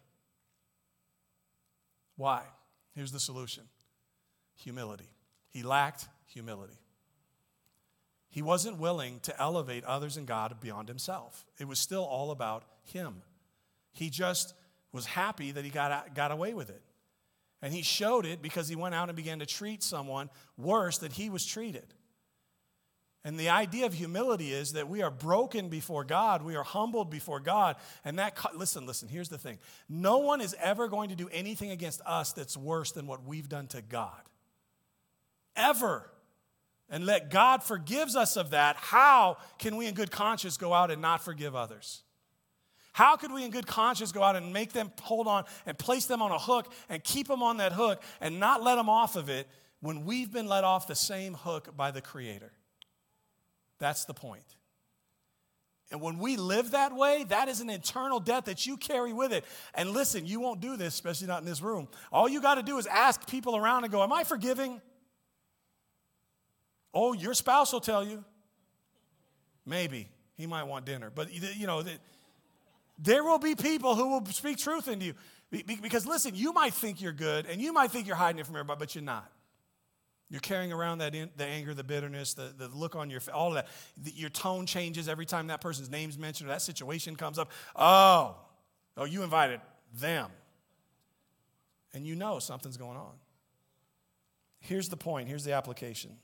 Why? 2.16 2.42
Here's 2.94 3.12
the 3.12 3.20
solution 3.20 3.64
humility. 4.54 5.10
He 5.48 5.62
lacked 5.62 6.08
humility. 6.26 6.78
He 8.30 8.40
wasn't 8.40 8.78
willing 8.78 9.20
to 9.24 9.38
elevate 9.40 9.84
others 9.84 10.16
and 10.16 10.26
God 10.26 10.56
beyond 10.60 10.88
himself. 10.88 11.44
It 11.58 11.68
was 11.68 11.78
still 11.78 12.04
all 12.04 12.30
about 12.30 12.64
him. 12.84 13.22
He 13.92 14.08
just 14.08 14.54
was 14.90 15.04
happy 15.04 15.52
that 15.52 15.64
he 15.64 15.70
got, 15.70 16.14
got 16.14 16.30
away 16.30 16.54
with 16.54 16.70
it. 16.70 16.82
And 17.60 17.74
he 17.74 17.82
showed 17.82 18.24
it 18.24 18.40
because 18.40 18.68
he 18.68 18.76
went 18.76 18.94
out 18.94 19.08
and 19.08 19.16
began 19.16 19.38
to 19.40 19.46
treat 19.46 19.82
someone 19.82 20.30
worse 20.56 20.98
than 20.98 21.12
he 21.12 21.28
was 21.28 21.44
treated. 21.44 21.94
And 23.24 23.38
the 23.38 23.50
idea 23.50 23.86
of 23.86 23.94
humility 23.94 24.52
is 24.52 24.72
that 24.72 24.88
we 24.88 25.00
are 25.00 25.10
broken 25.10 25.68
before 25.68 26.02
God, 26.02 26.42
we 26.42 26.56
are 26.56 26.64
humbled 26.64 27.08
before 27.08 27.38
God. 27.38 27.76
And 28.04 28.18
that, 28.18 28.36
listen, 28.56 28.84
listen, 28.84 29.08
here's 29.08 29.28
the 29.28 29.38
thing 29.38 29.58
no 29.88 30.18
one 30.18 30.40
is 30.40 30.56
ever 30.60 30.88
going 30.88 31.10
to 31.10 31.14
do 31.14 31.28
anything 31.32 31.70
against 31.70 32.00
us 32.04 32.32
that's 32.32 32.56
worse 32.56 32.92
than 32.92 33.06
what 33.06 33.24
we've 33.24 33.48
done 33.48 33.68
to 33.68 33.82
God. 33.82 34.20
Ever. 35.54 36.08
And 36.90 37.06
let 37.06 37.30
God 37.30 37.62
forgives 37.62 38.16
us 38.16 38.36
of 38.36 38.50
that. 38.50 38.76
How 38.76 39.38
can 39.58 39.76
we 39.76 39.86
in 39.86 39.94
good 39.94 40.10
conscience 40.10 40.58
go 40.58 40.74
out 40.74 40.90
and 40.90 41.00
not 41.00 41.24
forgive 41.24 41.54
others? 41.56 42.02
How 42.92 43.16
could 43.16 43.32
we, 43.32 43.44
in 43.44 43.50
good 43.50 43.66
conscience, 43.66 44.12
go 44.12 44.22
out 44.22 44.36
and 44.36 44.52
make 44.52 44.72
them 44.72 44.92
hold 45.00 45.26
on 45.26 45.44
and 45.64 45.78
place 45.78 46.04
them 46.04 46.20
on 46.20 46.30
a 46.30 46.38
hook 46.38 46.70
and 46.90 47.02
keep 47.02 47.26
them 47.26 47.42
on 47.42 47.56
that 47.56 47.72
hook 47.72 48.02
and 48.20 48.38
not 48.38 48.62
let 48.62 48.74
them 48.74 48.90
off 48.90 49.16
of 49.16 49.30
it 49.30 49.48
when 49.80 50.04
we've 50.04 50.30
been 50.30 50.46
let 50.46 50.64
off 50.64 50.86
the 50.86 50.94
same 50.94 51.32
hook 51.32 51.74
by 51.74 51.90
the 51.90 52.02
Creator? 52.02 52.52
That's 53.82 54.04
the 54.04 54.14
point. 54.14 54.44
And 55.90 56.00
when 56.00 56.18
we 56.18 56.36
live 56.36 56.70
that 56.70 56.94
way, 56.94 57.24
that 57.30 57.48
is 57.48 57.60
an 57.60 57.68
internal 57.68 58.20
debt 58.20 58.44
that 58.44 58.64
you 58.64 58.76
carry 58.76 59.12
with 59.12 59.32
it. 59.32 59.44
And 59.74 59.90
listen, 59.90 60.24
you 60.24 60.38
won't 60.38 60.60
do 60.60 60.76
this, 60.76 60.94
especially 60.94 61.26
not 61.26 61.40
in 61.40 61.46
this 61.46 61.60
room. 61.60 61.88
All 62.12 62.28
you 62.28 62.40
got 62.40 62.54
to 62.54 62.62
do 62.62 62.78
is 62.78 62.86
ask 62.86 63.26
people 63.26 63.56
around 63.56 63.82
and 63.82 63.92
go, 63.92 64.00
Am 64.00 64.12
I 64.12 64.22
forgiving? 64.22 64.80
Oh, 66.94 67.12
your 67.12 67.34
spouse 67.34 67.72
will 67.72 67.80
tell 67.80 68.06
you. 68.06 68.24
Maybe. 69.66 70.08
He 70.36 70.46
might 70.46 70.64
want 70.64 70.86
dinner. 70.86 71.10
But, 71.12 71.32
you 71.32 71.66
know, 71.66 71.82
there 73.00 73.24
will 73.24 73.40
be 73.40 73.56
people 73.56 73.96
who 73.96 74.10
will 74.10 74.26
speak 74.26 74.58
truth 74.58 74.86
into 74.86 75.06
you. 75.06 75.14
Because 75.50 76.06
listen, 76.06 76.36
you 76.36 76.52
might 76.52 76.72
think 76.72 77.00
you're 77.00 77.10
good 77.10 77.46
and 77.46 77.60
you 77.60 77.72
might 77.72 77.90
think 77.90 78.06
you're 78.06 78.14
hiding 78.14 78.38
it 78.38 78.46
from 78.46 78.54
everybody, 78.54 78.78
but 78.78 78.94
you're 78.94 79.02
not. 79.02 79.28
You're 80.32 80.40
carrying 80.40 80.72
around 80.72 80.98
that 80.98 81.14
in, 81.14 81.28
the 81.36 81.44
anger, 81.44 81.74
the 81.74 81.84
bitterness, 81.84 82.32
the, 82.32 82.54
the 82.56 82.66
look 82.68 82.96
on 82.96 83.10
your 83.10 83.20
face, 83.20 83.34
all 83.34 83.48
of 83.48 83.54
that. 83.56 83.68
The, 84.02 84.12
your 84.12 84.30
tone 84.30 84.64
changes 84.64 85.06
every 85.06 85.26
time 85.26 85.48
that 85.48 85.60
person's 85.60 85.90
name's 85.90 86.16
mentioned 86.16 86.48
or 86.48 86.54
that 86.54 86.62
situation 86.62 87.16
comes 87.16 87.38
up. 87.38 87.50
Oh, 87.76 88.36
oh, 88.96 89.04
you 89.04 89.24
invited 89.24 89.60
them. 89.92 90.30
And 91.92 92.06
you 92.06 92.14
know 92.14 92.38
something's 92.38 92.78
going 92.78 92.96
on. 92.96 93.12
Here's 94.58 94.88
the 94.88 94.96
point, 94.96 95.28
here's 95.28 95.44
the 95.44 95.52
application. 95.52 96.16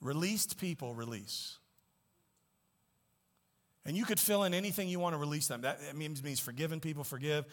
Released 0.00 0.56
people 0.56 0.94
release. 0.94 1.58
And 3.86 3.94
you 3.94 4.06
could 4.06 4.18
fill 4.18 4.44
in 4.44 4.54
anything 4.54 4.88
you 4.88 4.98
want 4.98 5.12
to 5.12 5.18
release 5.18 5.46
them. 5.46 5.60
That 5.60 5.94
means, 5.94 6.22
means 6.22 6.40
forgiving 6.40 6.80
people, 6.80 7.04
forgive. 7.04 7.44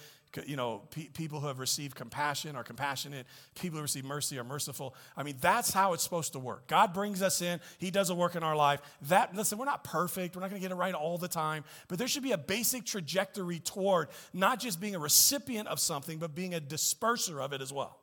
You 0.46 0.56
know, 0.56 0.84
pe- 0.89 1.10
people 1.10 1.41
who 1.41 1.48
have 1.48 1.60
received 1.60 1.94
compassion 1.94 2.56
are 2.56 2.63
compassionate. 2.63 3.28
People 3.54 3.80
who 3.80 3.82
receive 3.82 4.06
mercy 4.06 4.39
are 4.39 4.46
merciful. 4.46 4.96
I 5.17 5.24
mean, 5.24 5.36
that's 5.41 5.74
how 5.74 5.91
it's 5.91 6.04
supposed 6.04 6.32
to 6.32 6.39
work. 6.39 6.67
God 6.67 6.94
brings 6.94 7.22
us 7.22 7.41
in. 7.41 7.60
He 7.80 7.91
does 7.91 8.10
a 8.10 8.15
work 8.15 8.38
in 8.38 8.44
our 8.44 8.56
life. 8.56 8.82
That 9.10 9.36
listen, 9.36 9.58
we're 9.58 9.65
not 9.65 9.84
perfect. 9.84 10.38
We're 10.38 10.41
not 10.41 10.50
going 10.50 10.62
to 10.62 10.65
get 10.65 10.72
it 10.72 10.80
right 10.80 10.94
all 10.94 11.17
the 11.17 11.28
time. 11.28 11.65
But 11.89 11.98
there 11.98 12.08
should 12.08 12.24
be 12.24 12.32
a 12.32 12.38
basic 12.38 12.86
trajectory 12.86 13.60
toward 13.60 14.08
not 14.32 14.62
just 14.62 14.80
being 14.80 14.96
a 14.96 15.00
recipient 15.00 15.67
of 15.67 15.82
something, 15.82 16.17
but 16.17 16.34
being 16.34 16.54
a 16.54 16.62
disperser 16.62 17.44
of 17.44 17.52
it 17.52 17.60
as 17.60 17.74
well. 17.74 18.00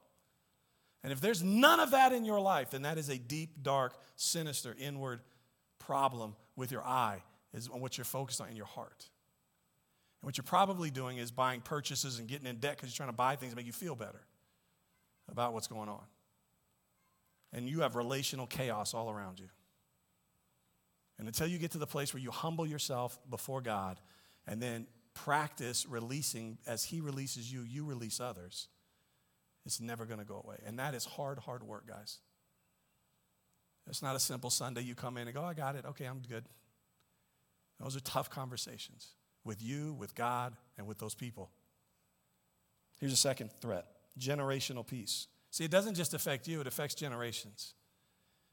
And 1.02 1.14
if 1.14 1.20
there's 1.22 1.42
none 1.42 1.80
of 1.80 1.92
that 1.92 2.12
in 2.12 2.26
your 2.26 2.40
life, 2.40 2.72
then 2.72 2.82
that 2.82 2.98
is 2.98 3.08
a 3.08 3.16
deep, 3.16 3.62
dark, 3.62 3.94
sinister, 4.16 4.76
inward 4.78 5.20
problem 5.78 6.36
with 6.56 6.70
your 6.70 6.82
eye 6.82 7.22
is 7.54 7.68
on 7.68 7.80
what 7.80 7.96
you're 7.96 8.04
focused 8.04 8.40
on 8.40 8.48
in 8.48 8.56
your 8.56 8.66
heart. 8.66 9.08
And 10.20 10.26
what 10.26 10.36
you're 10.36 10.44
probably 10.44 10.90
doing 10.90 11.18
is 11.18 11.30
buying 11.30 11.60
purchases 11.60 12.18
and 12.18 12.28
getting 12.28 12.46
in 12.46 12.56
debt 12.56 12.76
because 12.76 12.90
you're 12.90 12.96
trying 12.96 13.10
to 13.10 13.16
buy 13.16 13.36
things 13.36 13.52
to 13.52 13.56
make 13.56 13.66
you 13.66 13.72
feel 13.72 13.94
better 13.94 14.20
about 15.30 15.52
what's 15.52 15.68
going 15.68 15.88
on. 15.88 16.04
And 17.52 17.68
you 17.68 17.80
have 17.80 17.96
relational 17.96 18.46
chaos 18.46 18.94
all 18.94 19.10
around 19.10 19.40
you. 19.40 19.48
And 21.18 21.26
until 21.26 21.46
you 21.46 21.58
get 21.58 21.72
to 21.72 21.78
the 21.78 21.86
place 21.86 22.12
where 22.14 22.22
you 22.22 22.30
humble 22.30 22.66
yourself 22.66 23.18
before 23.28 23.60
God 23.60 23.98
and 24.46 24.62
then 24.62 24.86
practice 25.14 25.86
releasing, 25.86 26.58
as 26.66 26.84
He 26.84 27.00
releases 27.00 27.52
you, 27.52 27.62
you 27.62 27.84
release 27.84 28.20
others, 28.20 28.68
it's 29.66 29.80
never 29.80 30.06
going 30.06 30.20
to 30.20 30.24
go 30.24 30.40
away. 30.44 30.56
And 30.66 30.78
that 30.78 30.94
is 30.94 31.04
hard, 31.04 31.38
hard 31.38 31.62
work, 31.62 31.86
guys. 31.86 32.18
It's 33.88 34.02
not 34.02 34.14
a 34.14 34.20
simple 34.20 34.50
Sunday 34.50 34.82
you 34.82 34.94
come 34.94 35.16
in 35.16 35.26
and 35.26 35.34
go, 35.34 35.42
I 35.42 35.54
got 35.54 35.74
it. 35.74 35.84
Okay, 35.86 36.04
I'm 36.04 36.20
good. 36.20 36.44
Those 37.80 37.96
are 37.96 38.00
tough 38.00 38.30
conversations 38.30 39.14
with 39.44 39.62
you, 39.62 39.94
with 39.94 40.14
God, 40.14 40.56
and 40.76 40.86
with 40.86 40.98
those 40.98 41.14
people. 41.14 41.50
Here's 42.98 43.12
a 43.12 43.16
second 43.16 43.50
threat 43.60 43.86
generational 44.18 44.84
peace. 44.84 45.28
See, 45.50 45.64
it 45.64 45.70
doesn't 45.70 45.94
just 45.94 46.12
affect 46.12 46.48
you, 46.48 46.60
it 46.60 46.66
affects 46.66 46.94
generations. 46.94 47.74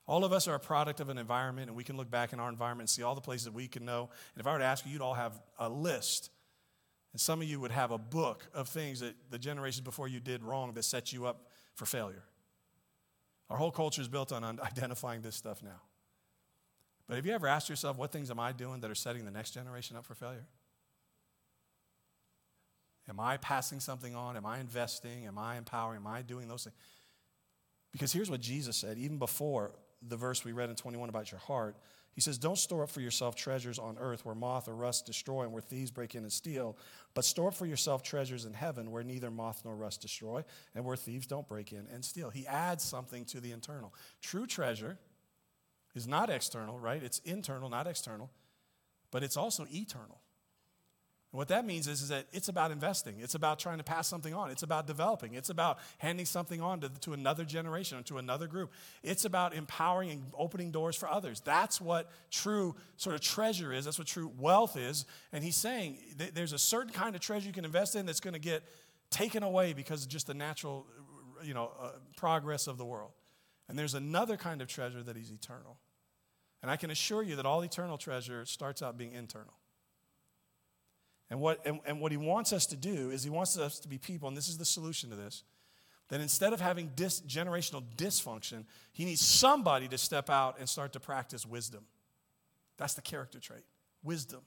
All 0.07 0.23
of 0.23 0.31
us 0.31 0.47
are 0.47 0.53
a 0.53 0.59
product 0.59 0.99
of 0.99 1.09
an 1.09 1.17
environment, 1.17 1.67
and 1.67 1.75
we 1.75 1.83
can 1.83 1.97
look 1.97 2.11
back 2.11 2.31
in 2.31 2.39
our 2.39 2.49
environment 2.49 2.83
and 2.83 2.89
see 2.89 3.01
all 3.01 3.15
the 3.15 3.21
places 3.21 3.45
that 3.45 3.53
we 3.53 3.67
can 3.67 3.83
know. 3.85 4.09
And 4.35 4.41
if 4.41 4.45
I 4.45 4.53
were 4.53 4.59
to 4.59 4.65
ask 4.65 4.85
you, 4.85 4.91
you'd 4.91 5.01
all 5.01 5.15
have 5.15 5.41
a 5.57 5.67
list. 5.67 6.29
And 7.11 7.19
some 7.19 7.41
of 7.41 7.47
you 7.47 7.59
would 7.59 7.71
have 7.71 7.89
a 7.89 7.97
book 7.97 8.45
of 8.53 8.67
things 8.67 8.99
that 8.99 9.15
the 9.31 9.39
generations 9.39 9.81
before 9.81 10.07
you 10.07 10.19
did 10.19 10.43
wrong 10.43 10.73
that 10.73 10.83
set 10.83 11.11
you 11.11 11.25
up 11.25 11.49
for 11.73 11.88
failure. 11.88 12.23
Our 13.49 13.57
whole 13.57 13.71
culture 13.71 14.01
is 14.01 14.07
built 14.07 14.31
on 14.31 14.43
identifying 14.63 15.21
this 15.21 15.35
stuff 15.35 15.63
now. 15.63 15.81
But 17.07 17.15
have 17.15 17.25
you 17.25 17.33
ever 17.33 17.47
asked 17.47 17.69
yourself, 17.69 17.97
what 17.97 18.11
things 18.11 18.31
am 18.31 18.39
I 18.39 18.51
doing 18.51 18.81
that 18.81 18.89
are 18.89 18.95
setting 18.95 19.25
the 19.25 19.31
next 19.31 19.51
generation 19.51 19.95
up 19.95 20.05
for 20.05 20.15
failure? 20.15 20.45
Am 23.07 23.19
I 23.19 23.37
passing 23.37 23.79
something 23.79 24.15
on? 24.15 24.35
Am 24.35 24.45
I 24.45 24.59
investing? 24.59 25.27
Am 25.27 25.37
I 25.37 25.57
empowering? 25.57 25.97
Am 25.97 26.07
I 26.07 26.23
doing 26.23 26.47
those 26.47 26.63
things? 26.63 26.75
Because 27.91 28.11
here's 28.11 28.31
what 28.31 28.41
Jesus 28.41 28.75
said, 28.75 28.97
even 28.97 29.19
before 29.19 29.71
the 30.07 30.17
verse 30.17 30.43
we 30.43 30.51
read 30.51 30.69
in 30.69 30.75
21 30.75 31.09
about 31.09 31.31
your 31.31 31.39
heart. 31.39 31.77
He 32.13 32.21
says, 32.21 32.37
Don't 32.37 32.57
store 32.57 32.83
up 32.83 32.89
for 32.89 33.01
yourself 33.01 33.35
treasures 33.35 33.77
on 33.77 33.97
earth 33.99 34.25
where 34.25 34.35
moth 34.35 34.67
or 34.67 34.75
rust 34.75 35.05
destroy 35.05 35.43
and 35.43 35.51
where 35.51 35.61
thieves 35.61 35.91
break 35.91 36.15
in 36.15 36.23
and 36.23 36.31
steal, 36.31 36.77
but 37.13 37.25
store 37.25 37.49
up 37.49 37.53
for 37.53 37.65
yourself 37.65 38.03
treasures 38.03 38.45
in 38.45 38.53
heaven 38.53 38.89
where 38.91 39.03
neither 39.03 39.29
moth 39.29 39.61
nor 39.65 39.75
rust 39.75 40.01
destroy 40.01 40.43
and 40.73 40.83
where 40.85 40.95
thieves 40.95 41.27
don't 41.27 41.47
break 41.47 41.73
in 41.73 41.87
and 41.93 42.03
steal. 42.03 42.29
He 42.29 42.47
adds 42.47 42.83
something 42.83 43.25
to 43.25 43.39
the 43.39 43.51
internal. 43.51 43.93
True 44.21 44.47
treasure 44.47 44.97
is 45.95 46.08
not 46.08 46.29
external, 46.29 46.77
right? 46.77 47.01
It's 47.01 47.19
internal, 47.19 47.69
not 47.69 47.88
external, 47.88 48.29
but 49.12 49.23
it's 49.23 49.38
also 49.38 49.65
eternal. 49.73 50.19
And 51.36 51.38
what 51.38 51.49
that 51.49 51.65
means 51.65 51.89
is, 51.89 52.01
is 52.01 52.08
that 52.08 52.27
it's 52.31 52.47
about 52.47 52.71
investing. 52.71 53.15
It's 53.19 53.36
about 53.36 53.60
trying 53.60 53.77
to 53.77 53.84
pass 53.84 54.08
something 54.08 54.34
on. 54.34 54.51
It's 54.51 54.63
about 54.63 54.88
developing. 54.88 55.34
It's 55.34 55.49
about 55.49 55.79
handing 55.97 56.25
something 56.25 56.62
on 56.62 56.79
to, 56.79 56.89
to 57.01 57.12
another 57.12 57.43
generation 57.43 57.97
or 57.97 58.03
to 58.03 58.19
another 58.19 58.47
group. 58.47 58.71
It's 59.03 59.25
about 59.25 59.53
empowering 59.53 60.12
and 60.12 60.23
opening 60.38 60.71
doors 60.71 60.95
for 60.95 61.10
others. 61.10 61.41
That's 61.41 61.81
what 61.81 62.10
true 62.31 62.75
sort 62.95 63.15
of 63.15 63.21
treasure 63.21 63.73
is. 63.73 63.84
That's 63.84 63.99
what 63.99 64.08
true 64.08 64.31
wealth 64.39 64.77
is. 64.77 65.05
And 65.34 65.43
he's 65.43 65.58
saying 65.58 65.97
there's 66.34 66.53
a 66.53 66.58
certain 66.58 66.93
kind 66.93 67.15
of 67.15 67.21
treasure 67.21 67.47
you 67.47 67.53
can 67.53 67.65
invest 67.65 67.97
in 67.97 68.05
that's 68.05 68.21
going 68.21 68.34
to 68.34 68.39
get 68.39 68.63
taken 69.10 69.43
away 69.43 69.73
because 69.73 70.03
of 70.03 70.10
just 70.10 70.27
the 70.27 70.34
natural 70.34 70.86
you 71.43 71.53
know, 71.53 71.71
uh, 71.81 71.89
progress 72.15 72.67
of 72.67 72.77
the 72.77 72.86
world. 72.86 73.12
And 73.67 73.77
there's 73.77 73.93
another 73.93 74.38
kind 74.38 74.62
of 74.62 74.69
treasure 74.69 75.03
that 75.03 75.17
is 75.17 75.31
eternal. 75.31 75.77
And 76.65 76.71
I 76.71 76.78
can 76.78 76.89
assure 76.89 77.21
you 77.21 77.36
that 77.36 77.45
all 77.45 77.62
eternal 77.62 77.95
treasure 77.95 78.43
starts 78.43 78.82
out 78.82 78.97
being 78.97 79.12
internal. 79.12 79.54
And 81.30 81.39
what, 81.39 81.62
and, 81.63 81.80
and 81.86 82.01
what 82.01 82.12
he 82.12 82.17
wants 82.17 82.51
us 82.51 82.65
to 82.65 82.75
do 82.75 83.12
is 83.12 83.23
he 83.23 83.30
wants 83.30 83.56
us 83.56 83.78
to 83.82 83.88
be 83.88 83.99
people, 83.99 84.28
and 84.28 84.36
this 84.36 84.47
is 84.47 84.58
the 84.58 84.65
solution 84.65 85.12
to 85.12 85.15
this, 85.15 85.43
that 86.10 86.21
instead 86.21 86.54
of 86.54 86.62
having 86.62 86.89
dis, 86.95 87.21
generational 87.21 87.84
dysfunction, 87.97 88.63
he 88.93 89.06
needs 89.06 89.21
somebody 89.21 89.88
to 89.89 89.97
step 89.99 90.28
out 90.28 90.58
and 90.58 90.67
start 90.67 90.93
to 90.93 90.99
practice 90.99 91.45
wisdom. 91.45 91.84
That's 92.78 92.95
the 92.95 93.04
character 93.04 93.39
trait 93.39 93.62
wisdom. 94.04 94.41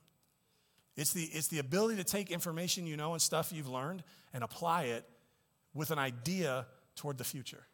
It's 0.96 1.12
the, 1.12 1.22
it's 1.22 1.46
the 1.46 1.60
ability 1.60 1.98
to 1.98 2.04
take 2.04 2.32
information 2.32 2.84
you 2.84 2.96
know 2.96 3.12
and 3.12 3.22
stuff 3.22 3.52
you've 3.52 3.68
learned 3.68 4.02
and 4.34 4.42
apply 4.42 4.86
it 4.86 5.04
with 5.72 5.92
an 5.92 6.00
idea 6.00 6.66
toward 6.96 7.16
the 7.16 7.22
future. 7.22 7.64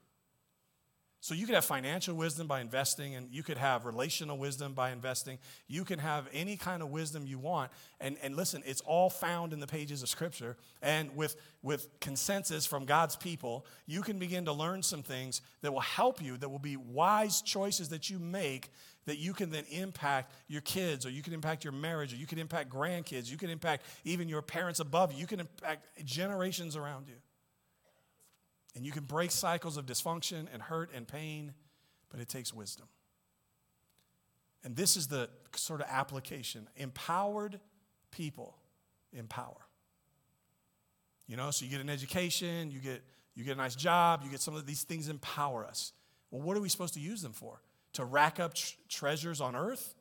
So 1.25 1.33
you 1.33 1.47
could 1.47 1.55
have 1.55 1.65
financial 1.65 2.15
wisdom 2.15 2.47
by 2.47 2.61
investing, 2.61 3.15
and 3.15 3.33
you 3.33 3.43
could 3.43 3.57
have 3.57 3.87
relational 3.87 4.37
wisdom 4.37 4.75
by 4.75 4.91
investing. 4.91 5.39
You 5.69 5.83
can 5.83 5.99
have 5.99 6.29
any 6.35 6.59
kind 6.59 6.83
of 6.83 6.91
wisdom 6.91 7.25
you 7.27 7.39
want. 7.39 7.71
And, 7.99 8.19
and 8.23 8.37
listen, 8.37 8.63
it's 8.67 8.83
all 8.83 9.09
found 9.09 9.55
in 9.55 9.59
the 9.59 9.67
pages 9.67 10.03
of 10.03 10.11
Scripture. 10.11 10.59
And 10.83 11.17
with, 11.17 11.37
with 11.63 11.89
consensus 11.99 12.67
from 12.67 12.85
God's 12.85 13.17
people, 13.17 13.65
you 13.87 14.03
can 14.03 14.19
begin 14.19 14.45
to 14.45 14.53
learn 14.53 14.83
some 14.83 15.03
things 15.03 15.41
that 15.63 15.73
will 15.73 15.81
help 15.81 16.21
you, 16.21 16.37
that 16.37 16.51
will 16.51 16.59
be 16.59 16.77
wise 16.77 17.41
choices 17.41 17.89
that 17.89 18.11
you 18.11 18.19
make 18.19 18.69
that 19.07 19.17
you 19.17 19.33
can 19.33 19.51
then 19.51 19.65
impact 19.71 20.31
your 20.49 20.61
kids, 20.61 21.07
or 21.07 21.11
you 21.11 21.23
can 21.23 21.33
impact 21.33 21.65
your 21.65 21.73
marriage, 21.73 22.13
or 22.13 22.17
you 22.17 22.27
can 22.27 22.39
impact 22.39 22.71
grandkids, 22.71 23.31
you 23.31 23.37
can 23.39 23.49
impact 23.49 23.85
even 24.05 24.29
your 24.29 24.43
parents 24.43 24.81
above 24.81 25.13
you, 25.13 25.19
you 25.19 25.27
can 25.27 25.41
impact 25.41 25.87
generations 26.05 26.77
around 26.77 27.07
you. 27.09 27.15
And 28.75 28.85
you 28.85 28.93
can 28.93 29.05
break 29.05 29.31
cycles 29.31 29.77
of 29.77 29.87
dysfunction 29.87 30.47
and 30.53 30.61
hurt 30.61 30.91
and 30.95 31.07
pain, 31.07 31.55
but 32.11 32.21
it 32.21 32.29
takes 32.29 32.53
wisdom. 32.53 32.87
And 34.65 34.75
this 34.75 34.97
is 34.97 35.07
the 35.09 35.29
sort 35.55 35.81
of 35.81 35.87
application. 35.89 36.69
Empowered 36.77 37.61
people 38.11 38.57
empower. 39.13 39.67
You 41.27 41.37
know, 41.37 41.51
so 41.51 41.65
you 41.65 41.71
get 41.71 41.81
an 41.81 41.91
education, 41.91 42.71
you 42.71 42.81
get, 42.81 43.03
you 43.35 43.45
get 43.45 43.53
a 43.53 43.59
nice 43.59 43.75
job, 43.75 44.23
you 44.25 44.31
get 44.31 44.41
some 44.41 44.55
of 44.55 44.67
these 44.67 44.83
things 44.83 45.09
empower 45.09 45.65
us. 45.65 45.93
Well, 46.31 46.43
what 46.43 46.57
are 46.57 46.61
we 46.61 46.69
supposed 46.69 46.95
to 46.95 47.01
use 47.01 47.23
them 47.23 47.33
for? 47.33 47.61
To 47.95 48.05
rack 48.05 48.41
up 48.41 48.55
tr- 48.55 48.75
treasures 48.89 49.41
on 49.41 49.55
earth? 49.55 49.95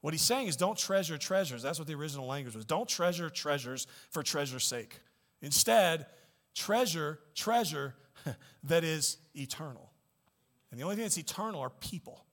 What 0.00 0.14
he's 0.14 0.22
saying 0.22 0.48
is 0.48 0.56
don't 0.56 0.76
treasure 0.76 1.16
treasures. 1.16 1.62
That's 1.62 1.78
what 1.78 1.86
the 1.86 1.94
original 1.94 2.26
language 2.26 2.56
was. 2.56 2.64
Don't 2.64 2.88
treasure 2.88 3.30
treasures 3.30 3.86
for 4.10 4.22
treasure's 4.22 4.64
sake. 4.64 4.98
Instead, 5.42 6.06
treasure, 6.54 7.18
treasure 7.34 7.94
that 8.64 8.84
is 8.84 9.18
eternal. 9.34 9.90
And 10.70 10.80
the 10.80 10.84
only 10.84 10.96
thing 10.96 11.04
that's 11.04 11.18
eternal 11.18 11.60
are 11.60 11.70
people. 11.70 12.24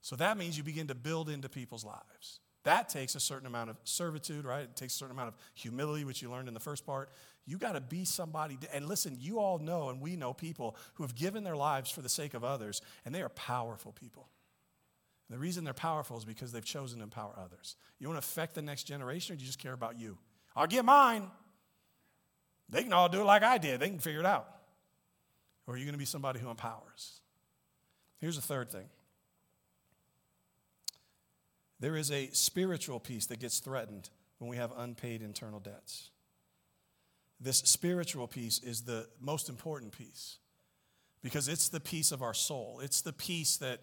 So 0.00 0.16
that 0.16 0.36
means 0.36 0.56
you 0.56 0.62
begin 0.62 0.88
to 0.88 0.94
build 0.94 1.28
into 1.28 1.48
people's 1.48 1.84
lives. 1.84 2.40
That 2.64 2.88
takes 2.88 3.14
a 3.14 3.20
certain 3.20 3.46
amount 3.46 3.70
of 3.70 3.76
servitude, 3.84 4.44
right? 4.44 4.62
It 4.62 4.76
takes 4.76 4.94
a 4.94 4.98
certain 4.98 5.14
amount 5.14 5.28
of 5.28 5.34
humility, 5.54 6.04
which 6.04 6.22
you 6.22 6.30
learned 6.30 6.48
in 6.48 6.54
the 6.54 6.60
first 6.60 6.86
part. 6.86 7.10
You 7.46 7.58
got 7.58 7.72
to 7.72 7.80
be 7.80 8.04
somebody. 8.04 8.58
And 8.72 8.86
listen, 8.86 9.16
you 9.20 9.38
all 9.38 9.58
know, 9.58 9.90
and 9.90 10.00
we 10.00 10.16
know 10.16 10.32
people 10.32 10.76
who 10.94 11.04
have 11.04 11.14
given 11.14 11.44
their 11.44 11.56
lives 11.56 11.90
for 11.90 12.00
the 12.00 12.08
sake 12.08 12.32
of 12.32 12.42
others, 12.42 12.80
and 13.04 13.14
they 13.14 13.22
are 13.22 13.28
powerful 13.30 13.92
people. 13.92 14.28
The 15.30 15.38
reason 15.38 15.64
they're 15.64 15.74
powerful 15.74 16.16
is 16.16 16.24
because 16.24 16.52
they've 16.52 16.64
chosen 16.64 16.98
to 16.98 17.04
empower 17.04 17.34
others. 17.38 17.76
You 17.98 18.08
want 18.08 18.20
to 18.20 18.26
affect 18.26 18.54
the 18.54 18.62
next 18.62 18.84
generation, 18.84 19.34
or 19.34 19.36
do 19.36 19.42
you 19.42 19.46
just 19.46 19.58
care 19.58 19.72
about 19.72 19.98
you? 19.98 20.18
I'll 20.56 20.66
get 20.66 20.84
mine. 20.84 21.30
They 22.68 22.82
can 22.82 22.92
all 22.92 23.08
do 23.08 23.20
it 23.20 23.24
like 23.24 23.42
I 23.42 23.58
did, 23.58 23.80
they 23.80 23.88
can 23.88 23.98
figure 23.98 24.20
it 24.20 24.26
out. 24.26 24.48
Or 25.66 25.74
are 25.74 25.76
you 25.76 25.84
going 25.84 25.94
to 25.94 25.98
be 25.98 26.04
somebody 26.04 26.40
who 26.40 26.50
empowers? 26.50 27.20
Here's 28.20 28.36
the 28.36 28.42
third 28.42 28.70
thing 28.70 28.86
there 31.80 31.96
is 31.96 32.10
a 32.10 32.30
spiritual 32.32 33.00
peace 33.00 33.26
that 33.26 33.40
gets 33.40 33.58
threatened 33.58 34.08
when 34.38 34.48
we 34.48 34.56
have 34.56 34.72
unpaid 34.76 35.20
internal 35.22 35.60
debts. 35.60 36.10
This 37.40 37.58
spiritual 37.58 38.26
peace 38.26 38.58
is 38.62 38.82
the 38.82 39.06
most 39.20 39.48
important 39.48 39.92
piece 39.92 40.38
because 41.22 41.48
it's 41.48 41.68
the 41.68 41.80
peace 41.80 42.12
of 42.12 42.22
our 42.22 42.34
soul. 42.34 42.80
It's 42.82 43.02
the 43.02 43.12
peace 43.12 43.56
that, 43.58 43.80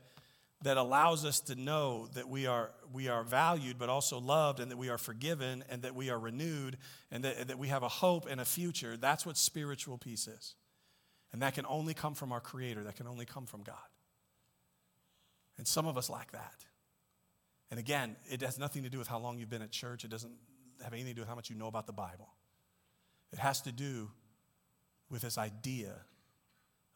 that 0.64 0.78
allows 0.78 1.26
us 1.26 1.39
to 1.39 1.55
know 1.55 2.07
that 2.14 2.30
we 2.30 2.45
are, 2.45 2.72
we 2.93 3.07
are 3.07 3.24
valued, 3.24 3.80
but 3.80 3.89
also 3.89 4.20
loved, 4.20 4.59
and 4.59 4.70
that 4.70 4.78
we 4.78 4.89
are 4.89 4.97
forgiven, 4.97 5.64
and 5.70 5.82
that 5.82 5.95
we 5.95 6.09
are 6.09 6.20
renewed, 6.20 6.78
and 7.09 7.24
that, 7.24 7.47
that 7.47 7.57
we 7.57 7.70
have 7.70 7.82
a 7.84 7.89
hope 7.89 8.28
and 8.30 8.39
a 8.39 8.45
future. 8.45 8.95
That's 8.95 9.26
what 9.26 9.38
spiritual 9.38 9.97
peace 9.97 10.28
is. 10.28 10.55
And 11.34 11.41
that 11.41 11.55
can 11.55 11.66
only 11.68 11.93
come 11.93 12.14
from 12.14 12.32
our 12.32 12.39
Creator, 12.39 12.84
that 12.84 12.95
can 12.95 13.07
only 13.07 13.26
come 13.26 13.45
from 13.45 13.64
God. 13.64 13.76
And 15.57 15.68
some 15.68 15.88
of 15.88 15.97
us 15.97 16.09
lack 16.09 16.32
that. 16.32 16.66
And 17.72 17.80
again, 17.80 18.16
it 18.30 18.41
has 18.41 18.59
nothing 18.59 18.84
to 18.84 18.89
do 18.89 18.97
with 18.97 19.07
how 19.07 19.18
long 19.18 19.39
you've 19.39 19.49
been 19.49 19.62
at 19.62 19.72
church, 19.72 20.03
it 20.03 20.12
doesn't 20.12 20.34
have 20.84 20.93
anything 20.93 21.12
to 21.12 21.16
do 21.16 21.22
with 21.22 21.30
how 21.30 21.36
much 21.36 21.49
you 21.49 21.55
know 21.55 21.68
about 21.68 21.88
the 21.88 21.93
Bible. 21.93 22.30
It 23.32 23.39
has 23.39 23.62
to 23.62 23.72
do 23.72 24.12
with 25.09 25.22
this 25.22 25.38
idea 25.38 25.93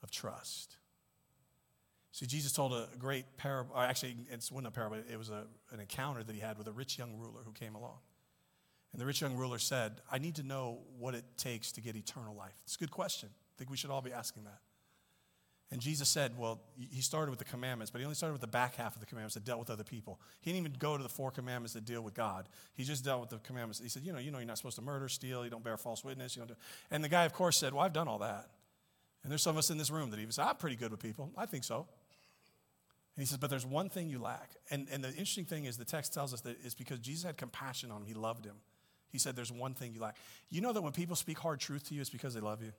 of 0.04 0.12
trust. 0.12 0.78
See, 2.16 2.26
Jesus 2.26 2.54
told 2.54 2.72
a 2.72 2.88
great 2.98 3.36
parable, 3.36 3.78
actually, 3.78 4.16
it 4.32 4.48
wasn't 4.50 4.68
a 4.68 4.72
parable, 4.72 4.96
it 5.12 5.18
was 5.18 5.30
a, 5.30 5.44
an 5.74 5.82
encounter 5.82 6.24
that 6.24 6.34
he 6.34 6.40
had 6.40 6.58
with 6.58 6.66
a 6.66 6.72
rich 6.72 6.98
young 6.98 7.18
ruler 7.18 7.42
who 7.44 7.52
came 7.52 7.76
along. 7.76 7.98
And 8.94 9.02
the 9.02 9.06
rich 9.06 9.20
young 9.20 9.36
ruler 9.36 9.60
said, 9.60 10.00
I 10.10 10.18
need 10.18 10.36
to 10.36 10.44
know 10.44 10.80
what 10.98 11.14
it 11.14 11.26
takes 11.36 11.74
to 11.74 11.82
get 11.82 11.98
eternal 11.98 12.34
life. 12.34 12.56
It's 12.64 12.76
a 12.76 12.80
good 12.80 12.90
question. 12.90 13.28
I 13.34 13.54
think 13.58 13.70
we 13.70 13.76
should 13.76 13.90
all 13.90 14.02
be 14.02 14.14
asking 14.14 14.46
that. 14.46 14.60
And 15.72 15.82
Jesus 15.82 16.08
said, 16.08 16.38
well, 16.38 16.62
he 16.78 17.02
started 17.02 17.32
with 17.32 17.40
the 17.40 17.44
commandments, 17.44 17.92
but 17.92 18.00
he 18.00 18.06
only 18.06 18.16
started 18.16 18.32
with 18.32 18.40
the 18.40 18.48
back 18.48 18.76
half 18.76 18.96
of 18.96 19.02
the 19.02 19.08
commandments 19.08 19.34
that 19.34 19.44
dealt 19.44 19.60
with 19.60 19.70
other 19.70 19.84
people. 19.84 20.22
He 20.40 20.54
didn't 20.54 20.68
even 20.68 20.80
go 20.80 20.96
to 20.96 21.04
the 21.04 21.10
four 21.10 21.32
commandments 21.32 21.74
that 21.74 21.84
deal 21.84 22.02
with 22.02 22.14
God. 22.14 22.48
He 22.76 22.86
just 22.86 23.04
dealt 23.04 23.20
with 23.20 23.30
the 23.30 23.40
commandments. 23.40 23.82
He 23.82 23.90
said, 23.90 24.04
you 24.04 24.14
know, 24.14 24.20
you 24.20 24.32
know, 24.32 24.38
you're 24.38 24.48
not 24.48 24.56
supposed 24.56 24.78
to 24.78 24.82
murder, 24.82 25.10
steal, 25.10 25.44
you 25.44 25.50
don't 25.50 25.66
bear 25.66 25.76
false 25.76 26.02
witness. 26.06 26.38
You 26.38 26.44
don't 26.44 26.48
do. 26.48 26.56
And 26.92 27.04
the 27.04 27.10
guy, 27.10 27.26
of 27.26 27.34
course, 27.34 27.58
said, 27.58 27.74
well, 27.74 27.84
I've 27.84 27.92
done 27.92 28.08
all 28.08 28.20
that. 28.20 28.52
And 29.24 29.32
there's 29.32 29.42
some 29.42 29.56
of 29.56 29.58
us 29.58 29.70
in 29.70 29.78
this 29.78 29.92
room 29.92 30.12
that 30.12 30.20
even 30.20 30.32
say, 30.32 30.44
I'm 30.44 30.56
pretty 30.56 30.78
good 30.78 30.92
with 30.92 31.02
people. 31.02 31.30
I 31.36 31.46
think 31.46 31.66
so. 31.66 31.88
And 33.16 33.22
he 33.22 33.26
says, 33.26 33.38
but 33.38 33.50
there's 33.50 33.66
one 33.66 33.90
thing 33.90 34.10
you 34.10 34.20
lack. 34.20 34.52
And, 34.70 34.88
and 34.92 35.04
the 35.04 35.10
interesting 35.10 35.46
thing 35.46 35.66
is 35.66 35.78
the 35.78 35.86
text 35.86 36.14
tells 36.14 36.34
us 36.34 36.42
that 36.42 36.58
it's 36.64 36.76
because 36.76 37.00
Jesus 37.00 37.24
had 37.24 37.38
compassion 37.38 37.92
on 37.92 38.02
him. 38.02 38.08
He 38.08 38.14
loved 38.14 38.46
him. 38.46 38.56
He 39.10 39.18
said, 39.18 39.36
there's 39.38 39.52
one 39.52 39.74
thing 39.74 39.94
you 39.94 40.02
lack. 40.02 40.18
You 40.50 40.60
know 40.60 40.74
that 40.74 40.82
when 40.82 40.92
people 40.92 41.16
speak 41.16 41.40
hard 41.40 41.62
truth 41.62 41.88
to 41.88 41.96
you, 41.96 42.02
it's 42.02 42.10
because 42.10 42.34
they 42.34 42.42
love 42.42 42.62
you. 42.62 42.74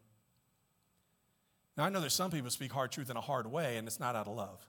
Now, 1.77 1.85
I 1.85 1.89
know 1.89 2.01
there's 2.01 2.15
some 2.15 2.31
people 2.31 2.51
speak 2.51 2.73
hard 2.73 2.93
truth 2.93 3.11
in 3.11 3.17
a 3.17 3.21
hard 3.21 3.47
way, 3.47 3.77
and 3.79 3.87
it's 3.87 4.01
not 4.01 4.15
out 4.15 4.27
of 4.27 4.37
love. 4.37 4.67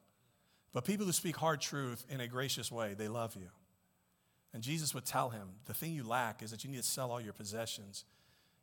But 0.74 0.86
people 0.86 1.06
who 1.06 1.12
speak 1.12 1.36
hard 1.36 1.60
truth 1.60 2.06
in 2.10 2.22
a 2.22 2.28
gracious 2.28 2.72
way, 2.72 2.94
they 2.94 3.08
love 3.08 3.36
you. 3.36 3.50
And 4.54 4.64
Jesus 4.64 4.94
would 4.94 5.06
tell 5.06 5.30
him, 5.30 5.50
the 5.66 5.74
thing 5.74 5.94
you 5.94 6.04
lack 6.04 6.42
is 6.42 6.52
that 6.52 6.64
you 6.64 6.70
need 6.70 6.78
to 6.78 6.84
sell 6.84 7.12
all 7.12 7.22
your 7.22 7.34
possessions, 7.34 8.06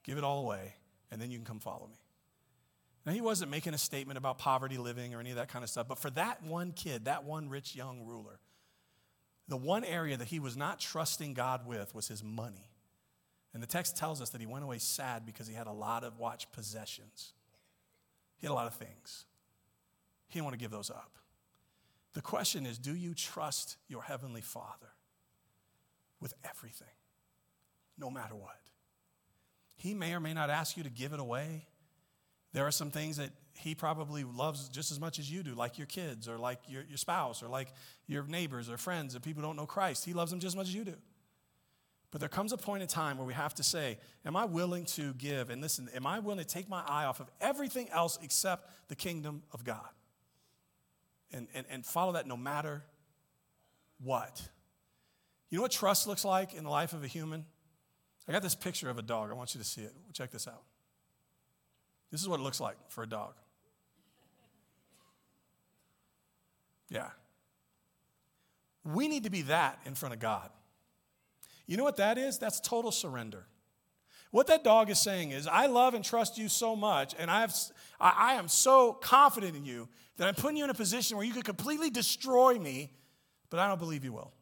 give 0.02 0.16
it 0.16 0.24
all 0.24 0.40
away, 0.40 0.74
and 1.10 1.20
then 1.20 1.30
you 1.30 1.38
can 1.38 1.44
come 1.44 1.60
follow 1.60 1.86
me. 1.86 1.98
Now, 3.06 3.12
he 3.12 3.20
wasn't 3.20 3.50
making 3.50 3.74
a 3.74 3.78
statement 3.78 4.16
about 4.16 4.38
poverty 4.38 4.78
living 4.78 5.14
or 5.14 5.20
any 5.20 5.30
of 5.30 5.36
that 5.36 5.48
kind 5.48 5.62
of 5.62 5.68
stuff, 5.68 5.86
but 5.88 5.98
for 5.98 6.10
that 6.10 6.42
one 6.42 6.72
kid, 6.72 7.04
that 7.04 7.24
one 7.24 7.50
rich 7.50 7.76
young 7.76 8.04
ruler, 8.06 8.40
the 9.46 9.58
one 9.58 9.84
area 9.84 10.16
that 10.16 10.28
he 10.28 10.40
was 10.40 10.56
not 10.56 10.80
trusting 10.80 11.34
God 11.34 11.66
with 11.66 11.94
was 11.94 12.08
his 12.08 12.24
money. 12.24 12.70
And 13.52 13.62
the 13.62 13.66
text 13.66 13.96
tells 13.96 14.20
us 14.20 14.30
that 14.30 14.40
he 14.40 14.46
went 14.46 14.64
away 14.64 14.78
sad 14.78 15.26
because 15.26 15.46
he 15.46 15.54
had 15.54 15.66
a 15.66 15.72
lot 15.72 16.02
of, 16.02 16.18
watch, 16.18 16.50
possessions. 16.52 17.34
He 18.38 18.46
had 18.46 18.52
a 18.52 18.54
lot 18.54 18.66
of 18.66 18.74
things. 18.74 19.26
He 20.28 20.38
didn't 20.38 20.46
want 20.46 20.58
to 20.58 20.60
give 20.60 20.70
those 20.70 20.90
up. 20.90 21.12
The 22.14 22.22
question 22.22 22.64
is 22.64 22.78
do 22.78 22.94
you 22.94 23.14
trust 23.14 23.76
your 23.88 24.02
Heavenly 24.02 24.40
Father 24.40 24.94
with 26.20 26.34
everything, 26.48 26.88
no 27.98 28.10
matter 28.10 28.34
what? 28.34 28.58
He 29.76 29.94
may 29.94 30.14
or 30.14 30.20
may 30.20 30.32
not 30.32 30.48
ask 30.48 30.76
you 30.76 30.82
to 30.84 30.90
give 30.90 31.12
it 31.12 31.20
away. 31.20 31.66
There 32.54 32.64
are 32.64 32.70
some 32.70 32.92
things 32.92 33.16
that 33.16 33.30
he 33.52 33.74
probably 33.74 34.22
loves 34.22 34.68
just 34.68 34.92
as 34.92 35.00
much 35.00 35.18
as 35.18 35.30
you 35.30 35.42
do, 35.42 35.54
like 35.54 35.76
your 35.76 35.88
kids 35.88 36.28
or 36.28 36.38
like 36.38 36.60
your, 36.68 36.84
your 36.88 36.96
spouse 36.96 37.42
or 37.42 37.48
like 37.48 37.72
your 38.06 38.24
neighbors 38.26 38.70
or 38.70 38.76
friends 38.76 39.14
or 39.14 39.20
people 39.20 39.42
who 39.42 39.48
don't 39.48 39.56
know 39.56 39.66
Christ. 39.66 40.04
He 40.04 40.12
loves 40.12 40.30
them 40.30 40.38
just 40.38 40.52
as 40.52 40.56
much 40.56 40.68
as 40.68 40.74
you 40.74 40.84
do. 40.84 40.94
But 42.12 42.20
there 42.20 42.28
comes 42.28 42.52
a 42.52 42.56
point 42.56 42.80
in 42.80 42.88
time 42.88 43.18
where 43.18 43.26
we 43.26 43.34
have 43.34 43.54
to 43.54 43.64
say, 43.64 43.98
Am 44.24 44.36
I 44.36 44.44
willing 44.44 44.84
to 44.86 45.14
give? 45.14 45.50
And 45.50 45.60
listen, 45.60 45.88
am 45.96 46.06
I 46.06 46.20
willing 46.20 46.38
to 46.38 46.44
take 46.44 46.68
my 46.68 46.80
eye 46.86 47.06
off 47.06 47.18
of 47.18 47.28
everything 47.40 47.88
else 47.90 48.20
except 48.22 48.70
the 48.88 48.94
kingdom 48.94 49.42
of 49.52 49.64
God? 49.64 49.88
And, 51.32 51.48
and, 51.54 51.66
and 51.68 51.84
follow 51.84 52.12
that 52.12 52.28
no 52.28 52.36
matter 52.36 52.84
what. 54.00 54.40
You 55.50 55.58
know 55.58 55.62
what 55.62 55.72
trust 55.72 56.06
looks 56.06 56.24
like 56.24 56.54
in 56.54 56.62
the 56.62 56.70
life 56.70 56.92
of 56.92 57.02
a 57.02 57.08
human? 57.08 57.46
I 58.28 58.32
got 58.32 58.42
this 58.42 58.54
picture 58.54 58.88
of 58.88 58.98
a 58.98 59.02
dog. 59.02 59.30
I 59.32 59.34
want 59.34 59.56
you 59.56 59.60
to 59.60 59.66
see 59.66 59.82
it. 59.82 59.92
Check 60.12 60.30
this 60.30 60.46
out. 60.46 60.62
This 62.10 62.20
is 62.20 62.28
what 62.28 62.40
it 62.40 62.42
looks 62.42 62.60
like 62.60 62.76
for 62.88 63.02
a 63.02 63.08
dog. 63.08 63.34
Yeah. 66.88 67.08
We 68.84 69.08
need 69.08 69.24
to 69.24 69.30
be 69.30 69.42
that 69.42 69.80
in 69.84 69.94
front 69.94 70.14
of 70.14 70.20
God. 70.20 70.50
You 71.66 71.76
know 71.76 71.84
what 71.84 71.96
that 71.96 72.18
is? 72.18 72.38
That's 72.38 72.60
total 72.60 72.92
surrender. 72.92 73.46
What 74.30 74.48
that 74.48 74.64
dog 74.64 74.90
is 74.90 74.98
saying 74.98 75.30
is, 75.30 75.46
I 75.46 75.66
love 75.66 75.94
and 75.94 76.04
trust 76.04 76.38
you 76.38 76.48
so 76.48 76.74
much, 76.74 77.14
and 77.18 77.30
I, 77.30 77.40
have, 77.40 77.54
I 78.00 78.34
am 78.34 78.48
so 78.48 78.92
confident 78.92 79.56
in 79.56 79.64
you 79.64 79.88
that 80.16 80.26
I'm 80.26 80.34
putting 80.34 80.56
you 80.56 80.64
in 80.64 80.70
a 80.70 80.74
position 80.74 81.16
where 81.16 81.24
you 81.24 81.32
could 81.32 81.44
completely 81.44 81.88
destroy 81.88 82.58
me, 82.58 82.90
but 83.48 83.60
I 83.60 83.68
don't 83.68 83.78
believe 83.78 84.04
you 84.04 84.12
will. 84.12 84.32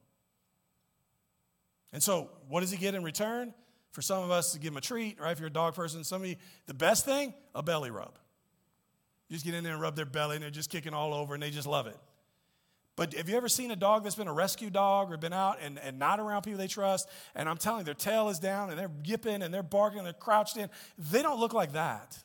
And 1.92 2.02
so, 2.02 2.30
what 2.48 2.60
does 2.60 2.70
he 2.70 2.78
get 2.78 2.94
in 2.94 3.02
return? 3.02 3.52
For 3.93 4.03
some 4.03 4.22
of 4.22 4.30
us, 4.30 4.53
to 4.53 4.59
give 4.59 4.72
them 4.72 4.78
a 4.78 4.80
treat, 4.80 5.20
right? 5.20 5.32
If 5.32 5.38
you're 5.38 5.49
a 5.49 5.53
dog 5.53 5.74
person, 5.74 6.03
some 6.03 6.22
of 6.22 6.28
you, 6.28 6.36
the 6.66 6.74
best 6.74 7.05
thing, 7.05 7.34
a 7.55 7.62
belly 7.62 7.90
rub. 7.90 8.18
You 9.28 9.36
just 9.36 9.45
get 9.45 9.55
in 9.55 9.64
there 9.64 9.74
and 9.74 9.82
rub 9.82 9.97
their 9.97 10.07
belly, 10.07 10.36
and 10.36 10.43
they're 10.43 10.51
just 10.51 10.70
kicking 10.70 10.95
all 10.95 11.14
over, 11.14 11.34
and 11.34 11.43
they 11.43 11.51
just 11.51 11.66
love 11.66 11.86
it. 11.86 11.97
But 12.95 13.14
have 13.14 13.28
you 13.28 13.36
ever 13.36 13.49
seen 13.49 13.70
a 13.70 13.76
dog 13.76 14.05
that's 14.05 14.16
been 14.16 14.28
a 14.28 14.32
rescue 14.32 14.68
dog 14.68 15.11
or 15.12 15.16
been 15.16 15.32
out 15.32 15.59
and, 15.62 15.78
and 15.78 15.99
not 15.99 16.20
around 16.20 16.43
people 16.43 16.59
they 16.59 16.68
trust? 16.68 17.09
And 17.34 17.49
I'm 17.49 17.57
telling 17.57 17.80
you, 17.80 17.84
their 17.84 17.95
tail 17.95 18.28
is 18.28 18.38
down 18.38 18.68
and 18.68 18.78
they're 18.78 18.90
yipping 19.05 19.43
and 19.43 19.53
they're 19.53 19.62
barking 19.62 19.99
and 19.99 20.07
they're 20.07 20.12
crouched 20.12 20.59
in. 20.59 20.68
They 20.99 21.22
don't 21.22 21.40
look 21.40 21.55
like 21.55 21.72
that. 21.72 22.18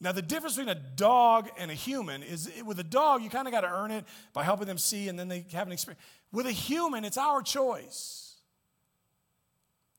Now, 0.00 0.12
the 0.12 0.20
difference 0.20 0.56
between 0.56 0.76
a 0.76 0.80
dog 0.96 1.48
and 1.56 1.70
a 1.70 1.74
human 1.74 2.22
is 2.22 2.50
with 2.64 2.78
a 2.80 2.84
dog, 2.84 3.22
you 3.22 3.30
kind 3.30 3.46
of 3.46 3.52
got 3.52 3.60
to 3.62 3.70
earn 3.70 3.92
it 3.92 4.04
by 4.32 4.42
helping 4.42 4.66
them 4.66 4.78
see 4.78 5.08
and 5.08 5.18
then 5.18 5.28
they 5.28 5.46
have 5.52 5.68
an 5.68 5.72
experience. 5.72 6.02
With 6.32 6.46
a 6.46 6.52
human, 6.52 7.04
it's 7.04 7.16
our 7.16 7.42
choice. 7.42 8.25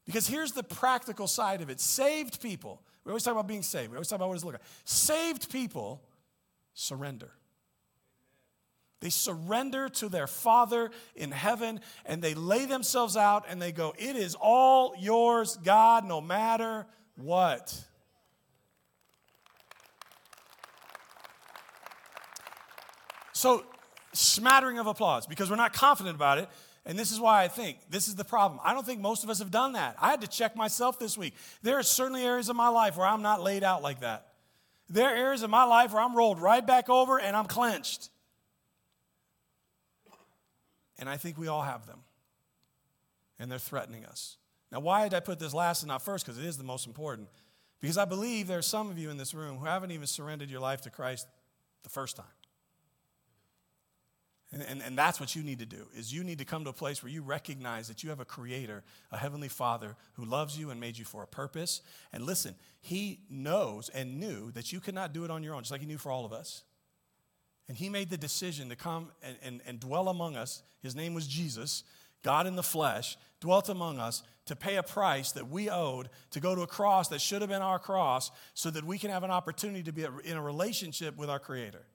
Because 0.07 0.25
here's 0.25 0.53
the 0.53 0.63
practical 0.63 1.27
side 1.27 1.61
of 1.61 1.69
it 1.69 1.79
saved 1.79 2.41
people, 2.41 2.81
we 3.03 3.11
always 3.11 3.23
talk 3.23 3.33
about 3.33 3.47
being 3.47 3.61
saved, 3.61 3.91
we 3.91 3.97
always 3.97 4.07
talk 4.07 4.17
about 4.17 4.29
what 4.29 4.35
it's 4.35 4.43
looking 4.43 4.59
like. 4.59 4.69
Saved 4.85 5.51
people 5.51 6.01
surrender. 6.73 7.31
They 8.99 9.09
surrender 9.09 9.89
to 9.89 10.09
their 10.09 10.25
Father 10.25 10.89
in 11.15 11.31
heaven 11.31 11.81
and 12.05 12.21
they 12.21 12.33
lay 12.33 12.65
themselves 12.65 13.15
out 13.15 13.45
and 13.47 13.61
they 13.61 13.71
go, 13.71 13.93
It 13.97 14.15
is 14.15 14.35
all 14.39 14.95
yours, 14.97 15.57
God, 15.63 16.03
no 16.05 16.19
matter 16.19 16.87
what. 17.15 17.79
So, 23.33 23.63
smattering 24.13 24.79
of 24.79 24.87
applause 24.87 25.27
because 25.27 25.51
we're 25.51 25.57
not 25.57 25.73
confident 25.73 26.15
about 26.15 26.39
it. 26.39 26.49
And 26.87 26.97
this 26.97 27.11
is 27.11 27.19
why 27.19 27.43
I 27.43 27.49
think 27.49 27.79
this 27.89 28.07
is 28.07 28.15
the 28.15 28.23
problem. 28.23 28.61
I 28.63 28.73
don't 28.73 28.85
think 28.85 29.01
most 29.01 29.25
of 29.25 29.29
us 29.29 29.39
have 29.39 29.51
done 29.51 29.73
that. 29.73 29.97
I 30.01 30.09
had 30.09 30.21
to 30.21 30.27
check 30.27 30.55
myself 30.55 30.97
this 30.97 31.17
week. 31.17 31.33
There 31.61 31.77
are 31.77 31.83
certainly 31.83 32.23
areas 32.23 32.47
of 32.47 32.55
my 32.55 32.69
life 32.69 32.95
where 32.95 33.05
I'm 33.05 33.21
not 33.21 33.43
laid 33.43 33.61
out 33.61 33.83
like 33.83 33.99
that. 33.99 34.29
There 34.89 35.05
are 35.05 35.13
areas 35.13 35.43
of 35.43 35.49
my 35.49 35.65
life 35.65 35.91
where 35.91 36.01
I'm 36.01 36.15
rolled 36.15 36.41
right 36.41 36.65
back 36.65 36.89
over 36.89 37.19
and 37.19 37.35
I'm 37.35 37.45
clenched. 37.45 38.09
And 40.97 41.09
I 41.09 41.17
think 41.17 41.37
we 41.37 41.49
all 41.49 41.61
have 41.61 41.85
them. 41.85 41.99
And 43.37 43.51
they're 43.51 43.59
threatening 43.59 44.05
us. 44.05 44.37
Now, 44.71 44.79
why 44.79 45.03
did 45.03 45.13
I 45.13 45.19
put 45.19 45.39
this 45.39 45.53
last 45.53 45.83
and 45.83 45.89
not 45.89 46.01
first? 46.01 46.25
Because 46.25 46.39
it 46.39 46.45
is 46.45 46.57
the 46.57 46.63
most 46.63 46.87
important. 46.87 47.27
Because 47.81 47.97
I 47.97 48.05
believe 48.05 48.47
there 48.47 48.59
are 48.59 48.63
some 48.63 48.89
of 48.89 48.97
you 48.97 49.09
in 49.09 49.17
this 49.17 49.33
room 49.33 49.57
who 49.57 49.65
haven't 49.65 49.91
even 49.91 50.07
surrendered 50.07 50.49
your 50.49 50.61
life 50.61 50.81
to 50.83 50.89
Christ 50.89 51.27
the 51.83 51.89
first 51.89 52.15
time. 52.15 52.25
And, 54.57 54.67
and, 54.67 54.81
and, 54.81 54.97
that's 54.97 55.19
what 55.19 55.35
you 55.35 55.43
need 55.43 55.59
to 55.59 55.65
do 55.65 55.85
is 55.95 56.11
you 56.11 56.23
need 56.23 56.39
to 56.39 56.45
come 56.45 56.63
to 56.63 56.71
a 56.71 56.73
place 56.73 57.03
where 57.03 57.11
you 57.11 57.21
recognize 57.21 57.87
that 57.89 58.03
you 58.03 58.09
have 58.09 58.19
a 58.19 58.25
creator 58.25 58.83
a 59.11 59.17
heavenly 59.17 59.49
father 59.49 59.95
who 60.13 60.25
loves 60.25 60.57
you 60.57 60.71
and 60.71 60.79
made 60.79 60.97
you 60.97 61.05
for 61.05 61.21
a 61.21 61.27
purpose. 61.27 61.81
And 62.11 62.23
listen 62.25 62.55
he 62.81 63.19
knows 63.29 63.89
and 63.89 64.19
knew 64.19 64.51
that 64.51 64.71
you 64.71 64.79
could 64.79 64.95
not 64.95 65.13
do 65.13 65.25
it 65.25 65.31
on 65.31 65.43
your 65.43 65.53
own 65.53 65.61
just 65.61 65.71
like 65.71 65.81
he 65.81 65.87
knew 65.87 65.97
for 65.97 66.11
all 66.11 66.25
of 66.25 66.33
us. 66.33 66.63
And 67.67 67.77
he 67.77 67.89
made 67.89 68.09
the 68.09 68.17
decision 68.17 68.69
to 68.69 68.75
come 68.75 69.11
and, 69.21 69.37
and, 69.43 69.61
and 69.67 69.79
dwell 69.79 70.07
among 70.07 70.37
us. 70.37 70.63
His 70.81 70.95
name 70.95 71.13
was 71.13 71.27
jesus 71.27 71.83
god 72.23 72.47
in 72.47 72.55
the 72.55 72.63
flesh 72.63 73.15
dwelt 73.39 73.69
among 73.69 73.99
us 73.99 74.23
to 74.45 74.55
pay 74.55 74.77
a 74.77 74.83
price 74.83 75.31
that 75.33 75.49
we 75.49 75.69
owed 75.69 76.09
to 76.31 76.39
go 76.39 76.55
to 76.55 76.61
a 76.61 76.67
cross 76.67 77.09
that 77.09 77.21
should 77.21 77.41
have 77.41 77.49
been 77.49 77.61
our 77.61 77.77
cross 77.77 78.31
so 78.53 78.71
that 78.71 78.83
we 78.83 78.97
can 78.97 79.11
have 79.11 79.23
an 79.23 79.29
opportunity 79.29 79.83
to 79.83 79.91
be 79.91 80.05
in 80.23 80.35
a 80.35 80.41
relationship 80.41 81.15
with 81.15 81.29
our 81.29 81.39
creator 81.39 81.85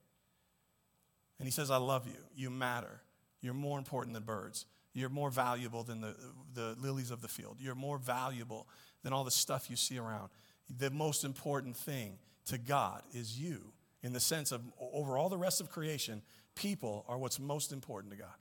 and 1.39 1.47
he 1.47 1.51
says, 1.51 1.71
I 1.71 1.77
love 1.77 2.07
you. 2.07 2.19
You 2.35 2.51
matter. 2.51 3.03
You're 3.41 3.55
more 3.55 3.79
important 3.79 4.15
than 4.15 4.23
birds. 4.23 4.67
You're 4.95 5.09
more 5.09 5.31
valuable 5.31 5.83
than 5.83 6.01
the, 6.01 6.15
the 6.55 6.77
lilies 6.81 7.11
of 7.11 7.23
the 7.23 7.29
field. 7.29 7.57
You're 7.59 7.75
more 7.75 7.99
valuable 7.99 8.69
than 9.03 9.13
all 9.13 9.25
the 9.25 9.31
stuff 9.31 9.71
you 9.71 9.77
see 9.77 9.99
around. 9.99 10.31
The 10.79 10.91
most 10.91 11.25
important 11.25 11.77
thing 11.77 12.19
to 12.47 12.59
God 12.59 13.03
is 13.13 13.39
you, 13.39 13.73
in 14.03 14.13
the 14.13 14.21
sense 14.21 14.53
of 14.53 14.61
over 14.81 15.17
all 15.17 15.29
the 15.29 15.39
rest 15.39 15.61
of 15.61 15.71
creation, 15.71 16.23
people 16.55 17.05
are 17.09 17.19
what's 17.19 17.41
most 17.41 17.73
important 17.73 18.13
to 18.13 18.19
God. 18.19 18.35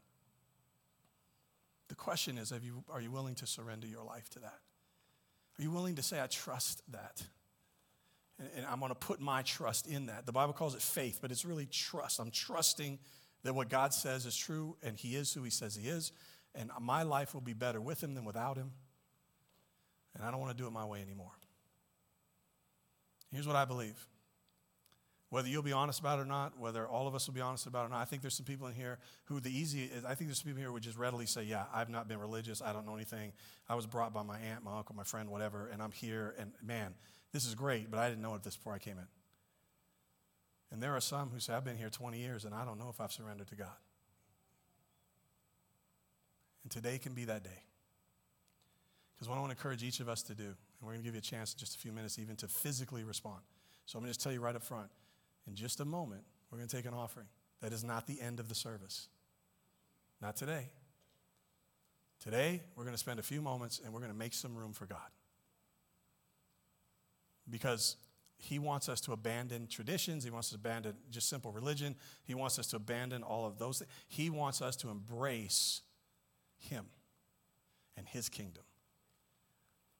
The 1.88 1.96
question 1.96 2.38
is 2.38 2.54
you, 2.64 2.84
are 2.89 3.02
you 3.02 3.12
willing 3.12 3.36
to 3.36 3.48
surrender 3.48 3.88
your 3.88 4.04
life 4.04 4.30
to 4.32 4.39
that? 4.39 4.60
Are 5.60 5.62
you 5.62 5.72
willing 5.72 5.96
to 5.96 6.04
say, 6.04 6.22
I 6.22 6.28
trust 6.28 6.84
that? 6.92 7.24
And 8.56 8.66
I'm 8.66 8.80
going 8.80 8.89
to 8.89 8.96
put 8.96 9.20
my 9.20 9.42
trust 9.42 9.88
in 9.88 10.08
that. 10.08 10.26
The 10.26 10.32
Bible 10.32 10.54
calls 10.54 10.76
it 10.76 10.82
faith, 10.82 11.20
but 11.22 11.32
it's 11.32 11.46
really 11.46 11.66
trust. 11.66 12.20
I'm 12.20 12.32
trusting 12.32 13.00
that 13.44 13.54
what 13.54 13.70
God 13.70 13.94
says 13.94 14.26
is 14.26 14.36
true 14.36 14.78
and 14.84 14.98
He 14.98 15.16
is 15.16 15.34
who 15.34 15.44
He 15.44 15.50
says 15.50 15.76
He 15.76 15.88
is, 15.88 16.12
and 16.56 16.72
my 16.80 17.04
life 17.04 17.34
will 17.34 17.42
be 17.42 17.54
better 17.54 17.82
with 17.82 18.02
Him 18.04 18.14
than 18.14 18.26
without 18.26 18.58
Him. 18.58 18.72
And 20.16 20.24
I 20.24 20.32
don't 20.32 20.39
want 20.39 20.56
to 20.56 20.62
do 20.62 20.68
it 20.68 20.72
my 20.72 20.86
way 20.86 21.02
anymore. 21.02 21.32
Here's 23.32 23.48
what 23.48 23.56
I 23.56 23.66
believe. 23.66 24.08
Whether 25.30 25.48
you'll 25.48 25.64
be 25.64 25.72
honest 25.72 26.02
about 26.02 26.20
it 26.20 26.24
or 26.24 26.26
not, 26.26 26.60
whether 26.60 26.86
all 26.86 27.08
of 27.08 27.16
us 27.16 27.26
will 27.26 27.34
be 27.34 27.39
honest 27.39 27.66
about 27.66 27.84
it 27.84 27.86
or 27.86 27.89
not, 27.92 28.02
I 28.02 28.06
think 28.06 28.22
there's 28.22 28.36
some 28.36 28.46
people 28.46 28.68
in 28.68 28.74
here 28.74 29.00
who 29.26 29.39
the 29.39 29.50
easy 29.50 29.89
I 30.06 30.14
think 30.14 30.30
there's 30.30 30.39
some 30.39 30.48
people 30.48 30.60
here 30.60 30.68
who 30.68 30.74
would 30.74 30.84
just 30.84 30.98
readily 30.98 31.26
say, 31.26 31.44
Yeah, 31.44 31.64
I've 31.74 31.89
not 31.89 32.10
been 32.10 32.20
religious. 32.20 32.62
I 32.62 32.74
don't 32.74 32.86
know 32.86 32.96
anything. 32.96 33.32
I 33.70 33.76
was 33.76 33.86
brought 33.86 34.14
by 34.14 34.24
my 34.24 34.38
aunt, 34.39 34.66
my 34.66 34.78
uncle, 34.78 34.94
my 34.94 35.06
friend, 35.06 35.30
whatever, 35.30 35.70
and 35.72 35.82
I'm 35.82 35.94
here. 35.94 36.36
And 36.38 36.52
man, 36.62 36.96
this 37.34 37.46
is 37.46 37.56
great, 37.56 37.90
but 37.90 38.00
I 38.00 38.10
didn't 38.10 38.22
know 38.22 38.36
it 38.36 38.44
this 38.44 38.58
before 38.58 38.74
I 38.74 38.80
came 38.80 38.98
in. 38.98 39.08
And 40.72 40.82
there 40.82 40.96
are 40.96 41.02
some 41.02 41.30
who 41.30 41.40
say, 41.40 41.54
I've 41.54 41.66
been 41.66 41.78
here 41.78 41.90
20 41.90 42.20
years 42.20 42.46
and 42.46 42.54
I 42.54 42.66
don't 42.66 42.78
know 42.78 42.90
if 42.90 43.00
I've 43.00 43.12
surrendered 43.12 43.48
to 43.48 43.56
God. 43.56 43.68
And 46.64 46.72
today 46.72 46.98
can 46.98 47.14
be 47.14 47.26
that 47.26 47.44
day. 47.44 47.64
Because 49.16 49.30
what 49.30 49.38
I 49.38 49.40
want 49.40 49.52
to 49.52 49.58
encourage 49.58 49.84
each 49.84 50.00
of 50.00 50.10
us 50.10 50.24
to 50.24 50.36
do, 50.36 50.44
and 50.44 50.56
we're 50.82 50.94
going 50.94 51.02
to 51.02 51.06
give 51.06 51.14
you 51.14 51.20
a 51.20 51.22
chance 51.22 51.54
in 51.54 51.60
just 51.60 51.76
a 51.76 51.80
few 51.80 51.92
minutes 51.92 52.20
even 52.20 52.36
to 52.38 52.48
physically 52.48 53.04
respond. 53.04 53.40
So 53.86 53.98
I'm 53.98 54.04
going 54.04 54.12
to 54.12 54.14
just 54.14 54.24
tell 54.24 54.32
you 54.32 54.40
right 54.40 54.56
up 54.56 54.64
front 54.64 54.90
in 55.48 55.56
just 55.56 55.80
a 55.80 55.86
moment, 55.86 56.24
we're 56.50 56.58
going 56.58 56.70
to 56.70 56.76
take 56.76 56.86
an 56.86 56.94
offering. 56.94 57.28
That 57.62 57.74
is 57.74 57.84
not 57.84 58.08
the 58.08 58.20
end 58.22 58.40
of 58.40 58.50
the 58.50 58.56
service. 58.56 59.08
Not 60.22 60.36
today. 60.36 60.70
Today, 62.24 62.62
we're 62.76 62.84
going 62.84 62.94
to 62.94 63.00
spend 63.00 63.20
a 63.20 63.24
few 63.24 63.42
moments 63.42 63.82
and 63.84 63.94
we're 63.94 64.00
going 64.00 64.12
to 64.12 64.18
make 64.18 64.34
some 64.34 64.56
room 64.56 64.74
for 64.74 64.86
God 64.86 65.00
because 67.52 67.97
he 68.38 68.58
wants 68.58 68.89
us 68.89 68.99
to 69.02 69.14
abandon 69.14 69.68
traditions. 69.68 70.24
He 70.24 70.32
wants 70.32 70.47
us 70.47 70.52
to 70.52 70.56
abandon 70.56 70.95
just 71.12 71.30
simple 71.30 71.52
religion. 71.52 71.95
He 72.24 72.34
wants 72.34 72.58
us 72.58 72.68
to 72.68 72.78
abandon 72.78 73.22
all 73.22 73.45
of 73.45 73.60
those. 73.60 73.84
He 74.08 74.32
wants 74.32 74.62
us 74.62 74.76
to 74.78 74.89
embrace 74.89 75.82
him 76.58 76.86
and 77.95 78.08
his 78.08 78.30
kingdom. 78.30 78.64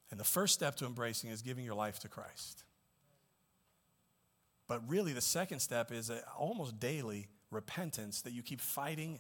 And 0.10 0.20
the 0.20 0.26
first 0.26 0.56
step 0.56 0.76
to 0.78 0.86
embracing 0.86 1.30
is 1.30 1.42
giving 1.42 1.64
your 1.64 1.76
life 1.76 2.00
to 2.00 2.10
Christ. 2.10 2.64
But 4.68 4.82
really, 4.90 5.14
the 5.14 5.22
second 5.22 5.60
step 5.60 5.92
is 5.92 6.12
almost 6.38 6.80
daily 6.80 7.28
repentance 7.52 8.22
that 8.24 8.32
you 8.32 8.42
keep 8.42 8.62
fighting, 8.62 9.20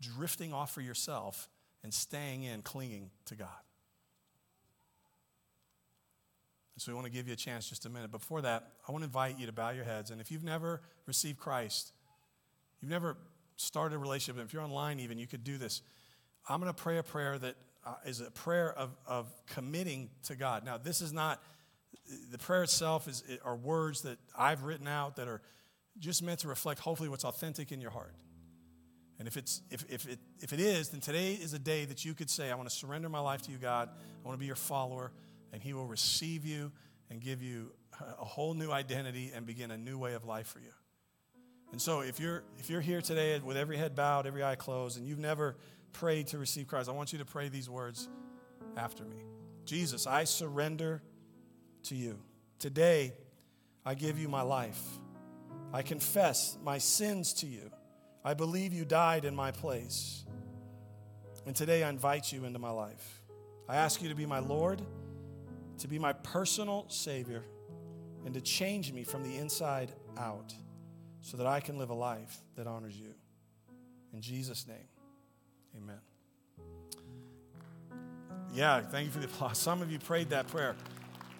drifting 0.00 0.52
off 0.52 0.72
for 0.72 0.80
yourself, 0.80 1.48
and 1.82 1.92
staying 1.92 2.44
in, 2.44 2.62
clinging 2.62 3.10
to 3.26 3.34
God. 3.34 3.48
And 6.76 6.82
so 6.82 6.92
we 6.92 6.94
want 6.94 7.06
to 7.06 7.12
give 7.12 7.26
you 7.26 7.32
a 7.32 7.36
chance 7.36 7.66
just 7.66 7.86
a 7.86 7.88
minute. 7.88 8.12
Before 8.12 8.42
that, 8.42 8.68
I 8.86 8.92
want 8.92 9.00
to 9.00 9.06
invite 9.06 9.38
you 9.38 9.46
to 9.46 9.52
bow 9.52 9.70
your 9.70 9.84
heads. 9.84 10.10
And 10.10 10.20
if 10.20 10.30
you've 10.30 10.44
never 10.44 10.82
received 11.06 11.38
Christ, 11.38 11.92
you've 12.82 12.90
never 12.90 13.16
started 13.56 13.96
a 13.96 13.98
relationship, 13.98 14.38
and 14.38 14.46
if 14.46 14.52
you're 14.52 14.62
online 14.62 15.00
even, 15.00 15.16
you 15.16 15.26
could 15.26 15.42
do 15.42 15.56
this. 15.56 15.80
I'm 16.46 16.60
going 16.60 16.70
to 16.70 16.82
pray 16.82 16.98
a 16.98 17.02
prayer 17.02 17.38
that 17.38 17.54
uh, 17.86 17.94
is 18.04 18.20
a 18.20 18.30
prayer 18.30 18.74
of, 18.74 18.94
of 19.06 19.32
committing 19.46 20.10
to 20.24 20.36
God. 20.36 20.66
Now, 20.66 20.76
this 20.76 21.00
is 21.00 21.14
not, 21.14 21.42
the 22.30 22.36
prayer 22.36 22.62
itself 22.62 23.08
is, 23.08 23.24
are 23.42 23.56
words 23.56 24.02
that 24.02 24.18
I've 24.38 24.64
written 24.64 24.86
out 24.86 25.16
that 25.16 25.28
are 25.28 25.40
just 25.98 26.22
meant 26.22 26.40
to 26.40 26.48
reflect 26.48 26.80
hopefully 26.80 27.08
what's 27.08 27.24
authentic 27.24 27.72
in 27.72 27.80
your 27.80 27.90
heart. 27.90 28.14
And 29.18 29.26
if, 29.26 29.38
it's, 29.38 29.62
if, 29.70 29.82
if, 29.88 30.06
it, 30.06 30.18
if 30.40 30.52
it 30.52 30.60
is, 30.60 30.90
then 30.90 31.00
today 31.00 31.32
is 31.32 31.54
a 31.54 31.58
day 31.58 31.86
that 31.86 32.04
you 32.04 32.12
could 32.12 32.28
say, 32.28 32.50
I 32.50 32.54
want 32.54 32.68
to 32.68 32.74
surrender 32.74 33.08
my 33.08 33.20
life 33.20 33.40
to 33.42 33.50
you, 33.50 33.56
God. 33.56 33.88
I 33.88 34.28
want 34.28 34.36
to 34.36 34.40
be 34.40 34.44
your 34.44 34.56
follower 34.56 35.10
and 35.56 35.62
He 35.62 35.72
will 35.72 35.86
receive 35.86 36.44
you 36.44 36.70
and 37.08 37.18
give 37.18 37.42
you 37.42 37.72
a 37.98 38.24
whole 38.26 38.52
new 38.52 38.70
identity 38.70 39.32
and 39.34 39.46
begin 39.46 39.70
a 39.70 39.78
new 39.78 39.96
way 39.96 40.12
of 40.12 40.26
life 40.26 40.48
for 40.48 40.58
you. 40.58 40.72
And 41.72 41.80
so 41.80 42.00
if 42.00 42.20
you're 42.20 42.44
if 42.58 42.68
you're 42.68 42.82
here 42.82 43.00
today 43.00 43.40
with 43.42 43.56
every 43.56 43.78
head 43.78 43.96
bowed, 43.96 44.26
every 44.26 44.44
eye 44.44 44.56
closed, 44.56 44.98
and 44.98 45.06
you've 45.06 45.18
never 45.18 45.56
prayed 45.94 46.26
to 46.26 46.38
receive 46.38 46.66
Christ, 46.66 46.90
I 46.90 46.92
want 46.92 47.14
you 47.14 47.20
to 47.20 47.24
pray 47.24 47.48
these 47.48 47.70
words 47.70 48.06
after 48.76 49.02
me. 49.02 49.16
Jesus, 49.64 50.06
I 50.06 50.24
surrender 50.24 51.02
to 51.84 51.94
you. 51.94 52.18
Today, 52.58 53.14
I 53.82 53.94
give 53.94 54.18
you 54.18 54.28
my 54.28 54.42
life. 54.42 54.82
I 55.72 55.80
confess 55.80 56.58
my 56.62 56.76
sins 56.76 57.32
to 57.32 57.46
you. 57.46 57.70
I 58.22 58.34
believe 58.34 58.74
you 58.74 58.84
died 58.84 59.24
in 59.24 59.34
my 59.34 59.52
place. 59.52 60.26
And 61.46 61.56
today 61.56 61.82
I 61.82 61.88
invite 61.88 62.30
you 62.30 62.44
into 62.44 62.58
my 62.58 62.68
life. 62.68 63.22
I 63.70 63.76
ask 63.76 64.02
you 64.02 64.10
to 64.10 64.14
be 64.14 64.26
my 64.26 64.40
Lord 64.40 64.82
to 65.78 65.88
be 65.88 65.98
my 65.98 66.12
personal 66.12 66.86
Savior 66.88 67.44
and 68.24 68.34
to 68.34 68.40
change 68.40 68.92
me 68.92 69.04
from 69.04 69.22
the 69.22 69.36
inside 69.36 69.92
out 70.18 70.54
so 71.20 71.36
that 71.36 71.46
I 71.46 71.60
can 71.60 71.78
live 71.78 71.90
a 71.90 71.94
life 71.94 72.38
that 72.56 72.66
honors 72.66 72.96
you. 72.96 73.14
In 74.12 74.20
Jesus' 74.20 74.66
name, 74.66 74.88
amen. 75.76 76.00
Yeah, 78.54 78.80
thank 78.80 79.06
you 79.06 79.12
for 79.12 79.18
the 79.18 79.26
applause. 79.26 79.58
Some 79.58 79.82
of 79.82 79.90
you 79.90 79.98
prayed 79.98 80.30
that 80.30 80.46
prayer. 80.48 80.76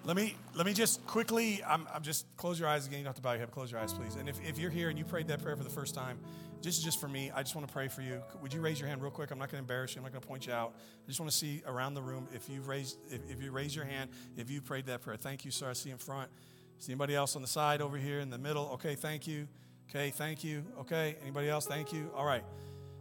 Let 0.05 0.17
me, 0.17 0.37
let 0.55 0.67
me 0.67 0.73
just 0.73 1.05
quickly, 1.07 1.63
I'm, 1.67 1.89
I'm 1.93 2.03
just 2.03 2.27
close 2.37 2.61
your 2.61 2.69
eyes 2.69 2.87
again. 2.87 2.99
You 2.99 3.05
don't 3.05 3.09
have 3.11 3.17
to 3.17 3.23
bow 3.23 3.33
your 3.33 3.41
head. 3.41 3.51
Close 3.51 3.73
your 3.73 3.81
eyes, 3.81 3.93
please. 3.93 4.15
And 4.15 4.29
if, 4.29 4.39
if 4.47 4.59
you're 4.59 4.71
here 4.71 4.89
and 4.89 4.99
you 4.99 5.05
prayed 5.05 5.27
that 5.29 5.43
prayer 5.43 5.57
for 5.57 5.65
the 5.65 5.71
first 5.71 5.95
time, 5.95 6.19
this 6.63 6.79
is 6.79 6.85
just 6.85 7.01
for 7.01 7.09
me. 7.09 7.31
I 7.35 7.43
just 7.43 7.55
want 7.55 7.67
to 7.67 7.73
pray 7.73 7.89
for 7.89 8.03
you. 8.03 8.23
Would 8.43 8.53
you 8.53 8.61
raise 8.61 8.81
your 8.81 8.89
hand 8.89 9.03
real 9.03 9.11
quick? 9.11 9.31
I'm 9.31 9.39
not 9.39 9.51
going 9.51 9.63
to 9.63 9.65
embarrass 9.65 9.95
you. 9.95 10.01
I'm 10.01 10.05
not 10.05 10.13
going 10.13 10.23
to 10.23 10.29
point 10.29 10.47
you 10.47 10.53
out. 10.53 10.75
I 10.77 11.07
just 11.07 11.21
want 11.21 11.31
to 11.31 11.37
see 11.37 11.63
around 11.67 11.95
the 11.95 12.03
room 12.03 12.29
if 12.33 12.49
you've 12.49 12.69
raised, 12.69 12.99
if, 13.11 13.21
if 13.31 13.43
you 13.43 13.51
raise 13.51 13.75
your 13.75 13.85
hand, 13.85 14.11
if 14.37 14.51
you 14.51 14.61
prayed 14.61 14.87
that 14.87 15.03
prayer. 15.03 15.17
Thank 15.17 15.45
you, 15.45 15.51
sir. 15.51 15.71
I 15.71 15.75
see 15.75 15.91
in 15.91 15.99
front. 15.99 16.31
See 16.79 16.93
anybody 16.93 17.15
else 17.15 17.37
on 17.37 17.43
the 17.43 17.49
side 17.49 17.81
over 17.81 17.97
here 17.97 18.21
in 18.21 18.31
the 18.31 18.39
middle? 18.39 18.71
Okay, 18.75 18.95
thank 18.95 19.27
you. 19.27 19.49
Okay, 19.89 20.11
thank 20.11 20.43
you. 20.45 20.65
Okay, 20.81 21.17
anybody 21.23 21.49
else? 21.49 21.67
Thank 21.67 21.93
you. 21.93 22.11
All 22.15 22.25
right. 22.25 22.45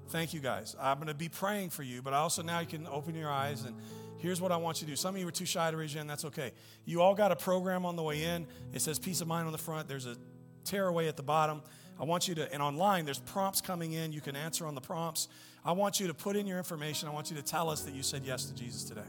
Thank 0.09 0.33
you, 0.33 0.39
guys. 0.39 0.75
I'm 0.79 0.97
going 0.97 1.07
to 1.07 1.15
be 1.15 1.29
praying 1.29 1.71
for 1.71 1.83
you, 1.83 2.01
but 2.01 2.13
I 2.13 2.17
also 2.17 2.43
now 2.43 2.59
you 2.59 2.67
can 2.67 2.87
open 2.87 3.15
your 3.15 3.31
eyes 3.31 3.63
and 3.63 3.75
here's 4.19 4.39
what 4.39 4.51
I 4.51 4.57
want 4.57 4.81
you 4.81 4.85
to 4.85 4.91
do. 4.91 4.95
Some 4.95 5.15
of 5.15 5.19
you 5.19 5.25
were 5.25 5.31
too 5.31 5.45
shy 5.45 5.69
to 5.71 5.77
raise 5.77 5.93
your 5.93 5.99
hand. 5.99 6.09
That's 6.09 6.25
okay. 6.25 6.51
You 6.85 7.01
all 7.01 7.15
got 7.15 7.31
a 7.31 7.35
program 7.35 7.85
on 7.85 7.95
the 7.95 8.03
way 8.03 8.23
in. 8.23 8.45
It 8.73 8.81
says 8.81 8.99
peace 8.99 9.21
of 9.21 9.27
mind 9.27 9.47
on 9.47 9.51
the 9.51 9.57
front. 9.57 9.87
There's 9.87 10.05
a 10.05 10.15
tearaway 10.63 11.07
at 11.07 11.17
the 11.17 11.23
bottom. 11.23 11.61
I 11.99 12.03
want 12.03 12.27
you 12.27 12.35
to, 12.35 12.51
and 12.53 12.61
online, 12.61 13.05
there's 13.05 13.19
prompts 13.19 13.61
coming 13.61 13.93
in. 13.93 14.11
You 14.11 14.21
can 14.21 14.35
answer 14.35 14.65
on 14.65 14.75
the 14.75 14.81
prompts. 14.81 15.27
I 15.63 15.71
want 15.71 15.99
you 15.99 16.07
to 16.07 16.13
put 16.13 16.35
in 16.35 16.45
your 16.45 16.57
information. 16.57 17.07
I 17.07 17.13
want 17.13 17.29
you 17.29 17.37
to 17.37 17.43
tell 17.43 17.69
us 17.69 17.81
that 17.83 17.93
you 17.93 18.03
said 18.03 18.23
yes 18.25 18.45
to 18.45 18.55
Jesus 18.55 18.83
today. 18.83 19.01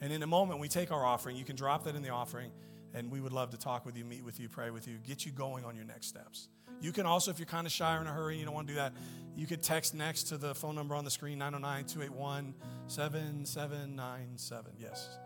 And 0.00 0.12
in 0.12 0.22
a 0.22 0.26
moment, 0.26 0.60
we 0.60 0.68
take 0.68 0.90
our 0.90 1.04
offering. 1.04 1.36
You 1.36 1.44
can 1.44 1.56
drop 1.56 1.84
that 1.84 1.94
in 1.94 2.02
the 2.02 2.10
offering, 2.10 2.50
and 2.94 3.10
we 3.10 3.20
would 3.20 3.32
love 3.32 3.50
to 3.50 3.58
talk 3.58 3.84
with 3.84 3.96
you, 3.96 4.04
meet 4.04 4.24
with 4.24 4.40
you, 4.40 4.48
pray 4.48 4.70
with 4.70 4.88
you, 4.88 4.96
get 5.06 5.26
you 5.26 5.32
going 5.32 5.64
on 5.64 5.76
your 5.76 5.84
next 5.84 6.06
steps. 6.06 6.48
You 6.80 6.92
can 6.92 7.06
also, 7.06 7.30
if 7.30 7.38
you're 7.38 7.46
kind 7.46 7.66
of 7.66 7.72
shy 7.72 7.96
or 7.96 8.00
in 8.00 8.06
a 8.06 8.12
hurry 8.12 8.34
and 8.34 8.40
you 8.40 8.46
don't 8.46 8.54
want 8.54 8.68
to 8.68 8.72
do 8.72 8.78
that, 8.78 8.92
you 9.36 9.46
could 9.46 9.62
text 9.62 9.94
next 9.94 10.24
to 10.24 10.38
the 10.38 10.54
phone 10.54 10.74
number 10.74 10.94
on 10.94 11.04
the 11.04 11.10
screen 11.10 11.38
909 11.38 11.84
281 11.86 12.54
7797. 12.86 14.72
Yes. 14.78 15.18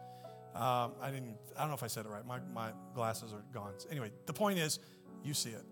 Um, 0.55 0.93
I 1.01 1.11
didn't, 1.11 1.37
I 1.57 1.61
don't 1.61 1.69
know 1.69 1.75
if 1.75 1.83
I 1.83 1.87
said 1.87 2.07
it 2.07 2.09
right. 2.11 2.27
My, 2.27 2.41
my 2.55 2.71
glasses 2.95 3.33
are 3.33 3.45
gone. 3.53 3.73
Anyway, 3.91 4.11
the 4.27 4.33
point 4.33 4.59
is, 4.59 4.79
you 5.23 5.35
see 5.35 5.51
it 5.51 5.63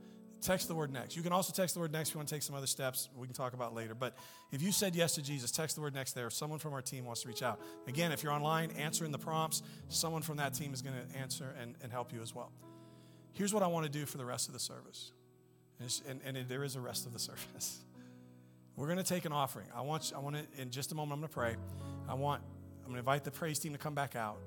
text 0.40 0.68
the 0.68 0.74
word 0.74 0.92
next. 0.92 1.16
You 1.16 1.22
can 1.22 1.32
also 1.32 1.52
text 1.52 1.74
the 1.74 1.80
word 1.80 1.92
next 1.92 2.10
if 2.10 2.14
you 2.14 2.18
want 2.18 2.28
to 2.28 2.34
take 2.34 2.42
some 2.42 2.56
other 2.56 2.66
steps 2.66 3.08
we 3.16 3.26
can 3.26 3.34
talk 3.34 3.52
about 3.52 3.74
later. 3.74 3.94
But 3.94 4.16
if 4.52 4.62
you 4.62 4.72
said 4.72 4.94
yes 4.94 5.14
to 5.14 5.22
Jesus, 5.22 5.50
text 5.50 5.76
the 5.76 5.82
word 5.82 5.94
next 5.94 6.12
there. 6.12 6.30
Someone 6.30 6.58
from 6.58 6.72
our 6.72 6.82
team 6.82 7.04
wants 7.04 7.22
to 7.22 7.28
reach 7.28 7.42
out. 7.42 7.60
Again, 7.86 8.12
if 8.12 8.22
you're 8.22 8.32
online, 8.32 8.70
answering 8.72 9.12
the 9.12 9.18
prompts. 9.18 9.62
Someone 9.88 10.22
from 10.22 10.38
that 10.38 10.54
team 10.54 10.72
is 10.72 10.82
going 10.82 10.96
to 10.96 11.18
answer 11.18 11.54
and, 11.60 11.74
and 11.82 11.92
help 11.92 12.12
you 12.12 12.20
as 12.22 12.34
well. 12.34 12.52
Here's 13.32 13.54
what 13.54 13.62
I 13.62 13.66
want 13.66 13.86
to 13.86 13.92
do 13.92 14.06
for 14.06 14.18
the 14.18 14.24
rest 14.24 14.48
of 14.48 14.54
the 14.54 14.60
service. 14.60 15.12
And, 15.78 16.20
and, 16.24 16.36
and 16.36 16.48
there 16.48 16.64
is 16.64 16.76
a 16.76 16.80
rest 16.80 17.06
of 17.06 17.12
the 17.12 17.18
service. 17.30 17.80
We're 18.76 18.86
going 18.86 18.98
to 18.98 19.04
take 19.04 19.24
an 19.24 19.32
offering. 19.32 19.66
I 19.74 19.82
want, 19.82 20.12
I 20.14 20.18
want 20.20 20.36
to, 20.36 20.60
in 20.60 20.70
just 20.70 20.92
a 20.92 20.94
moment, 20.94 21.12
I'm 21.12 21.20
going 21.20 21.28
to 21.28 21.34
pray. 21.34 21.56
I 22.08 22.14
want, 22.14 22.42
I'm 22.78 22.86
going 22.86 22.94
to 22.94 22.98
invite 23.00 23.24
the 23.24 23.30
praise 23.30 23.58
team 23.58 23.72
to 23.72 23.78
come 23.78 23.94
back 23.94 24.16
out. 24.16 24.38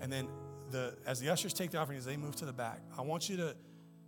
And 0.00 0.12
then 0.12 0.28
the, 0.70 0.96
as 1.06 1.20
the 1.20 1.30
ushers 1.30 1.52
take 1.52 1.70
the 1.70 1.78
offering, 1.78 1.98
as 1.98 2.04
they 2.04 2.16
move 2.16 2.34
to 2.36 2.44
the 2.44 2.52
back, 2.52 2.80
I 2.98 3.02
want 3.02 3.28
you 3.28 3.36
to, 3.36 3.56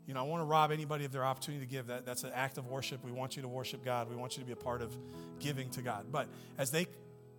you 0.07 0.15
know, 0.15 0.21
I 0.21 0.23
want 0.25 0.41
to 0.41 0.45
rob 0.45 0.71
anybody 0.71 1.05
of 1.05 1.13
their 1.13 1.25
opportunity 1.25 1.65
to 1.65 1.71
give. 1.71 1.87
That, 1.87 2.05
that's 2.05 2.25
an 2.25 2.33
act 2.35 2.59
of 2.59 2.67
worship. 2.67 3.05
We 3.05 3.13
want 3.13 3.37
you 3.37 3.43
to 3.43 3.49
worship 3.49 3.85
God. 3.85 4.11
We 4.11 4.17
want 4.17 4.37
you 4.37 4.43
to 4.43 4.47
be 4.47 4.53
a 4.53 4.57
part 4.57 4.83
of 4.83 4.95
giving 5.39 5.71
to 5.71 5.83
God. 5.83 6.07
But 6.13 6.29
as 6.59 6.71
they 6.71 6.87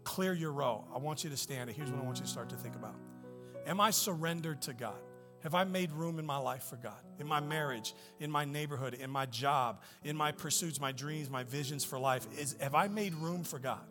clear 0.04 0.34
your 0.34 0.52
row, 0.52 0.86
I 0.94 0.98
want 0.98 1.24
you 1.24 1.30
to 1.30 1.38
stand. 1.38 1.70
And 1.70 1.78
here's 1.78 1.92
what 1.92 2.02
I 2.02 2.04
want 2.04 2.18
you 2.18 2.24
to 2.24 2.30
start 2.30 2.50
to 2.50 2.56
think 2.56 2.76
about 2.76 2.96
Am 3.68 3.80
I 3.80 3.92
surrendered 3.92 4.62
to 4.64 4.74
God? 4.74 4.98
Have 5.42 5.54
I 5.54 5.64
made 5.64 5.92
room 5.92 6.18
in 6.18 6.26
my 6.26 6.38
life 6.38 6.64
for 6.64 6.76
God? 6.76 6.98
In 7.20 7.28
my 7.28 7.40
marriage, 7.40 7.94
in 8.20 8.32
my 8.32 8.46
neighborhood, 8.46 8.96
in 8.96 9.12
my 9.12 9.28
job, 9.28 9.84
in 10.04 10.18
my 10.18 10.32
pursuits, 10.32 10.82
my 10.82 10.92
dreams, 10.92 11.30
my 11.30 11.44
visions 11.44 11.84
for 11.84 12.00
life? 12.00 12.26
Is, 12.36 12.56
have 12.60 12.74
I 12.74 12.88
made 12.88 13.14
room 13.14 13.44
for 13.44 13.60
God? 13.60 13.86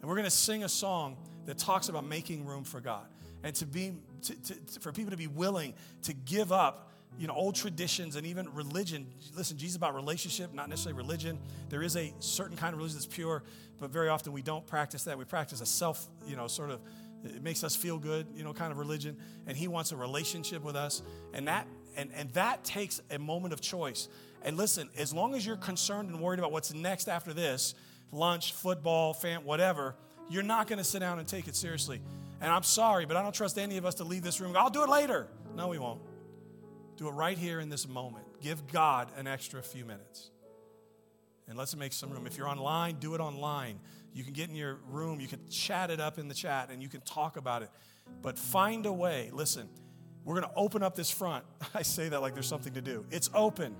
And 0.00 0.08
we're 0.08 0.16
going 0.16 0.24
to 0.24 0.30
sing 0.30 0.64
a 0.64 0.68
song 0.70 1.18
that 1.44 1.58
talks 1.58 1.90
about 1.90 2.06
making 2.06 2.46
room 2.46 2.64
for 2.64 2.80
God 2.80 3.06
and 3.42 3.54
to 3.56 3.66
be, 3.66 3.92
to, 4.22 4.34
to, 4.34 4.80
for 4.80 4.92
people 4.92 5.10
to 5.10 5.16
be 5.16 5.26
willing 5.26 5.74
to 6.04 6.14
give 6.14 6.52
up 6.52 6.90
you 7.18 7.26
know 7.26 7.34
old 7.34 7.54
traditions 7.54 8.16
and 8.16 8.26
even 8.26 8.52
religion 8.54 9.06
listen 9.36 9.56
jesus 9.58 9.76
about 9.76 9.94
relationship 9.94 10.52
not 10.54 10.68
necessarily 10.68 10.96
religion 10.96 11.38
there 11.68 11.82
is 11.82 11.96
a 11.96 12.12
certain 12.20 12.56
kind 12.56 12.72
of 12.72 12.78
religion 12.78 12.96
that's 12.96 13.06
pure 13.06 13.42
but 13.78 13.90
very 13.90 14.08
often 14.08 14.32
we 14.32 14.42
don't 14.42 14.66
practice 14.66 15.04
that 15.04 15.18
we 15.18 15.24
practice 15.24 15.60
a 15.60 15.66
self 15.66 16.06
you 16.26 16.36
know 16.36 16.48
sort 16.48 16.70
of 16.70 16.80
it 17.24 17.42
makes 17.42 17.62
us 17.62 17.76
feel 17.76 17.98
good, 17.98 18.26
you 18.34 18.42
know, 18.44 18.52
kind 18.52 18.72
of 18.72 18.78
religion. 18.78 19.16
And 19.46 19.56
he 19.56 19.68
wants 19.68 19.92
a 19.92 19.96
relationship 19.96 20.62
with 20.62 20.76
us. 20.76 21.02
And 21.32 21.48
that 21.48 21.66
and, 21.94 22.10
and 22.16 22.32
that 22.32 22.64
takes 22.64 23.02
a 23.10 23.18
moment 23.18 23.52
of 23.52 23.60
choice. 23.60 24.08
And 24.42 24.56
listen, 24.56 24.88
as 24.96 25.12
long 25.12 25.34
as 25.34 25.44
you're 25.44 25.56
concerned 25.56 26.08
and 26.08 26.20
worried 26.20 26.38
about 26.38 26.50
what's 26.50 26.72
next 26.72 27.06
after 27.06 27.34
this, 27.34 27.74
lunch, 28.10 28.54
football, 28.54 29.12
fam, 29.12 29.44
whatever, 29.44 29.94
you're 30.30 30.42
not 30.42 30.68
going 30.68 30.78
to 30.78 30.84
sit 30.84 31.00
down 31.00 31.18
and 31.18 31.28
take 31.28 31.48
it 31.48 31.54
seriously. 31.54 32.00
And 32.40 32.50
I'm 32.50 32.62
sorry, 32.62 33.04
but 33.04 33.18
I 33.18 33.22
don't 33.22 33.34
trust 33.34 33.58
any 33.58 33.76
of 33.76 33.84
us 33.84 33.96
to 33.96 34.04
leave 34.04 34.22
this 34.22 34.40
room. 34.40 34.56
I'll 34.56 34.70
do 34.70 34.82
it 34.82 34.88
later. 34.88 35.28
No, 35.54 35.68
we 35.68 35.78
won't. 35.78 36.00
Do 36.96 37.08
it 37.08 37.12
right 37.12 37.38
here 37.38 37.60
in 37.60 37.68
this 37.68 37.88
moment. 37.88 38.26
Give 38.40 38.66
God 38.68 39.08
an 39.16 39.26
extra 39.26 39.62
few 39.62 39.84
minutes. 39.84 40.30
And 41.48 41.58
let's 41.58 41.74
make 41.76 41.92
some 41.92 42.10
room. 42.10 42.26
If 42.26 42.36
you're 42.36 42.48
online, 42.48 42.96
do 42.96 43.14
it 43.14 43.20
online. 43.20 43.80
You 44.14 44.24
can 44.24 44.32
get 44.32 44.48
in 44.48 44.54
your 44.54 44.78
room, 44.88 45.20
you 45.20 45.28
can 45.28 45.40
chat 45.48 45.90
it 45.90 46.00
up 46.00 46.18
in 46.18 46.28
the 46.28 46.34
chat, 46.34 46.70
and 46.70 46.82
you 46.82 46.88
can 46.88 47.00
talk 47.00 47.36
about 47.36 47.62
it. 47.62 47.70
But 48.20 48.38
find 48.38 48.84
a 48.86 48.92
way. 48.92 49.30
Listen, 49.32 49.68
we're 50.24 50.38
going 50.38 50.48
to 50.48 50.56
open 50.56 50.82
up 50.82 50.94
this 50.94 51.10
front. 51.10 51.44
I 51.74 51.82
say 51.82 52.08
that 52.08 52.20
like 52.20 52.34
there's 52.34 52.46
something 52.46 52.74
to 52.74 52.82
do. 52.82 53.06
It's 53.10 53.30
open. 53.34 53.74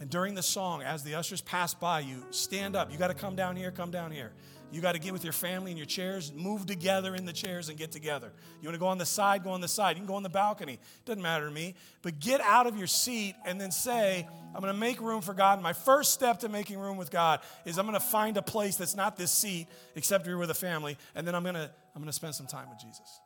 And 0.00 0.08
during 0.08 0.34
the 0.34 0.42
song, 0.42 0.82
as 0.82 1.02
the 1.02 1.16
ushers 1.16 1.40
pass 1.40 1.74
by, 1.74 2.00
you 2.00 2.24
stand 2.30 2.76
up. 2.76 2.92
You 2.92 2.98
got 2.98 3.08
to 3.08 3.14
come 3.14 3.34
down 3.34 3.56
here, 3.56 3.70
come 3.72 3.90
down 3.90 4.12
here. 4.12 4.32
You 4.70 4.80
got 4.82 4.92
to 4.92 4.98
get 4.98 5.12
with 5.12 5.24
your 5.24 5.32
family 5.32 5.70
in 5.70 5.76
your 5.76 5.86
chairs, 5.86 6.32
move 6.34 6.66
together 6.66 7.14
in 7.14 7.24
the 7.24 7.32
chairs 7.32 7.68
and 7.68 7.78
get 7.78 7.90
together. 7.90 8.32
You 8.60 8.68
want 8.68 8.74
to 8.74 8.80
go 8.80 8.86
on 8.86 8.98
the 8.98 9.06
side, 9.06 9.42
go 9.42 9.50
on 9.50 9.60
the 9.60 9.68
side. 9.68 9.96
You 9.96 10.00
can 10.00 10.06
go 10.06 10.14
on 10.14 10.22
the 10.22 10.28
balcony. 10.28 10.78
Doesn't 11.06 11.22
matter 11.22 11.46
to 11.46 11.50
me. 11.50 11.74
But 12.02 12.18
get 12.20 12.40
out 12.40 12.66
of 12.66 12.76
your 12.76 12.86
seat 12.86 13.34
and 13.46 13.58
then 13.60 13.70
say, 13.70 14.28
I'm 14.54 14.60
going 14.60 14.72
to 14.72 14.78
make 14.78 15.00
room 15.00 15.22
for 15.22 15.34
God. 15.34 15.62
My 15.62 15.72
first 15.72 16.12
step 16.12 16.40
to 16.40 16.48
making 16.48 16.78
room 16.78 16.96
with 16.96 17.10
God 17.10 17.40
is 17.64 17.78
I'm 17.78 17.86
going 17.86 17.98
to 17.98 18.04
find 18.04 18.36
a 18.36 18.42
place 18.42 18.76
that's 18.76 18.96
not 18.96 19.16
this 19.16 19.32
seat, 19.32 19.68
except 19.94 20.26
you're 20.26 20.38
with 20.38 20.50
a 20.50 20.54
family, 20.54 20.98
and 21.14 21.26
then 21.26 21.34
I'm 21.34 21.42
going 21.42 21.54
to 21.54 21.70
I'm 21.94 22.02
going 22.02 22.10
to 22.10 22.12
spend 22.12 22.34
some 22.34 22.46
time 22.46 22.68
with 22.68 22.78
Jesus. 22.78 23.20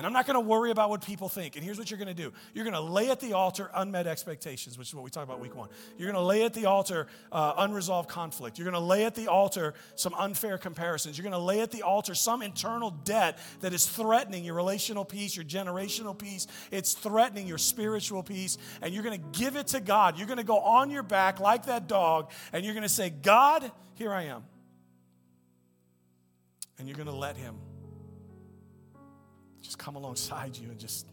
And 0.00 0.06
I'm 0.06 0.14
not 0.14 0.24
going 0.24 0.36
to 0.36 0.40
worry 0.40 0.70
about 0.70 0.88
what 0.88 1.04
people 1.04 1.28
think. 1.28 1.56
And 1.56 1.62
here's 1.62 1.76
what 1.76 1.90
you're 1.90 1.98
going 1.98 2.08
to 2.08 2.14
do 2.14 2.32
you're 2.54 2.64
going 2.64 2.72
to 2.72 2.80
lay 2.80 3.10
at 3.10 3.20
the 3.20 3.34
altar 3.34 3.70
unmet 3.74 4.06
expectations, 4.06 4.78
which 4.78 4.88
is 4.88 4.94
what 4.94 5.04
we 5.04 5.10
talked 5.10 5.28
about 5.28 5.40
week 5.40 5.54
one. 5.54 5.68
You're 5.98 6.10
going 6.10 6.22
to 6.22 6.26
lay 6.26 6.42
at 6.42 6.54
the 6.54 6.64
altar 6.64 7.06
uh, 7.30 7.52
unresolved 7.58 8.08
conflict. 8.08 8.58
You're 8.58 8.64
going 8.64 8.80
to 8.82 8.88
lay 8.88 9.04
at 9.04 9.14
the 9.14 9.28
altar 9.28 9.74
some 9.96 10.14
unfair 10.14 10.56
comparisons. 10.56 11.18
You're 11.18 11.24
going 11.24 11.38
to 11.38 11.38
lay 11.38 11.60
at 11.60 11.70
the 11.70 11.82
altar 11.82 12.14
some 12.14 12.40
internal 12.40 12.92
debt 13.04 13.38
that 13.60 13.74
is 13.74 13.84
threatening 13.84 14.42
your 14.42 14.54
relational 14.54 15.04
peace, 15.04 15.36
your 15.36 15.44
generational 15.44 16.18
peace. 16.18 16.46
It's 16.70 16.94
threatening 16.94 17.46
your 17.46 17.58
spiritual 17.58 18.22
peace. 18.22 18.56
And 18.80 18.94
you're 18.94 19.02
going 19.02 19.20
to 19.20 19.38
give 19.38 19.56
it 19.56 19.66
to 19.66 19.80
God. 19.80 20.16
You're 20.16 20.28
going 20.28 20.38
to 20.38 20.44
go 20.44 20.60
on 20.60 20.88
your 20.88 21.02
back 21.02 21.40
like 21.40 21.66
that 21.66 21.88
dog, 21.88 22.30
and 22.54 22.64
you're 22.64 22.72
going 22.72 22.84
to 22.84 22.88
say, 22.88 23.10
God, 23.10 23.70
here 23.96 24.14
I 24.14 24.22
am. 24.22 24.44
And 26.78 26.88
you're 26.88 26.96
going 26.96 27.06
to 27.06 27.12
let 27.12 27.36
Him 27.36 27.56
just 29.70 29.78
come 29.78 29.94
alongside 29.94 30.58
you 30.58 30.68
and 30.68 30.80
just 30.80 31.06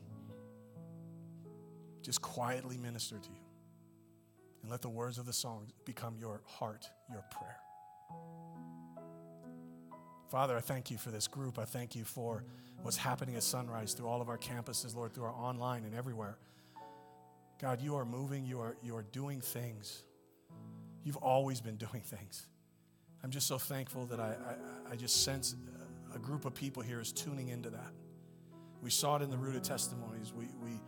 just 2.02 2.24
quietly 2.24 2.76
minister 2.76 3.20
to 3.20 3.30
you. 3.30 3.46
And 4.64 4.72
let 4.72 4.82
the 4.82 4.90
words 4.90 5.20
of 5.20 5.28
the 5.28 5.34
song 5.34 5.68
become 5.86 6.16
your 6.18 6.42
heart 6.44 6.90
your 7.08 7.24
prayer. 7.30 7.58
Father 10.32 10.58
i 10.58 10.60
thank 10.60 10.90
you 10.90 10.98
for 10.98 11.12
this 11.12 11.28
group. 11.28 11.60
I 11.60 11.66
thank 11.66 11.96
you 11.96 12.04
for 12.04 12.46
what's 12.82 12.98
happening 12.98 13.36
at 13.36 13.44
sunrise 13.44 13.94
through 13.94 14.08
all 14.08 14.22
of 14.22 14.28
our 14.28 14.40
campuses 14.40 14.96
lord 14.96 15.14
through 15.14 15.26
our 15.26 15.36
online 15.36 15.84
and 15.84 15.94
everywhere. 15.94 16.40
God 17.62 17.80
you 17.80 17.96
are 17.96 18.06
moving. 18.06 18.44
You 18.44 18.60
are 18.60 18.76
you 18.82 18.96
are 18.96 19.06
doing 19.12 19.40
things. 19.40 20.04
You've 21.04 21.18
always 21.18 21.62
been 21.62 21.78
doing 21.88 22.02
things. 22.02 22.48
I'm 23.24 23.30
just 23.30 23.46
so 23.46 23.60
thankful 23.60 24.08
that 24.08 24.20
i 24.20 24.36
i, 24.90 24.94
I 24.94 24.96
just 24.96 25.24
sense 25.24 25.56
a 26.16 26.18
group 26.18 26.46
of 26.46 26.56
people 26.56 26.82
here 26.82 27.00
is 27.00 27.12
tuning 27.12 27.50
into 27.50 27.70
that 27.70 27.94
we 28.82 28.90
saw 28.90 29.18
it 29.18 29.22
in 29.22 29.30
the 29.30 29.38
rooted 29.38 29.64
testimonies. 29.64 30.34
We, 30.34 30.46
we 30.62 30.82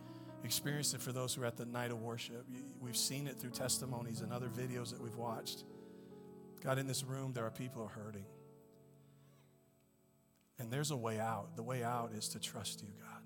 experienced 0.44 0.94
it 0.94 1.00
for 1.00 1.12
those 1.12 1.34
who 1.34 1.42
are 1.42 1.46
at 1.46 1.56
the 1.56 1.66
night 1.66 1.90
of 1.90 2.00
worship. 2.00 2.46
We've 2.80 2.96
seen 2.96 3.26
it 3.26 3.38
through 3.38 3.50
testimonies 3.50 4.20
and 4.20 4.32
other 4.32 4.48
videos 4.48 4.90
that 4.90 5.00
we've 5.00 5.16
watched. 5.16 5.64
God, 6.62 6.78
in 6.78 6.86
this 6.86 7.04
room, 7.04 7.32
there 7.32 7.44
are 7.44 7.50
people 7.50 7.82
who 7.82 7.86
are 7.86 8.04
hurting. 8.04 8.26
And 10.58 10.70
there's 10.70 10.90
a 10.90 10.96
way 10.96 11.18
out. 11.18 11.56
The 11.56 11.62
way 11.62 11.82
out 11.82 12.12
is 12.12 12.28
to 12.28 12.38
trust 12.38 12.82
you, 12.82 12.88
God. 13.00 13.22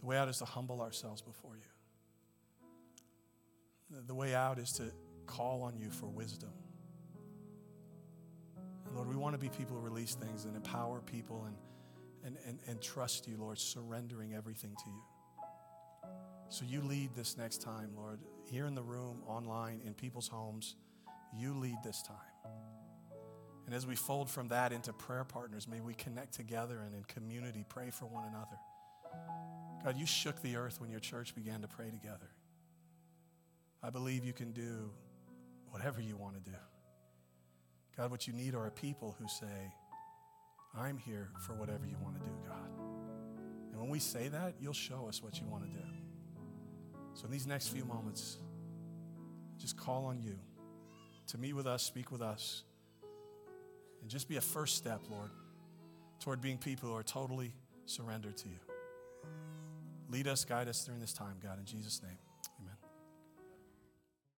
The 0.00 0.06
way 0.06 0.18
out 0.18 0.28
is 0.28 0.38
to 0.38 0.44
humble 0.44 0.80
ourselves 0.82 1.22
before 1.22 1.56
you. 1.56 1.62
The 4.06 4.14
way 4.14 4.34
out 4.34 4.58
is 4.58 4.72
to 4.72 4.84
call 5.26 5.62
on 5.62 5.76
you 5.76 5.90
for 5.90 6.06
wisdom. 6.06 6.52
And 8.86 8.94
Lord, 8.94 9.08
we 9.08 9.16
want 9.16 9.34
to 9.34 9.38
be 9.38 9.48
people 9.48 9.76
who 9.76 9.82
release 9.82 10.14
things 10.14 10.44
and 10.44 10.54
empower 10.56 11.00
people 11.00 11.44
and 11.46 11.56
and, 12.24 12.36
and, 12.46 12.58
and 12.66 12.80
trust 12.80 13.26
you, 13.26 13.36
Lord, 13.36 13.58
surrendering 13.58 14.34
everything 14.34 14.74
to 14.76 14.90
you. 14.90 15.02
So 16.48 16.64
you 16.64 16.82
lead 16.82 17.14
this 17.14 17.36
next 17.38 17.62
time, 17.62 17.90
Lord, 17.96 18.20
here 18.44 18.66
in 18.66 18.74
the 18.74 18.82
room, 18.82 19.22
online, 19.26 19.80
in 19.84 19.94
people's 19.94 20.28
homes. 20.28 20.76
You 21.34 21.54
lead 21.54 21.76
this 21.82 22.02
time. 22.02 22.16
And 23.66 23.74
as 23.74 23.86
we 23.86 23.94
fold 23.94 24.28
from 24.28 24.48
that 24.48 24.72
into 24.72 24.92
prayer 24.92 25.24
partners, 25.24 25.66
may 25.66 25.80
we 25.80 25.94
connect 25.94 26.34
together 26.34 26.82
and 26.84 26.94
in 26.94 27.04
community 27.04 27.64
pray 27.68 27.90
for 27.90 28.06
one 28.06 28.24
another. 28.24 28.58
God, 29.84 29.96
you 29.96 30.06
shook 30.06 30.40
the 30.42 30.56
earth 30.56 30.80
when 30.80 30.90
your 30.90 31.00
church 31.00 31.34
began 31.34 31.62
to 31.62 31.68
pray 31.68 31.90
together. 31.90 32.30
I 33.82 33.90
believe 33.90 34.24
you 34.24 34.32
can 34.32 34.52
do 34.52 34.90
whatever 35.70 36.00
you 36.00 36.16
want 36.16 36.34
to 36.34 36.50
do. 36.50 36.56
God, 37.96 38.10
what 38.10 38.26
you 38.26 38.32
need 38.32 38.54
are 38.54 38.66
a 38.66 38.70
people 38.70 39.16
who 39.18 39.26
say, 39.26 39.72
I'm 40.78 40.96
here 40.96 41.28
for 41.46 41.54
whatever 41.54 41.86
you 41.86 41.96
want 42.02 42.14
to 42.16 42.20
do, 42.20 42.32
God. 42.46 42.70
And 43.70 43.80
when 43.80 43.90
we 43.90 43.98
say 43.98 44.28
that, 44.28 44.54
you'll 44.60 44.72
show 44.72 45.06
us 45.08 45.22
what 45.22 45.40
you 45.40 45.46
want 45.46 45.64
to 45.64 45.70
do. 45.70 45.84
So 47.14 47.26
in 47.26 47.30
these 47.30 47.46
next 47.46 47.68
few 47.68 47.84
moments, 47.84 48.38
just 49.58 49.76
call 49.76 50.06
on 50.06 50.20
you 50.20 50.38
to 51.28 51.38
meet 51.38 51.52
with 51.52 51.66
us, 51.66 51.82
speak 51.82 52.10
with 52.10 52.22
us, 52.22 52.64
and 54.00 54.10
just 54.10 54.28
be 54.28 54.36
a 54.36 54.40
first 54.40 54.76
step, 54.76 55.00
Lord, 55.10 55.30
toward 56.20 56.40
being 56.40 56.58
people 56.58 56.88
who 56.88 56.96
are 56.96 57.02
totally 57.02 57.52
surrendered 57.86 58.36
to 58.38 58.48
you. 58.48 58.58
Lead 60.10 60.26
us, 60.26 60.44
guide 60.44 60.68
us 60.68 60.84
during 60.84 61.00
this 61.00 61.12
time, 61.12 61.36
God, 61.42 61.58
in 61.58 61.64
Jesus' 61.64 62.02
name. 62.02 62.18